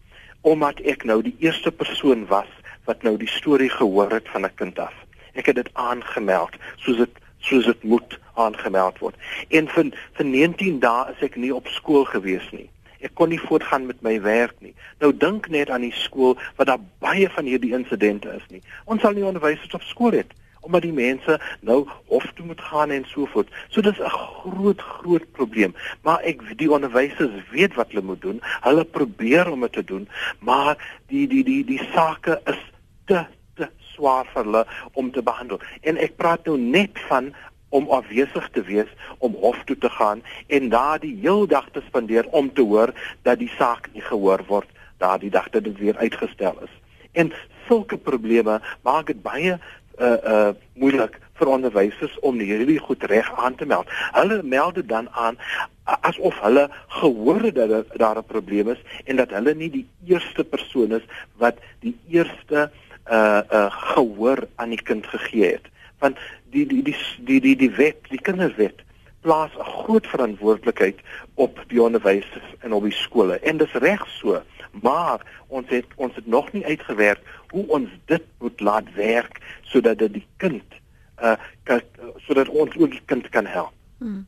omdat 0.46 0.80
ek 0.86 1.08
nou 1.10 1.24
die 1.26 1.34
eerste 1.42 1.72
persoon 1.74 2.28
was 2.30 2.50
wat 2.86 3.02
nou 3.02 3.16
die 3.18 3.30
storie 3.30 3.70
gehoor 3.74 4.12
het 4.14 4.28
van 4.30 4.46
'n 4.46 4.56
kind 4.56 4.80
af. 4.80 4.94
Ek 5.34 5.46
het 5.46 5.56
dit 5.56 5.70
aangemeld 5.74 6.54
soos 6.76 6.98
dit 6.98 7.10
soos 7.40 7.66
dit 7.66 7.84
moet 7.84 8.20
aangemeld 8.34 9.00
word. 9.00 9.16
En 9.50 9.68
vir 9.68 9.92
vir 10.14 10.26
19 10.26 10.80
dae 10.80 11.12
is 11.12 11.22
ek 11.22 11.36
nie 11.36 11.54
op 11.56 11.68
skool 11.68 12.06
gewees 12.06 12.52
nie. 12.52 12.70
Ek 13.00 13.14
kon 13.14 13.30
nie 13.30 13.40
voortgaan 13.40 13.86
met 13.86 14.02
my 14.02 14.22
werk 14.22 14.56
nie. 14.60 14.74
Nou 15.00 15.18
dink 15.18 15.48
net 15.48 15.70
aan 15.70 15.82
die 15.82 15.94
skool 15.94 16.38
wat 16.56 16.68
daar 16.68 16.84
baie 17.00 17.30
van 17.30 17.46
hierdie 17.46 17.74
insidente 17.74 18.30
is 18.30 18.46
nie. 18.50 18.62
Ons 18.86 19.02
sal 19.02 19.14
nie 19.14 19.26
onderwysers 19.26 19.74
op 19.74 19.82
skool 19.82 20.12
hê 20.12 20.24
omdat 20.66 20.82
die 20.82 20.96
mense 20.96 21.40
nou 21.62 21.86
hof 22.12 22.26
toe 22.36 22.46
moet 22.46 22.62
gaan 22.62 22.92
en 22.92 23.06
so 23.08 23.26
voort. 23.34 23.50
So 23.70 23.82
dis 23.82 24.00
'n 24.00 24.10
groot 24.10 24.82
groot 24.82 25.32
probleem. 25.32 25.76
Maar 26.02 26.20
ek 26.22 26.58
die 26.58 26.72
onderwysers 26.72 27.50
weet 27.52 27.74
wat 27.74 27.88
hulle 27.92 28.06
moet 28.06 28.22
doen. 28.22 28.42
Hulle 28.62 28.84
probeer 28.84 29.52
om 29.52 29.62
dit 29.62 29.72
te 29.72 29.84
doen, 29.84 30.10
maar 30.40 30.78
die 31.08 31.28
die 31.28 31.44
die 31.44 31.64
die 31.66 31.82
sake 31.94 32.42
is 32.46 32.62
te 33.06 33.26
te 33.56 33.70
swaar 33.80 34.26
vir 34.34 34.44
hulle 34.44 34.66
om 34.94 35.12
te 35.12 35.24
behandel. 35.24 35.60
En 35.82 35.98
ek 35.98 36.16
praat 36.16 36.46
nou 36.46 36.58
net 36.58 37.00
van 37.08 37.34
om 37.70 37.90
afwesig 37.90 38.50
te 38.56 38.62
wees 38.62 38.92
om 39.18 39.36
hof 39.42 39.64
toe 39.66 39.78
te 39.78 39.90
gaan 39.90 40.24
en 40.48 40.70
daar 40.70 41.00
die 41.00 41.18
heel 41.22 41.48
dag 41.48 41.70
te 41.72 41.82
spandeer 41.88 42.26
om 42.32 42.54
te 42.54 42.62
hoor 42.62 42.94
dat 43.22 43.40
die 43.40 43.52
saak 43.58 43.90
nie 43.94 44.02
gehoor 44.02 44.44
word 44.48 44.70
daardie 44.98 45.30
dag 45.30 45.50
dat 45.50 45.64
dit 45.64 45.78
weer 45.78 45.98
uitgestel 45.98 46.56
is. 46.64 46.72
En 47.12 47.34
sulke 47.68 47.98
probleme 47.98 48.62
maak 48.82 49.12
dit 49.12 49.22
baie 49.22 49.58
uh 50.00 50.18
uh 50.24 50.50
moeilik 50.74 51.20
vir 51.40 51.52
onderwysers 51.52 52.20
om 52.20 52.40
hierdie 52.40 52.80
goed 52.80 53.04
reg 53.04 53.28
aan 53.40 53.56
te 53.56 53.66
meld. 53.66 53.88
Hulle 54.16 54.44
meld 54.44 54.76
dit 54.76 54.88
dan 54.88 55.10
aan 55.12 55.38
asof 55.84 56.40
hulle 56.42 56.70
gehoor 56.88 57.42
het 57.42 57.56
dat 57.56 57.98
daar 58.00 58.18
'n 58.18 58.26
probleem 58.26 58.70
is 58.70 58.82
en 59.06 59.16
dat 59.16 59.30
hulle 59.30 59.54
nie 59.54 59.70
die 59.70 59.88
eerste 60.06 60.44
persoon 60.44 60.92
is 60.92 61.06
wat 61.38 61.58
die 61.80 61.98
eerste 62.10 62.72
uh 63.12 63.42
uh 63.52 63.70
gehoor 63.70 64.48
aan 64.56 64.70
die 64.70 64.82
kind 64.82 65.08
gegee 65.08 65.52
het. 65.52 65.68
Want 66.00 66.18
die 66.50 66.66
die 66.68 66.84
die 66.84 66.98
die 67.20 67.42
die 67.42 67.56
die 67.56 67.72
wet, 67.72 67.98
die 68.10 68.22
kinderwet 68.22 68.84
plaas 69.22 69.52
'n 69.58 69.64
groot 69.64 70.08
verantwoordelikheid 70.08 71.00
op 71.34 71.64
die 71.68 71.82
onderwysers 71.82 72.50
en 72.60 72.74
op 72.74 72.84
die 72.84 72.92
skole. 73.06 73.40
En 73.40 73.58
dis 73.58 73.74
reg 73.74 74.08
so, 74.08 74.42
maar 74.72 75.20
ons 75.48 75.70
het 75.70 75.86
ons 75.96 76.16
het 76.16 76.28
nog 76.28 76.52
nie 76.52 76.66
uitgewerk 76.66 77.22
hoe 77.56 77.66
ons 77.80 77.92
dit 78.12 78.24
moet 78.44 78.64
laat 78.70 78.94
werk 79.00 79.40
sodat 79.72 80.00
dit 80.04 80.20
die 80.20 80.28
kind 80.44 80.80
uh 81.24 81.36
sodat 82.28 82.50
ons 82.52 82.74
ook 82.76 82.92
die 82.92 83.06
kind 83.08 83.30
kan 83.32 83.48
help. 83.48 83.72
Hmm. 84.04 84.26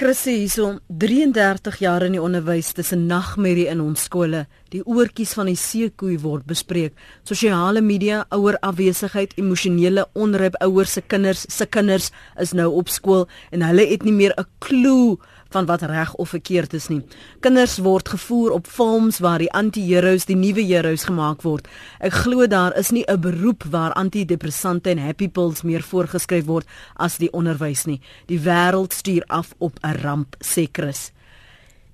Chrissy 0.00 0.32
hierso 0.38 0.78
33 0.88 1.76
jaar 1.82 2.06
in 2.06 2.14
die 2.16 2.22
onderwys 2.22 2.70
tussen 2.72 3.02
nagmerrie 3.10 3.66
in 3.68 3.82
ons 3.84 4.06
skole. 4.08 4.46
Die 4.72 4.80
oortjies 4.88 5.34
van 5.36 5.50
die 5.50 5.58
seekoei 5.60 6.14
word 6.22 6.46
bespreek. 6.48 6.94
Sosiale 7.28 7.82
media, 7.84 8.22
ouer 8.32 8.56
afwesigheid, 8.64 9.34
emosionele 9.36 10.06
onrus 10.16 10.56
ouers 10.64 10.96
se 10.96 11.02
kinders 11.04 11.44
se 11.52 11.66
kinders 11.68 12.08
is 12.40 12.54
nou 12.56 12.70
op 12.80 12.88
skool 12.88 13.26
en 13.52 13.66
hulle 13.66 13.84
het 13.92 14.06
nie 14.06 14.16
meer 14.16 14.32
'n 14.38 14.48
klou 14.58 15.18
van 15.50 15.66
wat 15.66 15.82
reg 15.82 16.14
of 16.14 16.28
verkeerd 16.28 16.72
is 16.72 16.88
nie. 16.88 17.00
Kinders 17.40 17.78
word 17.78 18.08
gevoer 18.08 18.52
op 18.52 18.66
films 18.66 19.18
waar 19.18 19.38
die 19.38 19.50
anti-heroes 19.52 20.26
die 20.28 20.36
nuwe 20.36 20.62
heroes 20.62 21.04
gemaak 21.04 21.42
word. 21.42 21.68
Ek 21.98 22.14
glo 22.24 22.46
daar 22.46 22.76
is 22.78 22.90
nie 22.90 23.04
'n 23.06 23.20
beroep 23.20 23.64
waar 23.70 23.92
antidepressante 23.92 24.90
en 24.90 24.98
happy 24.98 25.28
pills 25.28 25.62
meer 25.62 25.82
voorgeskryf 25.82 26.44
word 26.44 26.66
as 26.96 27.18
die 27.18 27.32
onderwys 27.32 27.84
nie. 27.84 28.00
Die 28.26 28.40
wêreld 28.40 28.92
stuur 28.92 29.24
af 29.26 29.54
op 29.58 29.78
'n 29.82 30.00
ramp, 30.02 30.36
sê 30.38 30.68
Chris. 30.72 31.12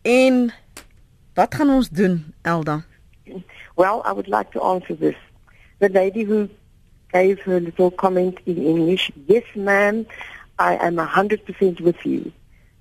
En 0.02 0.52
wat 1.34 1.54
gaan 1.54 1.70
ons 1.70 1.88
doen, 1.88 2.34
Elda? 2.42 2.84
Well, 3.74 4.02
I 4.04 4.12
would 4.12 4.28
like 4.28 4.50
to 4.52 4.60
answer 4.60 4.96
this. 4.98 5.16
The 5.78 5.90
lady 5.90 6.24
who 6.24 6.48
gave 7.12 7.40
her 7.44 7.60
little 7.60 7.90
comment 7.90 8.38
in 8.44 8.56
English, 8.56 9.10
yes 9.26 9.44
ma'am, 9.54 10.06
I 10.58 10.76
am 10.76 10.96
100% 10.96 11.80
with 11.80 12.00
you. 12.04 12.32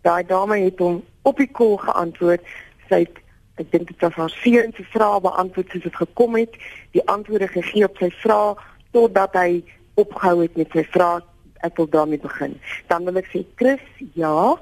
Daai 0.05 0.23
dame 0.29 0.59
het 0.61 0.79
hom 0.79 0.99
op 1.25 1.39
die 1.41 1.49
kol 1.49 1.77
geantwoord. 1.81 2.43
Sy 2.89 3.05
het 3.07 3.21
ek 3.61 3.71
dink 3.71 3.87
dit 3.89 4.03
was 4.03 4.17
haar 4.19 4.33
seun 4.35 4.73
se 4.75 4.83
vrae 4.91 5.21
beantwoord 5.23 5.71
soos 5.71 5.85
dit 5.87 5.97
gekom 5.97 6.35
het. 6.37 6.57
Die 6.93 7.03
antwoorde 7.09 7.47
gegee 7.49 7.87
op 7.87 7.97
sy 7.97 8.11
vrae 8.21 8.53
totdat 8.93 9.33
hy 9.39 9.63
opgehou 10.01 10.43
het 10.43 10.59
met 10.59 10.75
sy 10.75 10.83
vrae. 10.93 11.23
Ek 11.65 11.79
wil 11.79 11.89
daarmee 11.89 12.21
begin. 12.21 12.53
Dan 12.91 13.07
wil 13.07 13.17
ek 13.17 13.31
sê 13.31 13.41
Chris, 13.57 13.81
ja, 14.13 14.53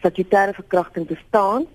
statutêre 0.00 0.56
verkrachting 0.56 1.06
bestaan. 1.06 1.68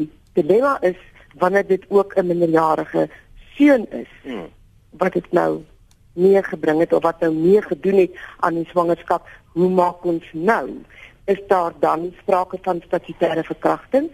Die 0.00 0.08
dilemma 0.34 0.78
is 0.82 0.98
wanneer 1.38 1.66
dit 1.68 1.84
ook 1.88 2.16
'n 2.16 2.26
minderjarige 2.26 3.08
seun 3.54 3.86
is. 3.90 4.10
Hmm. 4.22 4.48
Wat 4.90 5.12
dit 5.12 5.32
nou 5.32 5.62
meegebring 6.12 6.80
het 6.80 6.92
of 6.92 7.02
wat 7.02 7.20
nou 7.20 7.32
mee 7.34 7.62
gedoen 7.62 7.98
het 7.98 8.12
aan 8.40 8.54
die 8.54 8.68
swangerskap, 8.72 9.28
hoe 9.52 9.68
maak 9.68 10.04
ons 10.04 10.24
nou? 10.32 10.82
Is 11.26 11.40
daar 11.48 11.72
dan 11.78 12.12
sprake 12.20 12.58
van 12.62 12.82
statutêre 12.86 13.42
verkrachting? 13.42 14.10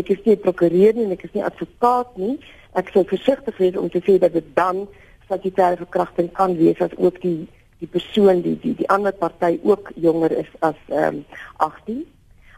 Ek 0.00 0.08
is 0.08 0.22
nie 0.24 0.36
prokureur 0.36 0.96
nie 0.96 1.04
en 1.04 1.12
ek 1.12 1.26
is 1.28 1.34
nie 1.36 1.44
advokaat 1.44 2.16
nie. 2.16 2.38
Ek 2.72 2.88
sou 2.94 3.04
versigtig 3.08 3.58
wees 3.60 3.76
om 3.76 3.90
te 3.92 4.00
sê 4.06 4.16
dat 4.18 4.32
dit 4.32 4.46
dan 4.56 4.86
statutêre 5.26 5.76
verkrachting 5.82 6.32
kan 6.32 6.56
wees 6.56 6.80
as 6.80 6.96
ook 6.96 7.20
die 7.22 7.44
die 7.82 7.90
persoon 7.90 8.40
die 8.40 8.54
die 8.62 8.72
die 8.78 8.88
ander 8.88 9.12
party 9.12 9.58
ook 9.62 9.90
jonger 10.00 10.32
is 10.32 10.50
as 10.60 10.78
ehm 10.88 11.20
um, 11.20 11.24
18. 11.66 12.04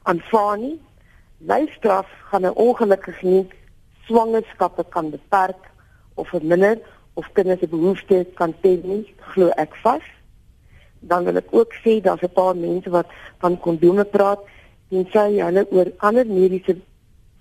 Aanvaarnie 0.03 0.77
lyfstraf 1.51 2.07
gaan 2.31 2.47
'n 2.47 2.55
ongelukkige 2.55 3.27
nie 3.27 3.47
swangerskappe 4.07 4.85
kan 4.89 5.11
beperk 5.11 5.71
of 6.15 6.29
verminder 6.29 6.79
of 7.15 7.33
kinders 7.33 7.61
se 7.61 7.69
behoeftes 7.69 8.27
kan 8.35 8.55
tel 8.61 8.81
nie, 8.83 9.15
glo 9.33 9.49
ek 9.57 9.75
vas. 9.83 10.05
Dan 11.07 11.25
wil 11.25 11.39
ek 11.41 11.53
ook 11.55 11.73
sê 11.83 12.01
daar's 12.03 12.23
'n 12.23 12.33
paar 12.35 12.57
mense 12.57 12.91
wat 12.91 13.07
van 13.39 13.61
kondome 13.61 14.05
praat 14.05 14.41
en 14.91 15.07
sê 15.13 15.23
hulle 15.47 15.67
oor 15.71 15.89
ander 15.97 16.27
mediese 16.27 16.77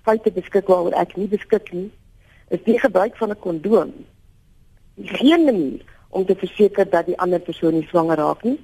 feite 0.03 0.31
beskik 0.31 0.67
waaroor 0.67 0.93
ek 0.93 1.15
nie 1.17 1.27
beskik 1.27 1.71
nie. 1.73 1.91
Is 2.49 2.63
die 2.63 2.79
gebruik 2.79 3.17
van 3.17 3.29
'n 3.29 3.39
kondoom 3.39 3.91
geen 4.95 5.45
manier 5.45 5.81
om 6.09 6.25
te 6.25 6.35
verseker 6.35 6.89
dat 6.89 7.05
die 7.05 7.19
ander 7.19 7.39
persoon 7.39 7.73
nie 7.73 7.87
swanger 7.87 8.17
raak 8.17 8.43
nie. 8.43 8.59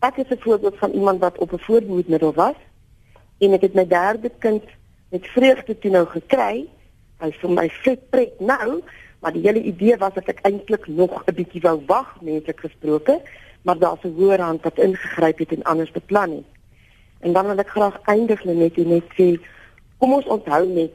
Ek 0.00 0.16
is 0.16 0.30
'n 0.30 0.40
voorbeeld 0.40 0.78
van 0.78 0.90
iemand 0.90 1.20
wat 1.20 1.38
op 1.38 1.52
'n 1.52 1.58
voorbehoedmiddel 1.58 2.32
was 2.32 2.58
en 3.38 3.52
ek 3.52 3.60
het 3.60 3.74
my 3.74 3.86
derde 3.86 4.30
kind 4.38 4.62
met 5.10 5.26
vreugde 5.26 5.78
toe 5.78 5.90
nou 5.90 6.06
gekry. 6.06 6.68
Hy 7.18 7.30
vir 7.30 7.50
my 7.50 7.68
vet 7.68 8.10
pret 8.10 8.40
nou 8.40 8.82
Maar 9.22 9.32
die 9.32 9.42
hele 9.46 9.62
idee 9.62 9.96
was 9.96 10.14
dat 10.14 10.26
ek 10.32 10.40
eintlik 10.42 10.86
nog 10.86 11.22
'n 11.24 11.34
bietjie 11.34 11.60
wou 11.60 11.82
wag, 11.86 12.20
menslik 12.20 12.60
gesproke, 12.60 13.20
maar 13.62 13.78
daar's 13.78 14.02
'n 14.04 14.14
hoër 14.16 14.40
hand 14.40 14.62
wat 14.62 14.78
ingegryp 14.78 15.38
het 15.38 15.52
en 15.52 15.62
anders 15.62 15.90
beplan 15.90 16.30
het. 16.30 16.50
En 17.20 17.32
dan 17.32 17.46
wil 17.46 17.58
ek 17.58 17.68
graag 17.68 18.00
eindig 18.04 18.44
net 18.44 18.76
net 18.76 19.04
sê, 19.18 19.40
kom 19.98 20.12
ons 20.12 20.26
onthou 20.26 20.66
net, 20.66 20.92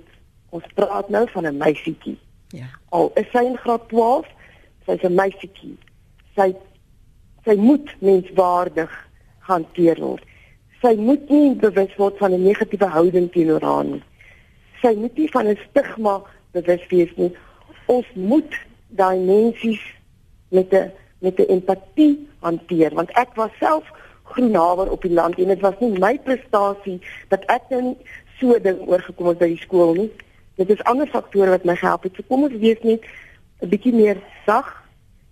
ons 0.50 0.64
praat 0.74 1.10
nou 1.10 1.30
van 1.30 1.46
'n 1.46 1.58
meisietjie. 1.58 2.18
Ja. 2.48 2.66
Al 2.90 3.12
is 3.14 3.30
sy 3.32 3.44
in 3.44 3.58
graad 3.58 3.88
12, 3.90 4.28
sy's 4.86 5.04
'n 5.04 5.16
meisietjie. 5.16 5.78
Sy 6.36 6.56
sy 7.46 7.56
moet 7.56 7.96
menswaardig 8.00 9.08
hanteer 9.40 10.00
word. 10.00 10.24
Sy 10.82 10.96
moet 10.96 11.30
nie 11.30 11.56
bewus 11.56 11.96
word 11.96 12.18
van 12.18 12.32
'n 12.32 12.44
negatiewe 12.44 12.86
houding 12.86 13.32
teenoor 13.32 13.62
haar 13.62 13.86
nie. 13.86 14.04
Sy 14.82 14.96
moet 14.96 15.18
nie 15.18 15.32
van 15.32 15.48
'n 15.48 15.60
stigma 15.70 16.22
bewus 16.52 16.88
wees 16.88 17.16
nie 17.16 17.36
ons 17.88 18.08
moet 18.16 18.56
daai 19.00 19.20
mensies 19.20 19.84
met 20.50 20.74
'n 20.74 20.92
met 21.20 21.40
'n 21.40 21.52
empatie 21.52 22.28
hanteer 22.40 22.94
want 22.94 23.12
ek 23.12 23.36
was 23.36 23.52
self 23.60 23.86
groenhawer 24.24 24.92
op 24.92 25.02
die 25.02 25.14
land 25.14 25.38
en 25.38 25.48
dit 25.48 25.60
was 25.60 25.80
nie 25.80 26.00
my 26.00 26.20
prestasie 26.20 27.02
dat 27.28 27.46
ek 27.46 27.62
nou 27.70 27.96
so 28.40 28.60
ding 28.60 28.80
oorgekom 28.88 29.28
het 29.28 29.38
by 29.38 29.48
die 29.48 29.62
skool 29.62 29.94
nie. 29.94 30.12
Dit 30.56 30.70
is 30.70 30.84
ander 30.84 31.08
faktore 31.08 31.50
wat 31.50 31.66
my 31.66 31.76
gehelp 31.76 32.04
het. 32.04 32.16
So 32.16 32.24
kom 32.28 32.44
ons 32.44 32.60
wees 32.62 32.82
net 32.82 33.02
'n 33.62 33.70
bietjie 33.70 33.94
meer 33.94 34.18
sag 34.46 34.84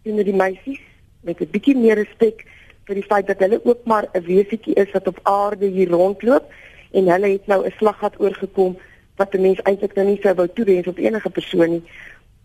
teenoor 0.03 0.23
die 0.23 0.33
meisies 0.33 0.81
met 1.21 1.41
'n 1.41 1.51
bietjie 1.51 1.77
meer 1.77 1.95
respek 1.95 2.45
vir 2.85 2.95
die 2.95 3.09
feit 3.09 3.27
dat 3.27 3.39
hulle 3.39 3.59
ook 3.63 3.85
maar 3.85 4.07
'n 4.13 4.23
wesietjie 4.23 4.73
is 4.73 4.91
wat 4.91 5.07
op 5.07 5.19
aarde 5.23 5.65
hier 5.65 5.89
rondloop 5.89 6.45
en 6.91 7.07
hulle 7.07 7.29
het 7.29 7.47
nou 7.47 7.65
'n 7.65 7.73
slaggat 7.77 8.19
oorgekom 8.19 8.77
wat 9.15 9.33
'n 9.33 9.41
mens 9.41 9.61
eintlik 9.61 9.95
nou 9.95 10.07
nie 10.07 10.19
sou 10.21 10.33
wou 10.33 10.47
toewens 10.47 10.87
op 10.87 10.97
enige 10.97 11.29
persoon 11.29 11.69
nie 11.69 11.83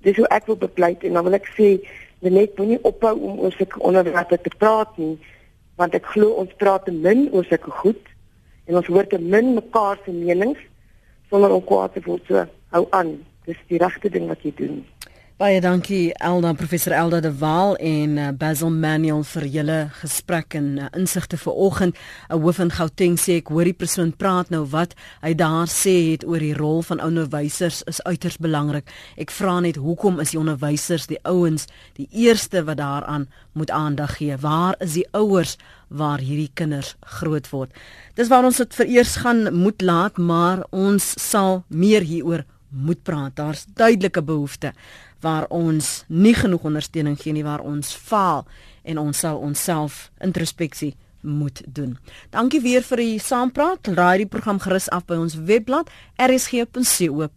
dis 0.07 0.17
hoe 0.17 0.29
ek 0.35 0.47
wil 0.49 0.59
bepleit 0.61 1.05
en 1.05 1.19
dan 1.19 1.27
wil 1.27 1.37
ek 1.39 1.51
sê 1.57 1.75
net 2.21 2.57
moenie 2.59 2.81
ophou 2.85 3.15
om 3.17 3.39
oor 3.45 3.53
sulke 3.57 3.81
onderwerpe 3.81 4.39
te 4.45 4.53
praat 4.61 4.97
nie 5.01 5.17
want 5.81 5.95
ek 5.97 6.09
glo 6.15 6.37
ons 6.43 6.57
praat 6.61 6.85
te 6.89 6.93
min 6.93 7.29
oor 7.33 7.47
sulke 7.49 7.73
goed 7.83 8.11
en 8.69 8.79
ons 8.81 8.91
hoor 8.93 9.07
te 9.09 9.19
min 9.19 9.55
mekaar 9.57 9.99
se 10.05 10.13
menings 10.15 10.61
sonder 11.31 11.53
om 11.55 11.65
kwaad 11.65 11.95
te 11.95 12.03
word. 12.05 12.27
So 12.29 12.45
hou 12.75 12.87
aan. 12.97 13.17
Dis 13.49 13.59
die 13.71 13.81
regte 13.83 14.11
ding 14.13 14.29
wat 14.31 14.43
jy 14.45 14.53
doen 14.59 14.83
Baie 15.41 15.57
dankie 15.65 16.11
Elda 16.21 16.51
professor 16.53 16.93
Elda 16.93 17.23
de 17.25 17.31
Waal 17.41 17.71
en 17.77 18.19
uh, 18.21 18.27
Basil 18.37 18.69
Manuel 18.69 19.23
vir 19.25 19.47
julle 19.49 19.79
gesprek 20.03 20.53
en 20.59 20.67
uh, 20.77 20.89
insigte 20.93 21.39
vir 21.41 21.57
oggend. 21.67 21.97
'n 22.29 22.43
Hoof 22.43 22.59
in 22.61 22.73
Gauteng 22.77 23.17
sê 23.17 23.39
ek 23.41 23.49
hoor 23.49 23.65
die 23.65 23.73
persoon 23.73 24.13
praat 24.13 24.53
nou 24.53 24.67
wat 24.69 24.93
hy 25.25 25.33
daar 25.33 25.73
sê 25.73 26.13
het 26.13 26.29
oor 26.29 26.45
die 26.45 26.53
rol 26.53 26.85
van 26.85 27.01
onderwysers 27.01 27.81
is 27.89 28.03
uiters 28.05 28.37
belangrik. 28.37 28.85
Ek 29.17 29.33
vra 29.33 29.57
net 29.65 29.81
hoekom 29.81 30.21
is 30.21 30.37
die 30.37 30.43
onderwysers 30.43 31.09
die 31.09 31.23
ouens 31.25 31.71
die 31.97 32.11
eerste 32.13 32.61
wat 32.69 32.77
daaraan 32.85 33.31
moet 33.57 33.73
aandag 33.73 34.21
gee? 34.21 34.37
Waar 34.37 34.77
is 34.85 35.01
die 35.01 35.09
ouers 35.17 35.57
waar 35.89 36.21
hierdie 36.21 36.53
kinders 36.53 36.97
groot 37.01 37.49
word? 37.49 37.73
Dis 38.13 38.29
waar 38.29 38.45
ons 38.45 38.61
dit 38.61 38.75
vereers 38.85 39.17
gaan 39.25 39.49
moet 39.57 39.81
laat, 39.81 40.19
maar 40.19 40.67
ons 40.69 41.15
sal 41.17 41.65
meer 41.73 42.05
hieroor 42.05 42.45
moet 42.71 43.03
praat. 43.03 43.35
Daar's 43.35 43.65
duidelike 43.75 44.23
behoeftes 44.23 44.77
waar 45.21 45.47
ons 45.49 46.05
nie 46.09 46.35
genoeg 46.35 46.65
ondersteuning 46.71 47.19
gee 47.21 47.33
nie 47.33 47.45
waar 47.45 47.61
ons 47.61 47.95
faal 47.95 48.47
en 48.83 48.99
ons 48.99 49.19
sal 49.19 49.37
onsself 49.39 50.11
introspeksie 50.21 50.97
moet 51.21 51.63
doen. 51.67 51.99
Dankie 52.31 52.61
weer 52.65 52.83
vir 52.83 52.97
die 53.03 53.19
saampraat. 53.21 53.87
Raai 53.97 54.19
die 54.25 54.31
program 54.31 54.59
gerus 54.63 54.89
af 54.89 55.05
by 55.09 55.15
ons 55.21 55.35
webblad 55.37 55.91
rsg.co.za. 56.17 57.29